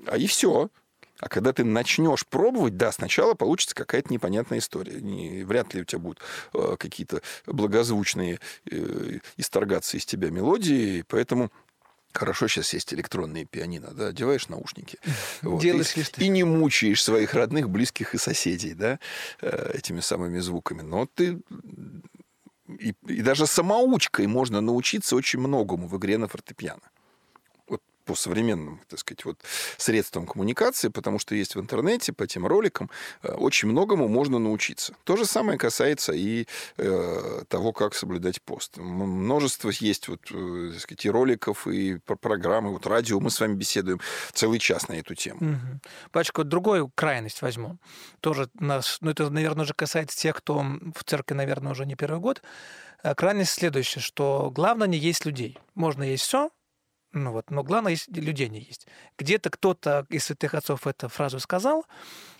А 0.08 0.18
и 0.18 0.28
все. 0.28 0.70
А 1.20 1.30
когда 1.30 1.54
ты 1.54 1.64
начнешь 1.64 2.26
пробовать, 2.26 2.76
да, 2.76 2.92
сначала 2.92 3.36
получится 3.36 3.74
какая-то 3.74 4.12
непонятная 4.12 4.60
история. 4.60 5.00
Не, 5.00 5.44
вряд 5.44 5.74
ли 5.74 5.82
у 5.82 5.86
тебя 5.86 6.00
будут 6.00 6.20
э, 6.54 6.76
какие-то 6.78 7.22
благозвучные 7.46 8.40
э, 8.70 9.20
исторгаться 9.38 9.96
из 9.96 10.06
тебя 10.06 10.30
мелодии, 10.30 11.06
поэтому 11.08 11.52
Хорошо, 12.16 12.48
сейчас 12.48 12.74
есть 12.74 12.94
электронные 12.94 13.46
пианино, 13.46 13.92
да, 13.92 14.08
одеваешь 14.08 14.48
наушники. 14.48 14.98
Вот, 15.42 15.62
Делаешь 15.62 15.94
и, 15.96 16.26
и 16.26 16.30
не 16.30 16.44
мучаешь 16.44 17.04
своих 17.04 17.34
родных, 17.34 17.70
близких 17.70 18.16
и 18.16 18.18
соседей, 18.18 18.74
да, 18.74 19.00
э, 19.42 19.72
этими 19.74 20.00
самыми 20.00 20.40
звуками. 20.40 20.82
Но 20.82 21.08
ты 21.14 21.40
и, 22.68 22.94
и 23.08 23.22
даже 23.22 23.46
самоучкой 23.46 24.28
можно 24.28 24.62
научиться 24.62 25.16
очень 25.16 25.40
многому 25.40 25.88
в 25.88 25.98
игре 25.98 26.18
на 26.18 26.28
фортепиано. 26.28 26.82
По 28.06 28.16
современным, 28.16 28.82
так 28.88 29.00
сказать, 29.00 29.26
вот 29.26 29.40
средствам 29.78 30.28
коммуникации, 30.28 30.90
потому 30.90 31.20
что 31.20 31.36
есть 31.36 31.56
в 31.56 31.60
интернете 31.60 32.14
по 32.14 32.28
тем 32.28 32.46
роликам 32.46 32.90
э, 33.24 33.32
очень 33.32 33.70
многому 33.70 34.08
можно 34.08 34.40
научиться. 34.40 34.96
То 35.04 35.18
же 35.18 35.26
самое 35.26 35.58
касается 35.58 36.14
и 36.14 36.46
э, 36.78 37.42
того, 37.48 37.74
как 37.74 37.96
соблюдать 37.96 38.42
пост. 38.42 38.78
Множество 38.78 39.72
есть 39.72 40.08
вот, 40.08 40.22
э, 40.32 40.70
так 40.74 40.82
сказать, 40.82 41.06
и 41.06 41.10
роликов, 41.10 41.68
и 41.68 41.98
программы, 41.98 42.72
вот 42.72 42.86
радио, 42.88 43.20
мы 43.20 43.30
с 43.30 43.40
вами 43.40 43.56
беседуем 43.56 44.00
целый 44.34 44.60
час 44.60 44.88
на 44.88 44.94
эту 44.94 45.16
тему. 45.16 45.40
Угу. 45.42 45.80
Пачка, 46.12 46.40
вот 46.40 46.50
другую 46.50 46.92
крайность 46.94 47.42
возьму. 47.42 47.78
Тоже 48.20 48.50
нас, 48.60 48.98
ну 49.02 49.12
это, 49.12 49.30
наверное, 49.30 49.64
уже 49.64 49.74
касается 49.74 50.18
тех, 50.18 50.36
кто 50.36 50.64
в 50.96 51.04
церкви, 51.04 51.34
наверное, 51.34 51.72
уже 51.72 51.86
не 51.86 51.96
первый 51.96 52.20
год. 52.20 52.42
Э, 53.04 53.14
крайность 53.14 53.52
следующая, 53.52 54.00
что 54.00 54.52
главное 54.52 54.88
не 54.88 54.98
есть 54.98 55.26
людей. 55.26 55.60
Можно 55.76 56.04
есть 56.04 56.24
все, 56.24 56.50
ну 57.16 57.32
вот, 57.32 57.50
но 57.50 57.64
главное, 57.64 57.92
есть 57.92 58.10
людей 58.10 58.50
не 58.50 58.60
есть. 58.60 58.88
Где-то 59.18 59.50
кто-то 59.50 60.06
из 60.10 60.26
святых 60.26 60.54
отцов 60.54 60.86
эту 60.86 61.08
фразу 61.08 61.40
сказал, 61.40 61.86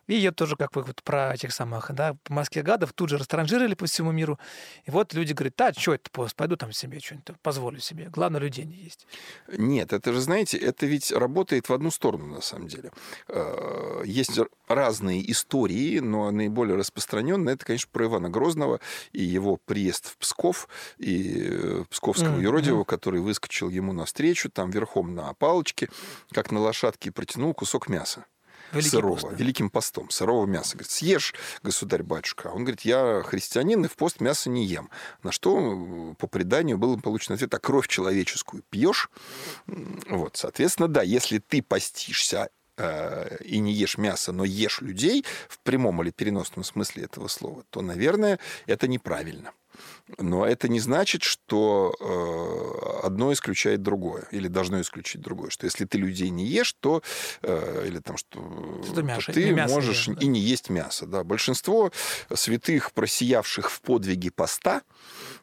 и 0.08 0.16
ее 0.16 0.32
тоже, 0.32 0.56
как 0.56 0.76
вы 0.76 0.84
вот 0.84 1.04
про 1.04 1.34
этих 1.34 1.52
самых, 1.52 1.92
да, 1.94 2.16
маски 2.30 2.60
гадов 2.60 2.94
тут 2.94 3.10
же 3.10 3.18
растранжировали 3.18 3.74
по 3.74 3.86
всему 3.86 4.12
миру. 4.12 4.40
И 4.86 4.92
вот 4.92 5.14
люди 5.14 5.34
говорят, 5.34 5.56
да, 5.58 5.74
что 5.74 5.94
это 5.94 6.10
пост, 6.12 6.36
пойду 6.36 6.56
там 6.56 6.72
себе 6.72 7.00
что-нибудь 7.00 7.40
позволю 7.42 7.80
себе. 7.80 8.10
Главное, 8.10 8.42
людей 8.42 8.66
не 8.66 8.76
есть. 8.76 9.08
Нет, 9.48 9.94
это 9.94 10.14
же, 10.14 10.22
знаете, 10.22 10.58
это 10.58 10.86
ведь 10.86 11.12
работает 11.12 11.70
в 11.70 11.74
одну 11.74 11.92
сторону, 11.92 12.28
на 12.28 12.42
самом 12.42 12.68
деле. 12.68 12.92
Э, 13.28 14.04
есть 14.06 14.40
разные 14.68 15.32
истории, 15.32 16.00
но 16.00 16.32
наиболее 16.32 16.76
распространенная 16.76 17.54
это, 17.54 17.66
конечно, 17.66 17.90
про 17.92 18.06
Ивана 18.06 18.30
Грозного 18.30 18.80
и 19.12 19.24
его 19.24 19.58
приезд 19.58 20.08
в 20.08 20.18
Псков, 20.18 20.68
и 20.98 21.48
э, 21.50 21.84
псковского 21.90 22.38
mm-hmm. 22.38 22.44
юродивого, 22.44 22.84
который 22.84 23.22
выскочил 23.22 23.70
ему 23.70 23.94
навстречу, 23.94 24.50
там 24.50 24.70
верхом 24.70 25.16
на 25.16 25.34
палочке, 25.34 25.90
как 26.32 26.52
на 26.52 26.60
лошадке, 26.60 27.10
и 27.10 27.12
протянул 27.12 27.54
кусок 27.54 27.90
мяса. 27.90 28.26
Великий 28.72 28.90
сырого, 28.90 29.14
пост, 29.14 29.28
да. 29.30 29.36
великим 29.36 29.70
постом, 29.70 30.10
сырого 30.10 30.46
мяса. 30.46 30.74
Говорит, 30.74 30.92
съешь, 30.92 31.34
государь-батюшка. 31.64 32.48
Он 32.48 32.64
говорит, 32.64 32.82
я 32.82 33.24
христианин 33.26 33.86
и 33.86 33.88
в 33.88 33.96
пост 33.96 34.20
мясо 34.20 34.50
не 34.50 34.66
ем. 34.66 34.90
На 35.24 35.32
что 35.32 36.16
по 36.18 36.28
преданию 36.28 36.78
был 36.78 37.00
получен 37.00 37.34
ответ, 37.34 37.54
а 37.54 37.60
кровь 37.60 37.88
человеческую 37.88 38.64
пьешь? 38.70 39.10
Вот, 39.66 40.38
соответственно, 40.38 40.88
да, 40.88 41.02
если 41.02 41.40
ты 41.40 41.62
постишься 41.62 42.50
э, 42.78 43.38
и 43.44 43.60
не 43.60 43.74
ешь 43.74 43.98
мясо, 43.98 44.32
но 44.32 44.44
ешь 44.44 44.82
людей 44.82 45.26
в 45.48 45.60
прямом 45.60 46.02
или 46.02 46.12
переносном 46.12 46.64
смысле 46.64 47.04
этого 47.04 47.28
слова, 47.28 47.64
то, 47.70 47.82
наверное, 47.82 48.40
это 48.66 48.88
неправильно. 48.88 49.52
Но 50.20 50.46
это 50.46 50.68
не 50.68 50.80
значит, 50.80 51.24
что 51.24 51.96
э, 52.00 53.06
одно 53.06 53.34
исключает 53.34 53.82
другое, 53.82 54.28
или 54.32 54.48
должно 54.48 54.80
исключить 54.82 55.22
другое. 55.22 55.50
Что 55.50 55.66
если 55.66 55.86
ты 55.86 55.98
людей 55.98 56.30
не 56.30 56.46
ешь, 56.46 56.76
то 56.80 57.02
э, 57.42 57.86
или 57.88 58.00
там 58.00 58.16
что, 58.16 58.40
то, 58.94 59.02
мясо, 59.02 59.34
ты 59.34 59.52
мясо 59.52 59.74
можешь 59.74 60.08
ешь, 60.08 60.16
да. 60.16 60.22
и 60.22 60.28
не 60.28 60.40
есть 60.40 60.70
мясо. 60.70 61.08
Да. 61.08 61.24
Большинство 61.24 61.92
святых, 62.32 62.92
просиявших 62.92 63.72
в 63.72 63.82
подвиге 63.82 64.30
поста, 64.30 64.84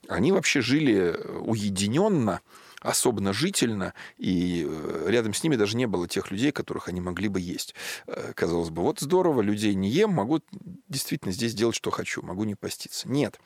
они 0.08 0.30
вообще 0.30 0.60
жили 0.60 1.16
уединенно, 1.40 2.40
особенно 2.82 3.32
жительно, 3.32 3.94
и 4.18 4.66
э, 4.68 5.04
рядом 5.08 5.34
с 5.34 5.42
ними 5.42 5.56
даже 5.56 5.76
не 5.76 5.86
было 5.86 6.08
тех 6.08 6.30
людей, 6.30 6.52
которых 6.52 6.88
они 6.88 7.00
могли 7.00 7.28
бы 7.28 7.40
есть. 7.40 7.74
Э, 8.06 8.32
казалось 8.34 8.70
бы, 8.70 8.82
вот 8.82 9.00
здорово, 9.00 9.40
людей 9.40 9.74
не 9.74 9.88
ем, 9.88 10.10
могу 10.10 10.40
действительно 10.88 11.32
здесь 11.32 11.54
делать, 11.54 11.76
что 11.76 11.90
хочу, 11.90 12.22
могу 12.22 12.44
не 12.44 12.54
поститься. 12.54 13.08
Нет, 13.08 13.40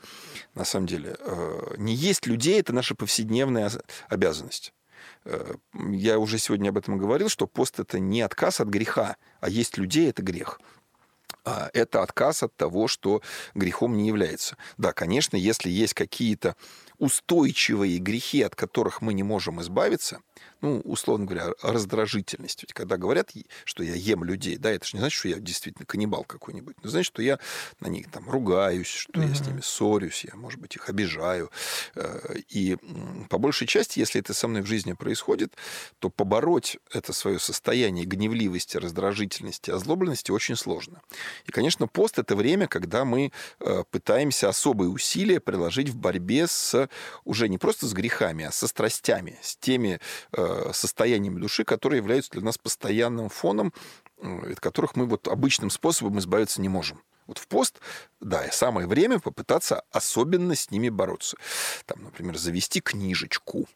на 0.54 0.64
самом 0.64 0.86
деле, 0.86 1.16
э, 1.18 1.74
не 1.78 1.94
есть 1.94 2.26
людей– 2.26 2.58
это 2.60 2.72
наша 2.72 2.94
повседневная 2.94 3.70
обязанность. 4.08 4.72
Я 5.74 6.18
уже 6.18 6.38
сегодня 6.38 6.70
об 6.70 6.78
этом 6.78 6.98
говорил, 6.98 7.28
что 7.28 7.46
пост– 7.46 7.78
это 7.80 7.98
не 7.98 8.22
отказ 8.22 8.60
от 8.60 8.68
греха, 8.68 9.16
а 9.40 9.48
есть 9.48 9.76
людей– 9.76 10.08
это 10.10 10.22
грех 10.22 10.60
а 11.46 11.70
это 11.72 12.02
отказ 12.02 12.42
от 12.42 12.54
того, 12.56 12.88
что 12.88 13.22
грехом 13.54 13.96
не 13.96 14.08
является. 14.08 14.56
Да, 14.76 14.92
конечно, 14.92 15.36
если 15.36 15.70
есть 15.70 15.94
какие-то 15.94 16.56
устойчивые 16.98 17.98
грехи, 17.98 18.42
от 18.42 18.54
которых 18.54 19.02
мы 19.02 19.14
не 19.14 19.22
можем 19.22 19.60
избавиться, 19.60 20.20
ну, 20.62 20.80
условно 20.80 21.26
говоря, 21.26 21.52
раздражительность. 21.62 22.62
Ведь 22.62 22.72
когда 22.72 22.96
говорят, 22.96 23.30
что 23.64 23.82
я 23.82 23.94
ем 23.94 24.24
людей, 24.24 24.56
да, 24.56 24.70
это 24.70 24.86
же 24.86 24.96
не 24.96 25.00
значит, 25.00 25.18
что 25.18 25.28
я 25.28 25.36
действительно 25.36 25.86
каннибал 25.86 26.24
какой-нибудь. 26.24 26.76
Но 26.82 26.90
значит, 26.90 27.12
что 27.12 27.22
я 27.22 27.38
на 27.80 27.88
них 27.88 28.10
там 28.10 28.28
ругаюсь, 28.28 28.88
что 28.88 29.20
угу. 29.20 29.28
я 29.28 29.34
с 29.34 29.46
ними 29.46 29.60
ссорюсь, 29.60 30.24
я, 30.24 30.34
может 30.36 30.60
быть, 30.60 30.76
их 30.76 30.88
обижаю. 30.88 31.50
Э, 31.94 32.36
и 32.48 32.76
по 33.28 33.38
большей 33.38 33.66
части, 33.66 33.98
если 33.98 34.20
это 34.20 34.34
со 34.34 34.48
мной 34.48 34.62
в 34.62 34.66
жизни 34.66 34.94
происходит, 34.94 35.54
то 35.98 36.10
побороть 36.10 36.78
это 36.90 37.12
свое 37.12 37.38
состояние 37.38 38.06
гневливости, 38.06 38.76
раздражительности, 38.76 39.70
озлобленности 39.70 40.30
очень 40.30 40.56
сложно. 40.56 41.02
И, 41.46 41.52
конечно, 41.52 41.86
пост– 41.86 42.18
это 42.18 42.34
время, 42.34 42.66
когда 42.66 43.04
мы 43.04 43.30
э, 43.60 43.84
пытаемся 43.90 44.48
особые 44.48 44.88
усилия 44.88 45.40
приложить 45.40 45.90
в 45.90 45.96
борьбе 45.96 46.46
с 46.46 46.85
уже 47.24 47.48
не 47.48 47.58
просто 47.58 47.86
с 47.86 47.92
грехами, 47.92 48.44
а 48.44 48.52
со 48.52 48.66
страстями, 48.66 49.38
с 49.42 49.56
теми 49.56 50.00
э, 50.32 50.70
состояниями 50.72 51.40
души, 51.40 51.64
которые 51.64 51.98
являются 51.98 52.32
для 52.32 52.42
нас 52.42 52.58
постоянным 52.58 53.28
фоном, 53.28 53.72
от 54.20 54.60
которых 54.60 54.96
мы 54.96 55.06
вот 55.06 55.28
обычным 55.28 55.70
способом 55.70 56.18
избавиться 56.18 56.60
не 56.60 56.68
можем. 56.68 57.02
Вот 57.26 57.38
в 57.38 57.48
пост, 57.48 57.80
да, 58.20 58.48
самое 58.52 58.86
время 58.86 59.18
попытаться 59.18 59.82
особенно 59.90 60.54
с 60.54 60.70
ними 60.70 60.90
бороться. 60.90 61.36
Там, 61.84 62.04
например, 62.04 62.36
завести 62.36 62.80
книжечку, 62.80 63.66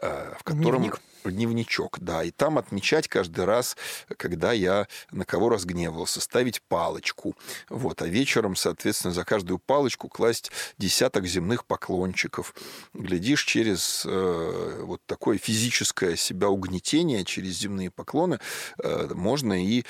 э, 0.00 0.34
в 0.38 0.42
котором... 0.42 0.82
Дневник 0.82 1.00
дневничок, 1.30 1.98
да, 2.00 2.24
и 2.24 2.30
там 2.30 2.58
отмечать 2.58 3.08
каждый 3.08 3.44
раз, 3.44 3.76
когда 4.16 4.52
я 4.52 4.86
на 5.10 5.24
кого 5.24 5.48
разгневался, 5.48 6.20
ставить 6.20 6.62
палочку, 6.62 7.36
вот, 7.68 8.02
а 8.02 8.06
вечером, 8.06 8.56
соответственно, 8.56 9.12
за 9.12 9.24
каждую 9.24 9.58
палочку 9.58 10.08
класть 10.08 10.50
десяток 10.78 11.26
земных 11.26 11.64
поклончиков. 11.64 12.54
Глядишь, 12.94 13.44
через 13.44 14.04
э, 14.06 14.82
вот 14.82 15.00
такое 15.06 15.38
физическое 15.38 16.16
себя 16.16 16.48
угнетение, 16.48 17.24
через 17.24 17.58
земные 17.58 17.90
поклоны, 17.90 18.40
э, 18.82 19.08
можно 19.14 19.62
и 19.62 19.84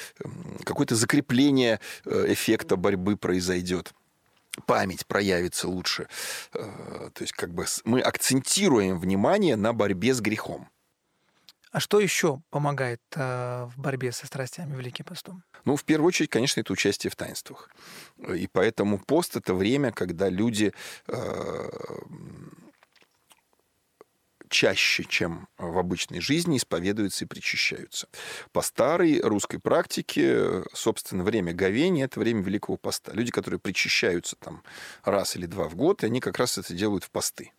какое-то 0.65 0.95
закрепление 0.95 1.81
э, 2.05 2.33
эффекта 2.33 2.77
борьбы 2.77 3.17
произойдет 3.17 3.93
память 4.67 5.07
проявится 5.07 5.69
лучше. 5.69 6.09
Э, 6.55 7.11
то 7.13 7.23
есть 7.23 7.33
как 7.33 7.53
бы 7.53 7.65
мы 7.85 8.01
акцентируем 8.01 8.99
внимание 8.99 9.57
на 9.57 9.73
борьбе 9.73 10.15
с 10.15 10.21
грехом. 10.21 10.69
А 11.79 11.81
что 11.81 12.01
еще 12.01 12.43
помогает 12.51 13.01
э, 13.15 13.69
в 13.73 13.79
борьбе 13.79 14.11
со 14.11 14.27
страстями 14.27 14.75
Великим 14.75 15.05
постом? 15.05 15.45
Ну, 15.65 15.77
в 15.77 15.85
первую 15.85 16.09
очередь, 16.09 16.29
конечно, 16.29 16.59
это 16.61 16.73
участие 16.73 17.09
в 17.09 17.15
таинствах. 17.15 17.71
И 18.35 18.49
поэтому 18.51 18.99
пост 18.99 19.37
это 19.37 19.55
время, 19.55 19.93
когда 19.93 20.29
люди 20.29 20.73
э, 21.07 21.71
чаще, 24.49 25.05
чем 25.05 25.47
в 25.57 25.79
обычной 25.79 26.19
жизни, 26.21 26.57
исповедуются 26.57 27.27
и 27.27 27.29
причащаются. 27.29 28.09
По 28.51 28.63
старой 28.63 29.21
русской 29.21 29.61
практике, 29.61 30.65
собственно, 30.73 31.23
время 31.23 31.53
говения– 31.53 32.05
это 32.07 32.19
время 32.19 32.43
Великого 32.43 32.77
Поста. 32.77 33.13
Люди, 33.13 33.31
которые 33.31 33.61
причащаются 33.61 34.35
там 34.35 34.65
раз 35.05 35.37
или 35.37 35.47
два 35.47 35.69
в 35.69 35.77
год, 35.77 36.03
они 36.03 36.19
как 36.19 36.39
раз 36.39 36.59
это 36.59 36.75
делают 36.75 37.05
в 37.05 37.11
посты. 37.13 37.53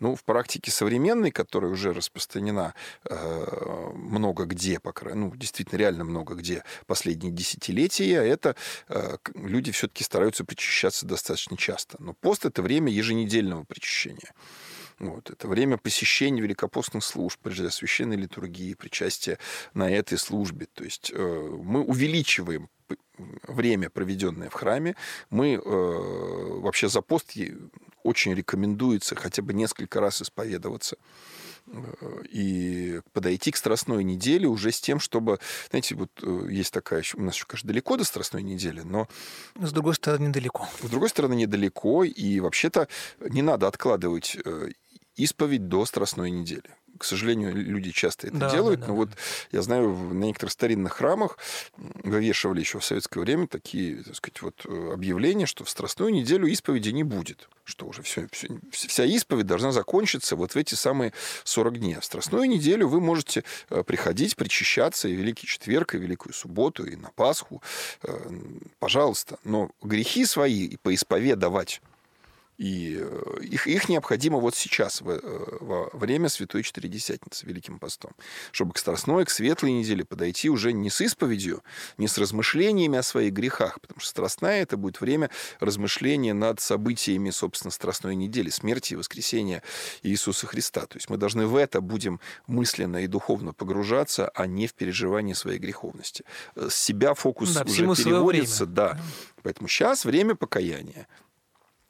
Ну, 0.00 0.14
в 0.14 0.24
практике 0.24 0.70
современной, 0.70 1.30
которая 1.30 1.70
уже 1.70 1.92
распространена 1.92 2.74
э, 3.04 3.90
много 3.94 4.44
где, 4.44 4.78
по 4.78 4.92
крайней 4.92 5.20
ну, 5.20 5.34
действительно 5.34 5.78
реально 5.78 6.04
много 6.04 6.34
где 6.34 6.64
последние 6.86 7.32
десятилетия, 7.32 8.16
это 8.16 8.56
э, 8.88 9.16
люди 9.34 9.72
все-таки 9.72 10.04
стараются 10.04 10.44
причащаться 10.44 11.06
достаточно 11.06 11.56
часто. 11.56 11.96
Но 11.98 12.12
пост– 12.12 12.44
это 12.46 12.62
время 12.62 12.92
еженедельного 12.92 13.64
причащения. 13.64 14.34
Вот, 14.98 15.30
это 15.30 15.46
время 15.48 15.76
посещения 15.76 16.40
великопостных 16.40 17.04
служб, 17.04 17.38
прежде 17.42 17.70
священной 17.70 18.16
литургии, 18.16 18.74
причастия 18.74 19.38
на 19.74 19.90
этой 19.90 20.16
службе. 20.16 20.68
То 20.72 20.84
есть 20.84 21.10
э, 21.14 21.58
мы 21.62 21.82
увеличиваем 21.82 22.68
время, 23.46 23.90
проведенное 23.90 24.48
в 24.48 24.54
храме. 24.54 24.94
Мы 25.30 25.54
э, 25.54 25.60
вообще 25.64 26.88
за 26.88 27.02
пост 27.02 27.32
очень 28.06 28.34
рекомендуется 28.34 29.14
хотя 29.16 29.42
бы 29.42 29.52
несколько 29.52 30.00
раз 30.00 30.22
исповедоваться 30.22 30.96
э, 31.66 32.22
и 32.30 33.00
подойти 33.12 33.50
к 33.50 33.56
Страстной 33.56 34.04
неделе 34.04 34.46
уже 34.46 34.70
с 34.70 34.80
тем, 34.80 35.00
чтобы, 35.00 35.38
знаете, 35.70 35.94
вот 35.94 36.10
э, 36.22 36.46
есть 36.50 36.72
такая, 36.72 37.02
у 37.14 37.22
нас 37.22 37.34
еще, 37.34 37.46
конечно, 37.46 37.68
далеко 37.68 37.96
до 37.96 38.04
Страстной 38.04 38.42
недели, 38.42 38.80
но... 38.80 39.08
С 39.60 39.72
другой 39.72 39.94
стороны, 39.94 40.28
недалеко. 40.28 40.68
С 40.82 40.88
другой 40.88 41.08
стороны, 41.08 41.34
недалеко, 41.34 42.04
и 42.04 42.40
вообще-то 42.40 42.88
не 43.20 43.42
надо 43.42 43.66
откладывать 43.66 44.36
э, 44.44 44.70
исповедь 45.16 45.68
до 45.68 45.84
Страстной 45.84 46.30
недели. 46.30 46.70
К 46.98 47.04
сожалению, 47.04 47.54
люди 47.54 47.90
часто 47.90 48.28
это 48.28 48.36
Да, 48.36 48.50
делают, 48.50 48.80
да, 48.80 48.86
но 48.88 48.92
да. 48.92 48.96
вот 48.98 49.10
я 49.52 49.62
знаю, 49.62 49.90
на 49.90 50.24
некоторых 50.24 50.52
старинных 50.52 50.94
храмах 50.94 51.38
вывешивали 51.76 52.60
еще 52.60 52.78
в 52.78 52.84
советское 52.84 53.20
время 53.20 53.46
такие, 53.46 54.02
так 54.02 54.14
сказать, 54.16 54.42
вот 54.42 54.66
э, 54.66 54.90
объявления, 54.92 55.46
что 55.46 55.64
в 55.64 55.70
Страстную 55.70 56.12
неделю 56.12 56.46
исповеди 56.46 56.90
не 56.90 57.04
будет, 57.04 57.48
что 57.64 57.86
уже 57.86 58.02
все, 58.02 58.28
вся 58.72 59.04
исповедь 59.04 59.46
должна 59.46 59.72
закончиться 59.72 60.36
вот 60.36 60.52
в 60.52 60.56
эти 60.56 60.74
самые 60.74 61.12
40 61.44 61.78
дней. 61.78 61.94
А 61.96 62.00
в 62.00 62.04
Страстную 62.04 62.48
неделю 62.48 62.88
вы 62.88 63.00
можете 63.00 63.44
э, 63.70 63.82
приходить, 63.82 64.36
причащаться 64.36 65.08
и 65.08 65.14
Великий 65.14 65.46
Четверг, 65.46 65.94
и 65.94 65.98
Великую 65.98 66.32
Субботу, 66.32 66.84
и 66.84 66.96
на 66.96 67.10
Пасху, 67.10 67.62
э, 68.02 68.30
пожалуйста. 68.78 69.38
Но 69.44 69.70
грехи 69.82 70.24
свои 70.24 70.64
и 70.66 70.76
поисповедовать 70.76 71.80
и 72.58 72.98
э, 73.00 73.40
их, 73.42 73.66
их 73.66 73.88
необходимо 73.88 74.38
вот 74.38 74.54
сейчас, 74.54 75.00
во, 75.02 75.12
э, 75.12 75.56
во 75.60 75.90
время 75.92 76.28
Святой 76.28 76.62
Четыредесятницы, 76.62 77.46
Великим 77.46 77.78
постом, 77.78 78.12
чтобы 78.50 78.72
к 78.72 78.78
Страстной, 78.78 79.24
к 79.24 79.30
Светлой 79.30 79.72
неделе 79.72 80.04
подойти 80.04 80.48
уже 80.48 80.72
не 80.72 80.88
с 80.88 81.00
исповедью, 81.00 81.62
не 81.98 82.08
с 82.08 82.16
размышлениями 82.16 82.98
о 82.98 83.02
своих 83.02 83.32
грехах, 83.32 83.80
потому 83.80 84.00
что 84.00 84.10
Страстная– 84.10 84.62
это 84.62 84.76
будет 84.76 85.00
время 85.00 85.30
размышления 85.60 86.32
над 86.32 86.60
событиями, 86.60 87.30
собственно, 87.30 87.70
Страстной 87.70 88.16
недели, 88.16 88.48
смерти 88.48 88.94
и 88.94 88.96
воскресения 88.96 89.62
Иисуса 90.02 90.46
Христа. 90.46 90.86
То 90.86 90.96
есть 90.96 91.10
мы 91.10 91.18
должны 91.18 91.46
в 91.46 91.56
это 91.56 91.80
будем 91.80 92.20
мысленно 92.46 92.98
и 92.98 93.06
духовно 93.06 93.52
погружаться, 93.52 94.28
а 94.34 94.46
не 94.46 94.66
в 94.66 94.74
переживание 94.74 95.34
своей 95.34 95.58
греховности. 95.58 96.24
Э, 96.54 96.68
С 96.70 96.74
себя 96.74 97.14
фокус 97.14 97.52
Да, 97.52 97.64
уже 97.64 97.86
переводится, 97.94 98.64
да. 98.66 98.98
Поэтому 99.42 99.68
сейчас 99.68 100.04
время 100.04 100.34
покаяния. 100.34 101.06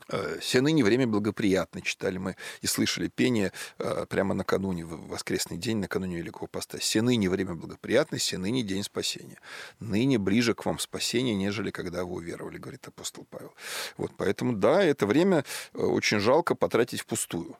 Э, 0.09 0.39
«Все 0.41 0.61
ныне 0.61 0.85
время 0.85 1.07
благоприятно», 1.07 1.81
читали 1.83 2.19
мы 2.19 2.37
и 2.61 2.67
слышали 2.67 3.09
пение 3.09 3.53
э, 3.79 4.07
прямо 4.09 4.35
накануне, 4.35 4.85
в 4.85 5.09
воскресный 5.09 5.57
день, 5.57 5.79
накануне 5.79 6.19
Великого 6.19 6.47
Поста. 6.47 6.79
«Все 6.79 7.03
ныне 7.03 7.29
время 7.29 7.55
благоприятно, 7.55 8.19
все 8.19 8.39
ныне 8.39 8.63
день 8.63 8.83
спасения». 8.83 9.39
Ныне 9.81 10.19
ближе 10.19 10.55
к 10.55 10.65
вам 10.65 10.79
спасение, 10.79 11.35
нежели 11.35 11.71
когда 11.71 12.05
вы 12.05 12.17
уверовали, 12.17 12.59
говорит 12.59 12.87
апостол 12.87 13.27
Павел. 13.31 13.53
Вот, 13.97 14.13
поэтому, 14.17 14.53
да, 14.53 14.83
это 14.83 15.07
время 15.07 15.45
э, 15.75 15.79
очень 15.79 16.21
жалко 16.21 16.55
потратить 16.55 17.01
впустую. 17.01 17.57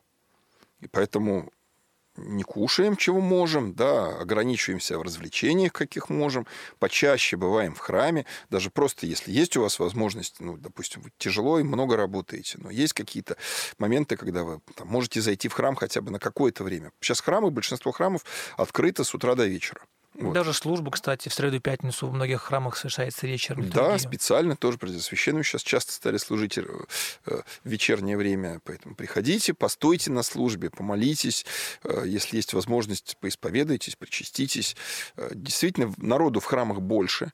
И 0.79 0.87
поэтому 0.87 1.51
не 2.17 2.43
кушаем, 2.43 2.95
чего 2.95 3.21
можем, 3.21 3.73
да, 3.73 4.17
ограничиваемся 4.17 4.97
в 4.97 5.01
развлечениях, 5.01 5.73
каких 5.73 6.09
можем, 6.09 6.47
почаще 6.79 7.37
бываем 7.37 7.73
в 7.73 7.79
храме, 7.79 8.25
даже 8.49 8.69
просто 8.69 9.05
если 9.05 9.31
есть 9.31 9.55
у 9.57 9.61
вас 9.61 9.79
возможность, 9.79 10.39
ну, 10.39 10.57
допустим, 10.57 11.01
вы 11.01 11.11
тяжело 11.17 11.59
и 11.59 11.63
много 11.63 11.95
работаете, 11.95 12.57
но 12.61 12.69
есть 12.69 12.93
какие-то 12.93 13.37
моменты, 13.77 14.17
когда 14.17 14.43
вы 14.43 14.61
там, 14.75 14.87
можете 14.87 15.21
зайти 15.21 15.47
в 15.47 15.53
храм 15.53 15.75
хотя 15.75 16.01
бы 16.01 16.11
на 16.11 16.19
какое-то 16.19 16.63
время. 16.63 16.91
Сейчас 17.01 17.21
храмы, 17.21 17.51
большинство 17.51 17.91
храмов 17.91 18.23
открыто 18.57 19.03
с 19.03 19.13
утра 19.13 19.35
до 19.35 19.45
вечера. 19.45 19.81
Вот. 20.19 20.33
Даже 20.33 20.53
служба, 20.53 20.89
кстати, 20.91 21.29
в 21.29 21.33
среду 21.33 21.57
и 21.57 21.59
пятницу 21.59 22.07
в 22.07 22.13
многих 22.13 22.41
храмах 22.41 22.75
совершается 22.75 23.27
вечером. 23.27 23.69
Да, 23.69 23.81
литургия. 23.93 23.97
специально 23.99 24.55
тоже 24.55 24.77
священным 24.99 25.43
сейчас 25.43 25.61
часто 25.61 25.91
стали 25.93 26.17
служить 26.17 26.57
э, 26.57 26.63
э, 27.27 27.41
в 27.63 27.69
вечернее 27.69 28.17
время, 28.17 28.59
поэтому 28.63 28.95
приходите, 28.95 29.53
постойте 29.53 30.09
на 30.11 30.23
службе, 30.23 30.71
помолитесь, 30.71 31.45
э, 31.83 32.03
если 32.07 32.37
есть 32.37 32.53
возможность, 32.53 33.15
поисповедайтесь, 33.19 33.95
причаститесь. 33.95 34.75
Действительно, 35.31 35.93
народу 35.97 36.39
в 36.39 36.45
храмах 36.45 36.81
больше, 36.81 37.31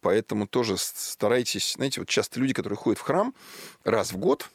поэтому 0.00 0.46
тоже 0.46 0.76
старайтесь, 0.78 1.74
знаете, 1.74 2.00
вот 2.00 2.08
часто 2.08 2.40
люди, 2.40 2.54
которые 2.54 2.76
ходят 2.76 2.98
в 2.98 3.02
храм 3.02 3.34
раз 3.84 4.12
в 4.12 4.16
год, 4.16 4.48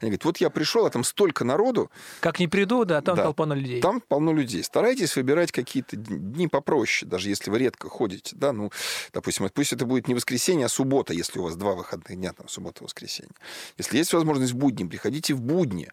они 0.00 0.10
говорят, 0.10 0.24
вот 0.24 0.36
я 0.38 0.48
пришел, 0.50 0.86
а 0.86 0.90
там 0.90 1.02
столько 1.02 1.44
народу, 1.44 1.90
Как 2.20 2.38
не 2.38 2.46
приду, 2.46 2.84
да, 2.84 3.00
там 3.00 3.16
Да. 3.16 3.24
толпа 3.24 3.46
на 3.46 3.54
людей. 3.54 3.80
там 3.80 4.00
полно 4.00 4.32
людей. 4.32 4.62
Старайтесь 4.62 5.16
выбирать 5.16 5.50
какие-то 5.50 5.96
дни 5.96 6.46
попроще, 6.46 7.08
даже 7.16 7.30
если 7.30 7.50
вы 7.50 7.58
редко 7.60 7.88
ходите. 7.88 8.36
Да, 8.36 8.52
ну, 8.52 8.70
допустим, 9.14 9.48
пусть 9.48 9.72
это 9.72 9.86
будет 9.86 10.06
не 10.06 10.14
воскресенье, 10.14 10.66
а 10.66 10.68
суббота, 10.68 11.14
если 11.14 11.38
у 11.38 11.44
вас 11.44 11.56
два 11.56 11.72
выходных 11.72 12.14
дня, 12.18 12.34
там, 12.34 12.46
суббота, 12.46 12.84
воскресенье. 12.84 13.32
Если 13.78 13.96
есть 13.96 14.12
возможность 14.12 14.52
в 14.52 14.56
будни, 14.56 14.84
приходите 14.84 15.32
в 15.32 15.40
будни. 15.40 15.90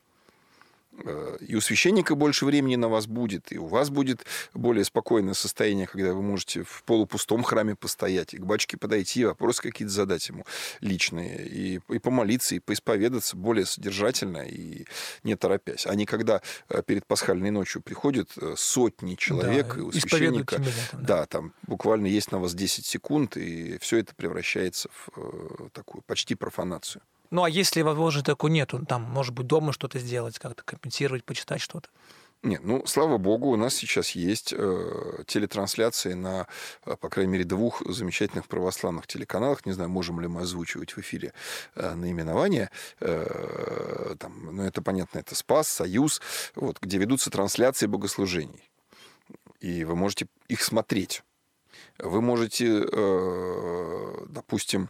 Э, 0.99 1.37
И 1.41 1.55
у 1.55 1.61
священника 1.61 2.15
больше 2.15 2.45
времени 2.45 2.75
на 2.75 2.87
вас 2.87 3.07
будет, 3.07 3.51
и 3.51 3.57
у 3.57 3.65
вас 3.65 3.89
будет 3.89 4.25
более 4.53 4.83
спокойное 4.85 5.33
состояние, 5.33 5.87
когда 5.87 6.13
вы 6.13 6.21
можете 6.21 6.63
в 6.63 6.83
полупустом 6.85 7.43
храме 7.43 7.75
постоять, 7.75 8.33
и 8.33 8.37
к 8.37 8.45
батюшке 8.45 8.77
подойти, 8.77 9.25
вопросы 9.25 9.61
какие-то 9.61 9.93
задать 9.93 10.27
ему 10.29 10.45
личные, 10.81 11.45
и, 11.47 11.79
и 11.89 11.99
помолиться, 11.99 12.55
и 12.55 12.59
поисповедаться 12.59 13.35
более 13.35 13.65
содержательно 13.65 14.43
и 14.45 14.85
не 15.23 15.35
торопясь. 15.35 15.87
А 15.87 15.95
не 15.95 16.05
когда 16.05 16.41
э, 16.69 16.81
перед 16.85 17.05
пасхальной 17.05 17.51
ночью 17.51 17.81
приходят 17.81 18.29
э, 18.37 18.53
сотни 18.57 19.15
человек, 19.15 19.75
Да, 19.75 19.79
и 19.79 19.83
у 19.83 19.91
священника... 19.91 20.55
там, 20.57 20.65
да. 20.93 21.13
Да, 21.13 21.25
там 21.25 21.53
буквально 21.63 22.07
есть 22.07 22.31
на 22.31 22.39
вас 22.39 22.53
10 22.53 22.85
секунд, 22.85 23.37
и 23.37 23.77
все 23.79 23.97
это 23.97 24.13
превращается 24.15 24.89
в 25.07 25.69
такую 25.71 26.01
почти 26.03 26.35
профанацию. 26.35 27.01
Ну, 27.31 27.43
а 27.43 27.49
если 27.49 27.81
возможности 27.81 28.27
такой 28.27 28.51
нету, 28.51 28.85
там, 28.85 29.03
может 29.03 29.33
быть, 29.33 29.47
дома 29.47 29.73
что-то 29.73 29.99
сделать, 29.99 30.39
как-то 30.39 30.63
компенсировать, 30.63 31.23
почитать 31.23 31.61
что-то. 31.61 31.89
Нет, 32.43 32.59
ну, 32.65 32.85
слава 32.85 33.17
богу, 33.17 33.51
у 33.51 33.55
нас 33.55 33.73
сейчас 33.73 34.11
есть 34.11 34.53
э, 34.55 35.23
телетрансляции 35.27 36.11
на, 36.11 36.47
э, 36.85 36.97
по 36.97 37.07
крайней 37.07 37.31
мере, 37.31 37.45
двух 37.45 37.81
замечательных 37.89 38.47
православных 38.47 39.07
телеканалах. 39.07 39.65
Не 39.65 39.71
знаю, 39.71 39.89
можем 39.89 40.19
ли 40.19 40.27
мы 40.27 40.41
озвучивать 40.41 40.91
в 40.91 40.99
эфире 40.99 41.33
э, 41.75 41.93
наименования. 41.95 42.69
Э, 42.99 44.15
там, 44.19 44.57
ну, 44.57 44.63
это 44.63 44.81
понятно, 44.81 45.19
это 45.19 45.35
«Спас», 45.35 45.69
«Союз», 45.69 46.21
вот, 46.55 46.79
где 46.81 46.97
ведутся 46.97 47.29
трансляции 47.29 47.87
богослужений. 47.87 48.69
И 49.61 49.85
вы 49.85 49.95
можете 49.95 50.27
их 50.49 50.61
смотреть. 50.63 51.23
Вы 51.97 52.21
можете, 52.21 52.83
э, 52.91 54.25
допустим, 54.27 54.89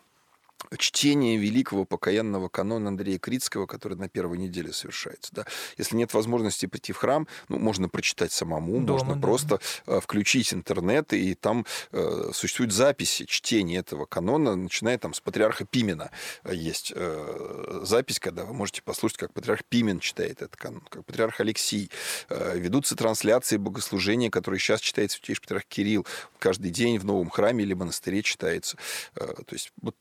чтение 0.78 1.38
великого 1.38 1.86
покаянного 1.86 2.50
канона 2.50 2.90
Андрея 2.90 3.20
Критского, 3.20 3.66
который 3.66 3.98
на 3.98 4.10
первой 4.10 4.38
неделе 4.38 4.74
совершается. 4.74 5.34
Да. 5.34 5.46
Если 5.78 5.96
нет 5.96 6.14
возможности 6.14 6.66
прийти 6.66 6.94
в 6.94 6.98
храм, 6.98 7.28
ну, 7.50 7.60
можно 7.60 7.90
прочитать 7.90 8.32
самому, 8.32 8.80
Дома, 8.82 9.00
можно 9.00 9.16
да. 9.16 9.22
просто 9.22 9.60
э, 9.88 10.00
включить 10.02 10.54
интернет, 10.54 11.14
и 11.14 11.36
там 11.36 11.66
э, 11.92 12.32
существуют 12.34 12.74
записи 12.74 13.26
чтения 13.26 13.78
этого 13.78 14.06
канона, 14.06 14.56
начиная 14.56 14.98
там 14.98 15.14
с 15.14 15.22
патриарха 15.22 15.66
Пимена. 15.66 16.12
Есть 16.50 16.94
э, 16.96 17.82
запись, 17.84 18.20
когда 18.20 18.46
вы 18.46 18.54
можете 18.54 18.82
послушать, 18.82 19.18
как 19.18 19.34
патриарх 19.34 19.64
Пимен 19.66 20.00
читает 20.00 20.42
этот 20.42 20.56
канон, 20.56 20.82
как 20.90 21.06
патриарх 21.06 21.40
Алексий. 21.40 21.90
Э, 22.30 22.58
ведутся 22.58 22.96
трансляции 22.96 23.58
богослужения, 23.58 24.30
которые 24.30 24.60
сейчас 24.60 24.82
читает 24.82 25.12
святейший 25.12 25.42
патриарх 25.42 25.66
Кирилл. 25.66 26.06
Каждый 26.40 26.72
день 26.72 26.98
в 27.00 27.06
новом 27.06 27.30
храме 27.30 27.64
или 27.64 27.74
монастыре 27.74 28.22
читается. 28.22 28.78
Э, 29.16 29.26
то 29.26 29.54
есть 29.54 29.72
вот, 29.82 29.96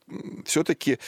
все-таки 0.52 0.98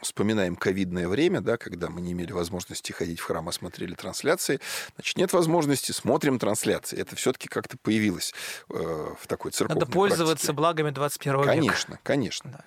вспоминаем 0.00 0.56
ковидное 0.56 1.06
время, 1.06 1.42
да, 1.42 1.58
когда 1.58 1.90
мы 1.90 2.00
не 2.00 2.12
имели 2.12 2.32
возможности 2.32 2.90
ходить 2.90 3.20
в 3.20 3.24
храм, 3.24 3.46
а 3.50 3.52
смотрели 3.52 3.94
трансляции. 3.94 4.60
Значит, 4.94 5.18
нет 5.18 5.34
возможности, 5.34 5.92
смотрим 5.92 6.38
трансляции. 6.38 6.98
Это 6.98 7.16
все-таки 7.16 7.48
как-то 7.48 7.76
появилось 7.76 8.32
э, 8.70 8.74
в 8.74 9.26
такой 9.26 9.50
церковной 9.50 9.80
Надо 9.80 9.92
пользоваться 9.92 10.46
практике. 10.46 10.52
благами 10.54 10.90
21 10.90 11.36
века. 11.36 11.46
Конечно, 11.46 11.98
конечно. 12.02 12.50
Да. 12.50 12.64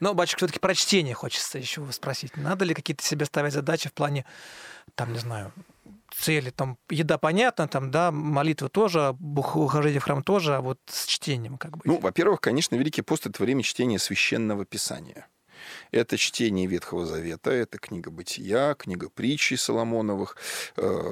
Но, 0.00 0.14
батюшка, 0.14 0.38
все-таки 0.38 0.58
про 0.58 0.74
чтение 0.74 1.14
хочется 1.14 1.58
еще 1.58 1.80
вас 1.80 1.96
спросить. 1.96 2.36
Надо 2.36 2.64
ли 2.64 2.74
какие-то 2.74 3.02
себе 3.02 3.26
ставить 3.26 3.52
задачи 3.52 3.88
в 3.88 3.92
плане, 3.92 4.24
там, 4.94 5.12
не 5.12 5.18
знаю, 5.18 5.52
цели, 6.16 6.50
там, 6.50 6.78
еда 6.90 7.18
понятно, 7.18 7.68
там, 7.68 7.90
да, 7.90 8.10
молитва 8.10 8.68
тоже, 8.68 9.16
ухожение 9.20 10.00
в 10.00 10.04
храм 10.04 10.22
тоже, 10.22 10.56
а 10.56 10.60
вот 10.60 10.78
с 10.86 11.06
чтением 11.06 11.58
как 11.58 11.76
бы. 11.76 11.82
Ну, 11.84 11.98
во-первых, 11.98 12.40
конечно, 12.40 12.76
Великий 12.76 13.02
пост– 13.02 13.26
это 13.26 13.42
время 13.42 13.62
чтения 13.62 13.98
священного 13.98 14.64
писания. 14.64 15.28
Это 15.92 16.16
чтение 16.16 16.66
Ветхого 16.66 17.06
Завета, 17.06 17.50
это 17.50 17.78
книга 17.78 18.10
Бытия, 18.10 18.74
книга 18.74 19.08
притчи 19.08 19.54
Соломоновых, 19.54 20.36
э, 20.76 21.10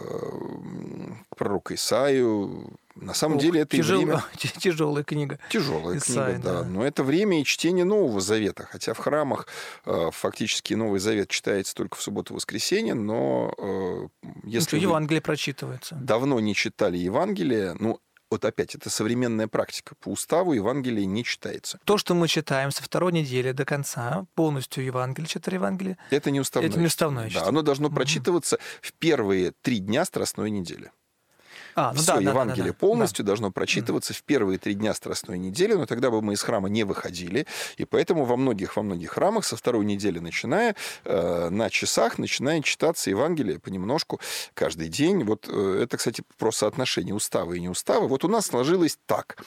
пророк 1.36 1.72
Исаию. 1.72 2.76
На 2.94 3.14
самом 3.14 3.38
деле 3.38 3.60
это 3.60 3.76
и 3.76 3.82
время... 3.82 4.24
Тяжелая 4.58 5.04
книга. 5.04 5.38
Тяжелая 5.50 5.98
Исаия, 5.98 6.34
книга, 6.34 6.42
да. 6.42 6.62
да. 6.62 6.68
Но 6.68 6.84
это 6.84 7.02
время 7.02 7.40
и 7.40 7.44
чтение 7.44 7.84
Нового 7.84 8.20
Завета. 8.20 8.66
Хотя 8.70 8.94
в 8.94 8.98
храмах 8.98 9.46
э, 9.84 10.10
фактически 10.12 10.74
Новый 10.74 11.00
Завет 11.00 11.28
читается 11.30 11.74
только 11.74 11.96
в 11.96 12.02
субботу-воскресенье, 12.02 12.94
но 12.94 13.52
э, 13.58 14.08
Если 14.44 14.56
если 14.62 14.76
вы 14.76 14.82
Евангелие 14.82 15.20
прочитывается. 15.22 15.96
давно 15.96 16.38
не 16.40 16.54
читали 16.54 16.96
Евангелие, 16.96 17.74
ну, 17.78 17.98
вот 18.30 18.44
опять, 18.46 18.74
это 18.74 18.88
современная 18.88 19.46
практика. 19.46 19.94
По 20.00 20.08
уставу 20.08 20.54
Евангелие 20.54 21.04
не 21.04 21.22
читается. 21.22 21.78
То, 21.84 21.98
что 21.98 22.14
мы 22.14 22.28
читаем 22.28 22.70
со 22.70 22.82
второй 22.82 23.12
недели 23.12 23.52
до 23.52 23.66
конца, 23.66 24.24
полностью 24.34 24.82
Евангелие, 24.84 25.28
читали 25.28 25.56
Евангелие, 25.56 25.98
Это 26.10 26.30
не 26.30 26.40
уставное 26.40 26.70
Это 26.70 26.78
не 26.78 26.86
уставное. 26.86 27.30
Да, 27.30 27.44
оно 27.46 27.60
должно 27.60 27.88
Мгм. 27.88 27.96
прочитываться 27.96 28.58
в 28.80 28.94
первые 28.94 29.52
три 29.60 29.80
дня 29.80 30.04
Страстной 30.06 30.50
недели. 30.50 30.90
А, 31.74 31.92
ну 31.92 32.00
Все 32.00 32.14
да, 32.14 32.20
Евангелие 32.20 32.64
да, 32.64 32.70
да, 32.70 32.74
полностью 32.74 33.24
да. 33.24 33.28
должно 33.28 33.50
прочитываться 33.50 34.12
mm. 34.12 34.16
в 34.16 34.22
первые 34.24 34.58
три 34.58 34.74
дня 34.74 34.92
Страстной 34.94 35.38
недели, 35.38 35.72
но 35.74 35.86
тогда 35.86 36.10
бы 36.10 36.20
мы 36.20 36.34
из 36.34 36.42
храма 36.42 36.68
не 36.68 36.84
выходили. 36.84 37.46
И 37.76 37.84
поэтому 37.84 38.24
во 38.24 38.36
многих, 38.36 38.76
во 38.76 38.82
многих 38.82 39.12
храмах 39.12 39.44
со 39.44 39.56
второй 39.56 39.84
недели 39.84 40.18
начиная, 40.18 40.74
э, 41.04 41.48
на 41.50 41.70
часах 41.70 42.18
начинает 42.18 42.64
читаться 42.64 43.08
Евангелие 43.10 43.58
понемножку 43.58 44.20
каждый 44.54 44.88
день. 44.88 45.24
Вот 45.24 45.48
э, 45.48 45.80
это, 45.84 45.96
кстати, 45.96 46.22
про 46.36 46.52
соотношение 46.52 47.14
устава 47.14 47.54
и 47.54 47.60
неустава. 47.60 48.06
Вот 48.06 48.24
у 48.24 48.28
нас 48.28 48.46
сложилось 48.46 48.98
так. 49.06 49.38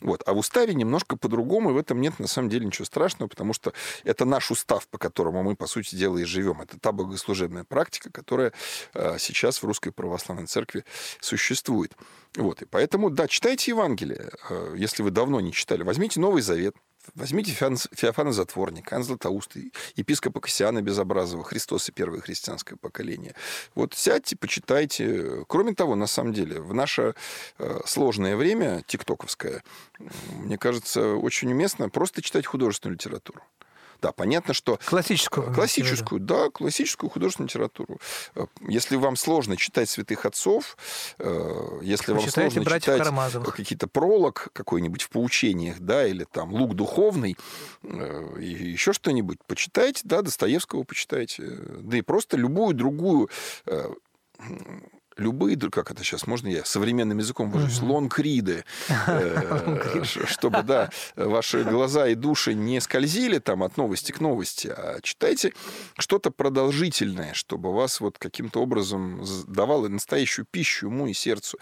Вот. 0.00 0.22
А 0.26 0.34
в 0.34 0.38
уставе 0.38 0.74
немножко 0.74 1.16
по-другому, 1.16 1.70
и 1.70 1.72
в 1.72 1.78
этом 1.78 2.00
нет 2.00 2.18
на 2.18 2.28
самом 2.28 2.48
деле 2.48 2.66
ничего 2.66 2.84
страшного, 2.84 3.28
потому 3.28 3.52
что 3.52 3.72
это 4.04 4.24
наш 4.24 4.50
устав, 4.50 4.86
по 4.88 4.98
которому 4.98 5.42
мы, 5.42 5.56
по 5.56 5.66
сути 5.66 5.96
дела, 5.96 6.18
и 6.18 6.24
живем. 6.24 6.60
Это 6.60 6.78
та 6.78 6.92
богослужебная 6.92 7.64
практика, 7.64 8.10
которая 8.12 8.52
э, 8.94 9.16
сейчас 9.18 9.62
в 9.62 9.66
Русской 9.66 9.90
Православной 9.90 10.46
Церкви 10.46 10.84
существует. 11.20 11.71
Вот. 12.36 12.62
И 12.62 12.64
поэтому, 12.64 13.10
да, 13.10 13.28
читайте 13.28 13.72
Евангелие. 13.72 14.30
Э, 14.48 14.74
если 14.76 15.02
вы 15.02 15.10
давно 15.10 15.40
не 15.40 15.52
читали, 15.52 15.82
возьмите 15.82 16.20
Новый 16.20 16.42
Завет, 16.42 16.74
Возьмите 17.16 17.50
Феофана 17.52 18.32
Затворника, 18.32 18.94
Ан 18.94 19.02
Златоуста, 19.02 19.58
епископа 19.96 20.40
Кассиана 20.40 20.82
Безобразова, 20.82 21.42
Христос 21.42 21.88
и 21.88 21.92
первое 21.92 22.20
христианское 22.20 22.76
поколение. 22.76 23.34
Вот 23.74 23.94
сядьте, 23.94 24.36
почитайте. 24.36 25.44
Кроме 25.48 25.74
того, 25.74 25.96
на 25.96 26.06
самом 26.06 26.32
деле, 26.32 26.60
в 26.60 26.72
наше 26.72 27.14
э, 27.58 27.80
сложное 27.86 28.36
время, 28.36 28.84
тиктоковское, 28.86 29.64
мне 30.30 30.56
кажется, 30.58 31.14
очень 31.14 31.50
уместно 31.50 31.88
просто 31.88 32.22
читать 32.22 32.46
художественную 32.46 32.94
литературу. 32.94 33.42
Да, 34.02 34.10
понятно, 34.10 34.52
что... 34.52 34.80
Классическую. 34.84 35.54
Классическую, 35.54 36.20
да, 36.20 36.50
классическую 36.50 37.08
художественную 37.08 37.48
литературу. 37.48 38.00
Э, 38.34 38.46
если 38.66 38.96
вам 38.96 39.14
сложно 39.14 39.56
читать 39.56 39.88
святых 39.88 40.26
отцов, 40.26 40.76
э, 41.20 41.78
если 41.82 42.10
Вы 42.10 42.18
вам 42.18 42.28
сложно 42.28 42.64
читать 42.64 42.96
какие-то 43.54 43.86
пролог 43.86 44.48
какой-нибудь 44.52 45.02
в 45.02 45.10
поучениях, 45.10 45.78
да, 45.78 46.04
или 46.04 46.24
там 46.24 46.52
лук 46.52 46.74
духовный, 46.74 47.36
э, 47.84 48.36
еще 48.40 48.92
что-нибудь, 48.92 49.38
почитайте, 49.46 50.00
да, 50.02 50.22
Достоевского 50.22 50.82
почитайте, 50.82 51.44
да 51.44 51.96
и 51.96 52.02
просто 52.02 52.36
любую 52.36 52.74
другую 52.74 53.30
любые, 55.16 55.56
как 55.56 55.90
это 55.90 56.02
сейчас 56.02 56.26
можно 56.26 56.48
я 56.48 56.64
современным 56.64 57.18
языком 57.18 57.50
выражусь, 57.50 57.80
угу. 57.80 57.94
лонгриды, 57.94 58.64
э, 59.06 60.02
чтобы, 60.04 60.62
да, 60.62 60.90
ваши 61.16 61.64
глаза 61.64 62.08
и 62.08 62.14
души 62.14 62.54
не 62.54 62.80
скользили 62.80 63.38
там 63.38 63.62
от 63.62 63.76
новости 63.76 64.12
к 64.12 64.20
новости, 64.20 64.68
а 64.68 65.00
читайте 65.02 65.52
что-то 65.98 66.30
продолжительное, 66.30 67.34
чтобы 67.34 67.72
вас 67.72 68.00
вот 68.00 68.18
каким-то 68.18 68.60
образом 68.60 69.24
давало 69.46 69.88
настоящую 69.88 70.46
пищу 70.50 70.88
уму 70.88 71.06
и 71.06 71.12
сердцу. 71.12 71.58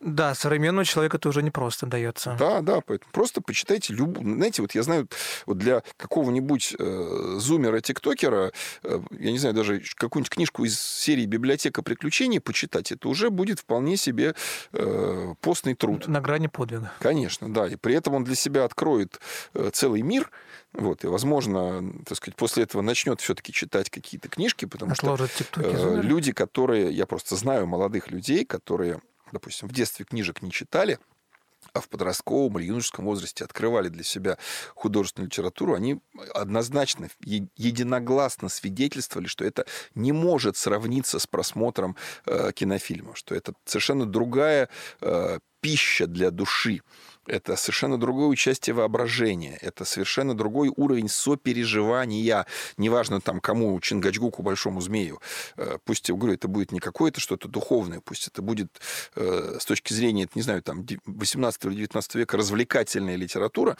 Да, 0.00 0.34
современному 0.34 0.84
человеку 0.84 1.16
это 1.16 1.28
уже 1.28 1.42
не 1.42 1.50
просто 1.50 1.86
дается. 1.86 2.36
Да, 2.38 2.60
да, 2.60 2.80
поэтому 2.80 3.10
просто 3.12 3.40
почитайте 3.40 3.92
любую. 3.92 4.36
Знаете, 4.36 4.62
вот 4.62 4.74
я 4.74 4.82
знаю, 4.82 5.08
вот 5.46 5.58
для 5.58 5.82
какого-нибудь 5.96 6.76
э, 6.78 7.36
зумера-тиктокера, 7.38 8.52
э, 8.82 9.00
я 9.18 9.32
не 9.32 9.38
знаю, 9.38 9.54
даже 9.54 9.82
какую-нибудь 9.96 10.30
книжку 10.30 10.64
из 10.64 10.80
серии 10.80 11.26
«Библиотека 11.26 11.82
приключений» 11.82 12.40
почитать, 12.40 12.92
это 12.94 13.08
уже 13.08 13.30
будет 13.30 13.60
вполне 13.60 13.96
себе 13.96 14.34
э, 14.72 15.34
постный 15.40 15.74
труд. 15.74 16.08
На 16.08 16.20
грани 16.20 16.46
подвига. 16.46 16.92
Конечно, 17.00 17.52
да. 17.52 17.68
И 17.68 17.76
при 17.76 17.94
этом 17.94 18.14
он 18.14 18.24
для 18.24 18.34
себя 18.34 18.64
откроет 18.64 19.20
э, 19.54 19.70
целый 19.72 20.02
мир, 20.02 20.30
вот, 20.72 21.04
и, 21.04 21.06
возможно, 21.06 21.84
так 22.04 22.16
сказать, 22.16 22.36
после 22.36 22.64
этого 22.64 22.82
начнет 22.82 23.20
все-таки 23.20 23.52
читать 23.52 23.90
какие-то 23.90 24.28
книжки, 24.28 24.64
потому 24.64 24.92
Отложит 24.92 25.30
что 25.30 25.60
э, 25.60 26.00
люди, 26.02 26.32
которые, 26.32 26.90
я 26.90 27.06
просто 27.06 27.36
знаю 27.36 27.66
молодых 27.66 28.10
людей, 28.10 28.44
которые, 28.44 29.00
допустим, 29.30 29.68
в 29.68 29.72
детстве 29.72 30.04
книжек 30.04 30.42
не 30.42 30.50
читали, 30.50 30.98
а 31.74 31.80
в 31.80 31.88
подростковом 31.88 32.58
или 32.58 32.66
юношеском 32.66 33.04
возрасте 33.04 33.44
открывали 33.44 33.88
для 33.88 34.04
себя 34.04 34.38
художественную 34.74 35.26
литературу, 35.26 35.74
они 35.74 36.00
однозначно, 36.32 37.08
единогласно 37.20 38.48
свидетельствовали, 38.48 39.26
что 39.26 39.44
это 39.44 39.66
не 39.94 40.12
может 40.12 40.56
сравниться 40.56 41.18
с 41.18 41.26
просмотром 41.26 41.96
э, 42.26 42.52
кинофильма, 42.54 43.16
что 43.16 43.34
это 43.34 43.54
совершенно 43.64 44.06
другая 44.06 44.68
э, 45.00 45.40
пища 45.60 46.06
для 46.06 46.30
души 46.30 46.82
это 47.26 47.56
совершенно 47.56 47.98
другое 47.98 48.26
участие 48.26 48.74
воображения, 48.74 49.58
это 49.60 49.84
совершенно 49.84 50.34
другой 50.34 50.72
уровень 50.74 51.08
сопереживания. 51.08 52.46
Неважно 52.76 53.20
там 53.20 53.40
кому, 53.40 53.78
Чингачгуку, 53.80 54.42
Большому 54.42 54.80
Змею. 54.80 55.20
Э, 55.56 55.78
пусть, 55.84 56.08
я 56.08 56.14
говорю, 56.14 56.34
это 56.34 56.48
будет 56.48 56.72
не 56.72 56.80
какое-то 56.80 57.20
что-то 57.20 57.48
духовное, 57.48 58.00
пусть 58.00 58.28
это 58.28 58.42
будет 58.42 58.80
э, 59.16 59.56
с 59.60 59.64
точки 59.64 59.92
зрения, 59.92 60.28
не 60.34 60.42
знаю, 60.42 60.62
там 60.62 60.86
18 61.06 61.64
или 61.66 61.74
19 61.74 62.14
века 62.16 62.36
развлекательная 62.36 63.16
литература 63.16 63.76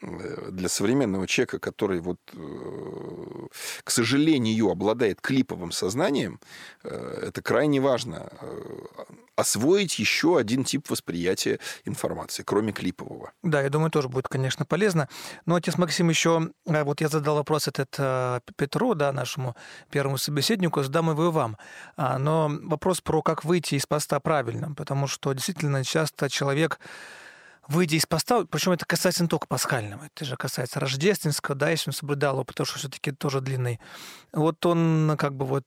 э, 0.00 0.50
для 0.50 0.68
современного 0.68 1.26
человека, 1.26 1.58
который 1.58 2.00
вот, 2.00 2.20
к 3.84 3.90
сожалению, 3.90 4.70
обладает 4.70 5.20
клиповым 5.20 5.72
сознанием, 5.72 6.40
это 6.82 7.42
крайне 7.42 7.80
важно 7.80 8.30
освоить 9.36 9.98
еще 9.98 10.38
один 10.38 10.64
тип 10.64 10.88
восприятия 10.90 11.60
информации, 11.84 12.42
кроме 12.42 12.72
клипового. 12.86 13.32
Да, 13.42 13.62
я 13.62 13.70
думаю, 13.70 13.90
тоже 13.90 14.08
будет, 14.08 14.28
конечно, 14.28 14.64
полезно. 14.64 15.08
Но, 15.46 15.56
отец 15.56 15.78
Максим, 15.78 16.08
еще, 16.08 16.50
э, 16.66 16.84
вот 16.84 17.00
я 17.00 17.08
задал 17.08 17.36
вопрос 17.36 17.68
этот 17.68 17.94
э, 17.98 18.40
Петру, 18.56 18.94
да, 18.94 19.12
нашему 19.12 19.56
первому 19.90 20.18
собеседнику, 20.18 20.82
задам 20.82 21.10
его 21.10 21.26
и 21.26 21.30
вам. 21.30 21.56
А, 21.96 22.18
но 22.18 22.50
вопрос 22.62 23.00
про 23.00 23.22
как 23.22 23.44
выйти 23.44 23.74
из 23.74 23.86
поста 23.86 24.20
правильно, 24.20 24.72
потому 24.74 25.06
что 25.06 25.32
действительно 25.32 25.84
часто 25.84 26.30
человек 26.30 26.78
выйдя 27.68 27.96
из 27.96 28.06
поста, 28.06 28.44
причем 28.44 28.72
это 28.72 28.86
касается 28.86 29.24
не 29.24 29.28
только 29.28 29.48
пасхального, 29.48 30.04
это 30.04 30.24
же 30.24 30.36
касается 30.36 30.78
рождественского, 30.78 31.56
да, 31.56 31.70
если 31.70 31.90
он 31.90 31.94
соблюдал 31.94 32.34
его, 32.34 32.44
потому 32.44 32.64
что 32.64 32.78
все-таки 32.78 33.10
тоже 33.10 33.40
длинный. 33.40 33.80
Вот 34.32 34.64
он 34.66 35.16
как 35.18 35.34
бы 35.34 35.44
вот 35.44 35.64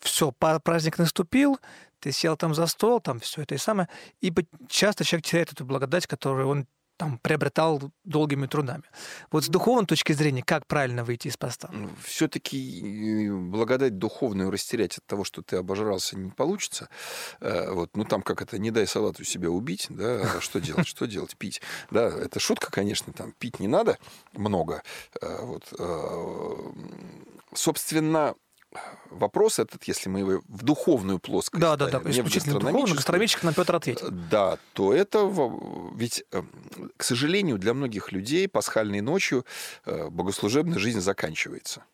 все, 0.00 0.32
праздник 0.32 0.98
наступил, 0.98 1.58
ты 2.00 2.12
сел 2.12 2.36
там 2.36 2.54
за 2.54 2.66
стол, 2.66 3.00
там 3.00 3.20
все 3.20 3.42
это 3.42 3.54
и 3.54 3.58
самое, 3.58 3.88
и 4.20 4.32
часто 4.68 5.04
человек 5.04 5.26
теряет 5.26 5.52
эту 5.52 5.64
благодать, 5.64 6.06
которую 6.06 6.48
он 6.48 6.66
там 7.00 7.16
приобретал 7.16 7.80
долгими 8.04 8.46
трудами. 8.46 8.82
Вот 9.30 9.44
с 9.44 9.48
духовной 9.48 9.86
точки 9.86 10.12
зрения, 10.12 10.42
как 10.42 10.66
правильно 10.66 11.02
выйти 11.02 11.28
из 11.28 11.36
поста? 11.38 11.70
Ну, 11.72 11.88
Все-таки 12.04 13.26
э, 13.26 13.32
благодать 13.32 13.96
духовную 13.96 14.50
растерять 14.50 14.98
от 14.98 15.06
того, 15.06 15.24
что 15.24 15.40
ты 15.40 15.56
обожрался, 15.56 16.18
не 16.18 16.30
получится. 16.30 16.90
Э, 17.40 17.70
вот, 17.70 17.96
ну 17.96 18.04
там 18.04 18.20
как 18.20 18.42
это, 18.42 18.58
не 18.58 18.70
дай 18.70 18.86
салату 18.86 19.24
себя 19.24 19.48
убить, 19.48 19.86
да, 19.88 20.30
а 20.36 20.40
что 20.42 20.60
делать, 20.60 20.86
что 20.86 21.06
делать, 21.06 21.38
пить. 21.38 21.62
Да, 21.90 22.06
это 22.06 22.38
шутка, 22.38 22.70
конечно, 22.70 23.14
там 23.14 23.32
пить 23.38 23.60
не 23.60 23.68
надо 23.68 23.96
много. 24.34 24.82
Э, 25.22 25.38
вот, 25.40 25.64
собственно, 27.54 28.34
вопрос 29.10 29.58
этот, 29.58 29.84
если 29.84 30.08
мы 30.08 30.20
его 30.20 30.42
в 30.48 30.62
духовную 30.62 31.18
плоскость 31.18 31.60
да, 31.60 31.76
да, 31.76 31.88
да, 31.88 32.10
исключительно 32.10 32.60
духовную, 32.60 32.94
гастрономически 32.94 33.44
нам 33.44 33.54
Петр 33.54 33.74
ответил. 33.74 34.08
Да, 34.10 34.58
то 34.72 34.94
это 34.94 35.30
ведь, 35.94 36.24
э, 36.32 36.42
к 36.96 37.02
сожалению, 37.02 37.58
для 37.58 37.74
многих 37.74 38.12
людей 38.12 38.48
пасхальной 38.48 39.00
ночью 39.00 39.44
э, 39.86 40.08
богослужебная 40.08 40.78
жизнь 40.78 41.00
заканчивается. 41.00 41.84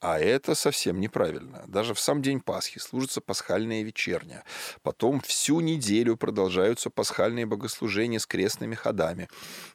А 0.00 0.20
это 0.20 0.54
совсем 0.54 1.00
неправильно. 1.00 1.64
Даже 1.66 1.92
в 1.92 1.98
сам 1.98 2.22
день 2.22 2.40
Пасхи 2.40 2.78
служится 2.78 3.20
пасхальная 3.20 3.82
вечерня. 3.82 4.44
Потом 4.82 5.20
всю 5.20 5.58
неделю 5.58 6.16
продолжаются 6.16 6.88
пасхальные 6.88 7.46
богослужения 7.46 8.20
с 8.20 8.26
крестными 8.26 8.76
ходами, 8.76 9.28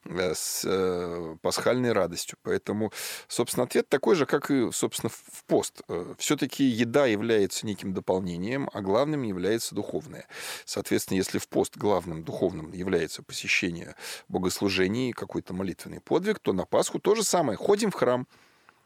э, 0.06 0.34
с 0.34 0.64
э, 0.66 1.36
пасхальной 1.42 1.92
радостью. 1.92 2.38
Поэтому, 2.42 2.94
собственно, 3.28 3.66
ответ 3.66 3.90
такой 3.90 4.16
же, 4.16 4.26
как 4.26 4.50
и, 4.50 4.72
собственно, 4.72 5.10
в 5.10 5.44
пост. 5.44 5.82
Э, 5.90 6.14
Все-таки 6.18 6.64
еда 6.64 7.06
является 7.06 7.66
неким 7.66 7.94
дополнением, 7.94 8.70
а 8.72 8.80
главным 8.80 9.24
является 9.24 9.76
духовное. 9.76 10.26
Соответственно, 10.64 11.18
если 11.18 11.38
в 11.38 11.50
пост 11.50 11.76
главным 11.76 12.24
духовным 12.24 12.72
является 12.72 13.24
посещение 13.24 13.96
богослужений, 14.30 15.12
какой-то 15.12 15.54
молитвенный 15.54 16.00
подвиг, 16.00 16.40
то 16.40 16.54
на 16.54 16.66
Пасху 16.66 17.00
то 17.00 17.14
же 17.14 17.24
самое. 17.24 17.58
Ходим 17.58 17.92
в 17.92 17.96
храм, 17.96 18.26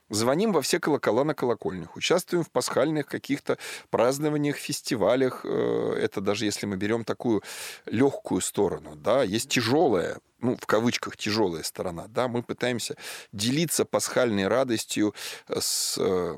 Звоним 0.10 0.54
во 0.54 0.62
все 0.62 0.80
колокола 0.80 1.24
на 1.24 1.34
колокольнях, 1.34 1.96
участвуем 1.96 2.44
в 2.44 2.50
пасхальных 2.50 3.08
каких-то 3.08 3.58
празднованиях, 3.90 4.56
фестивалях. 4.56 5.42
Э, 5.44 5.98
это 6.02 6.22
даже 6.22 6.46
если 6.46 6.66
мы 6.66 6.78
берем 6.78 7.04
такую 7.04 7.44
легкую 7.86 8.42
сторону, 8.42 8.96
да, 8.96 9.24
есть 9.24 9.50
тяжелая, 9.50 10.20
ну, 10.40 10.56
в 10.56 10.66
кавычках, 10.66 11.18
тяжелая 11.18 11.64
сторона, 11.64 12.06
да, 12.08 12.28
мы 12.28 12.42
пытаемся 12.42 12.96
делиться 13.34 13.84
пасхальной 13.84 14.48
радостью 14.48 15.14
с 15.50 15.98
э, 15.98 16.38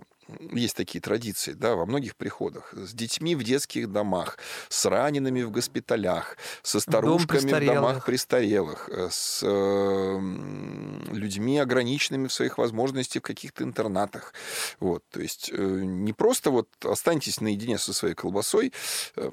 есть 0.52 0.76
такие 0.76 1.02
традиции, 1.02 1.54
да, 1.54 1.76
во 1.76 1.86
многих 1.86 2.16
приходах, 2.16 2.74
с 2.74 2.94
детьми 2.94 3.36
в 3.36 3.44
детских 3.44 3.92
домах, 3.92 4.38
с 4.70 4.86
ранеными 4.86 5.44
в 5.44 5.52
госпиталях, 5.52 6.38
со 6.62 6.80
старушками 6.80 7.52
в 7.52 7.66
домах 7.66 8.06
престарелых, 8.06 8.90
э, 8.90 9.10
с 9.12 9.44
людьми 11.12 11.60
ограниченными 11.60 12.28
в 12.28 12.34
своих 12.34 12.58
возможностях 12.58 13.24
в 13.24 13.26
каких-то 13.26 13.64
интернатах. 13.64 14.34
Вот, 14.80 15.04
то 15.10 15.22
есть 15.22 15.50
э, 15.52 15.58
не 15.58 16.14
просто 16.14 16.52
вот 16.52 16.70
останьтесь 16.84 17.42
наедине 17.42 17.78
со 17.78 17.94
своей 17.94 18.16
колбасой, 18.16 18.74
э, 19.16 19.32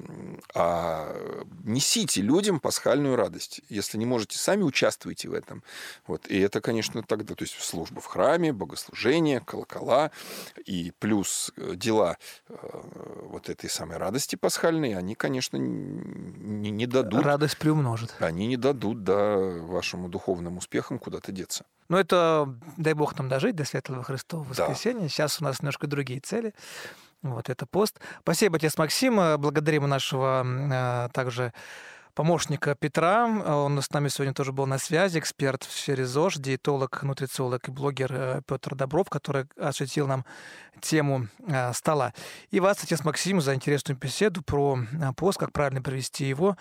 а 0.53 1.15
несите 1.63 2.21
людям 2.21 2.59
пасхальную 2.59 3.15
радость. 3.15 3.61
Если 3.69 3.97
не 3.97 4.05
можете 4.05 4.37
сами, 4.37 4.63
участвуйте 4.63 5.29
в 5.29 5.33
этом. 5.33 5.63
Вот, 6.07 6.27
и 6.27 6.39
это, 6.39 6.61
конечно, 6.61 7.03
тогда, 7.03 7.35
то 7.35 7.43
есть 7.43 7.59
служба 7.61 8.01
в 8.01 8.05
храме, 8.05 8.53
богослужение, 8.53 9.39
колокола 9.41 10.11
и 10.65 10.86
плюс 10.91 11.51
э, 11.57 11.75
дела 11.75 12.17
э, 12.49 12.55
вот 13.23 13.49
этой 13.49 13.69
самой 13.69 13.97
радости 13.97 14.35
пасхальной, 14.35 14.95
они, 14.95 15.15
конечно, 15.15 15.57
не, 15.57 16.69
не 16.69 16.85
дадут... 16.85 17.23
Радость 17.23 17.57
приумножит. 17.57 18.15
Они 18.19 18.47
не 18.47 18.57
дадут, 18.57 19.03
да, 19.03 19.37
вашему 19.37 20.09
духовным 20.09 20.57
успехам 20.57 20.99
куда-то 20.99 21.31
деться. 21.31 21.65
Ну, 21.89 21.97
это, 21.97 22.53
дай 22.77 22.93
бог 22.93 23.17
нам 23.17 23.29
дожить 23.29 23.55
до 23.55 23.65
Светлого 23.65 24.03
Христова 24.03 24.43
воскресенья. 24.43 25.03
Да. 25.03 25.09
Сейчас 25.09 25.41
у 25.41 25.43
нас 25.43 25.61
немножко 25.61 25.87
другие 25.87 26.19
цели. 26.19 26.53
Вот 27.21 27.49
это 27.49 27.65
пост. 27.65 27.99
Спасибо, 28.21 28.57
отец 28.57 28.77
Максим. 28.77 29.15
Благодарим 29.39 29.87
нашего 29.87 30.45
э, 30.45 31.09
также 31.13 31.53
помощника 32.17 32.73
Петра. 32.73 33.27
Он 33.27 33.79
с 33.79 33.91
нами 33.91 34.07
сегодня 34.07 34.33
тоже 34.33 34.51
был 34.51 34.65
на 34.65 34.79
связи, 34.79 35.19
эксперт 35.19 35.63
в 35.63 35.71
сфере 35.71 36.03
ЗОЖ, 36.03 36.37
диетолог, 36.37 37.03
нутрициолог 37.03 37.67
и 37.67 37.71
блогер 37.71 38.11
э, 38.11 38.41
Петр 38.47 38.73
Добров, 38.73 39.07
который 39.07 39.45
осветил 39.55 40.07
нам 40.07 40.25
тему 40.81 41.27
э, 41.47 41.71
стола. 41.73 42.15
И 42.49 42.59
вас, 42.59 42.83
отец 42.83 43.03
Максим, 43.03 43.39
за 43.39 43.53
интересную 43.53 43.99
беседу 43.99 44.41
про 44.41 44.79
э, 44.79 45.13
пост, 45.15 45.37
как 45.37 45.51
правильно 45.51 45.83
провести 45.83 46.25
его. 46.25 46.57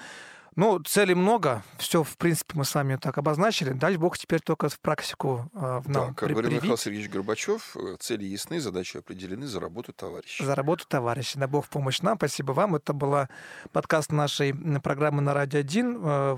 Ну, 0.56 0.80
целей 0.80 1.14
много. 1.14 1.62
Все, 1.76 2.02
в 2.02 2.16
принципе, 2.16 2.54
мы 2.56 2.64
с 2.64 2.74
вами 2.74 2.96
так 2.96 3.18
обозначили. 3.18 3.72
Дай 3.72 3.96
бог 3.98 4.16
теперь 4.16 4.40
только 4.40 4.70
в 4.70 4.80
практику 4.80 5.50
э, 5.52 5.80
в 5.84 5.88
нам 5.90 6.08
Да, 6.08 6.14
как 6.14 6.30
говорил 6.30 6.50
Михаил 6.50 6.78
Сергеевич 6.78 7.10
Горбачев, 7.10 7.76
э, 7.76 7.96
цели 8.00 8.24
ясны, 8.24 8.58
задачи 8.58 8.96
определены, 8.96 9.46
за 9.46 9.60
работу 9.60 9.92
товарищи. 9.92 10.42
За 10.42 10.54
работу 10.54 10.86
товарищи. 10.88 11.38
Дай 11.38 11.46
бог 11.46 11.66
в 11.66 11.68
помощь 11.68 12.00
нам. 12.00 12.16
Спасибо 12.16 12.52
вам. 12.52 12.74
Это 12.74 12.94
была 12.94 13.28
подкаст 13.72 14.10
нашей 14.12 14.54
программы 14.80 15.20
на 15.20 15.34
Радио 15.34 15.60
1. 15.60 16.00
Э, 16.02 16.36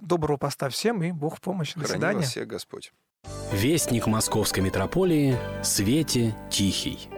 доброго 0.00 0.38
поста 0.38 0.70
всем 0.70 1.02
и 1.02 1.12
Бог 1.12 1.36
в 1.36 1.40
помощь. 1.42 1.74
До 1.74 1.80
Храни 1.80 1.92
свидания. 1.92 2.18
вас 2.20 2.30
всех 2.30 2.46
Господь. 2.48 2.92
Вестник 3.52 4.06
Московской 4.06 4.62
митрополии 4.62 5.36
Свете 5.62 6.34
Тихий. 6.50 7.10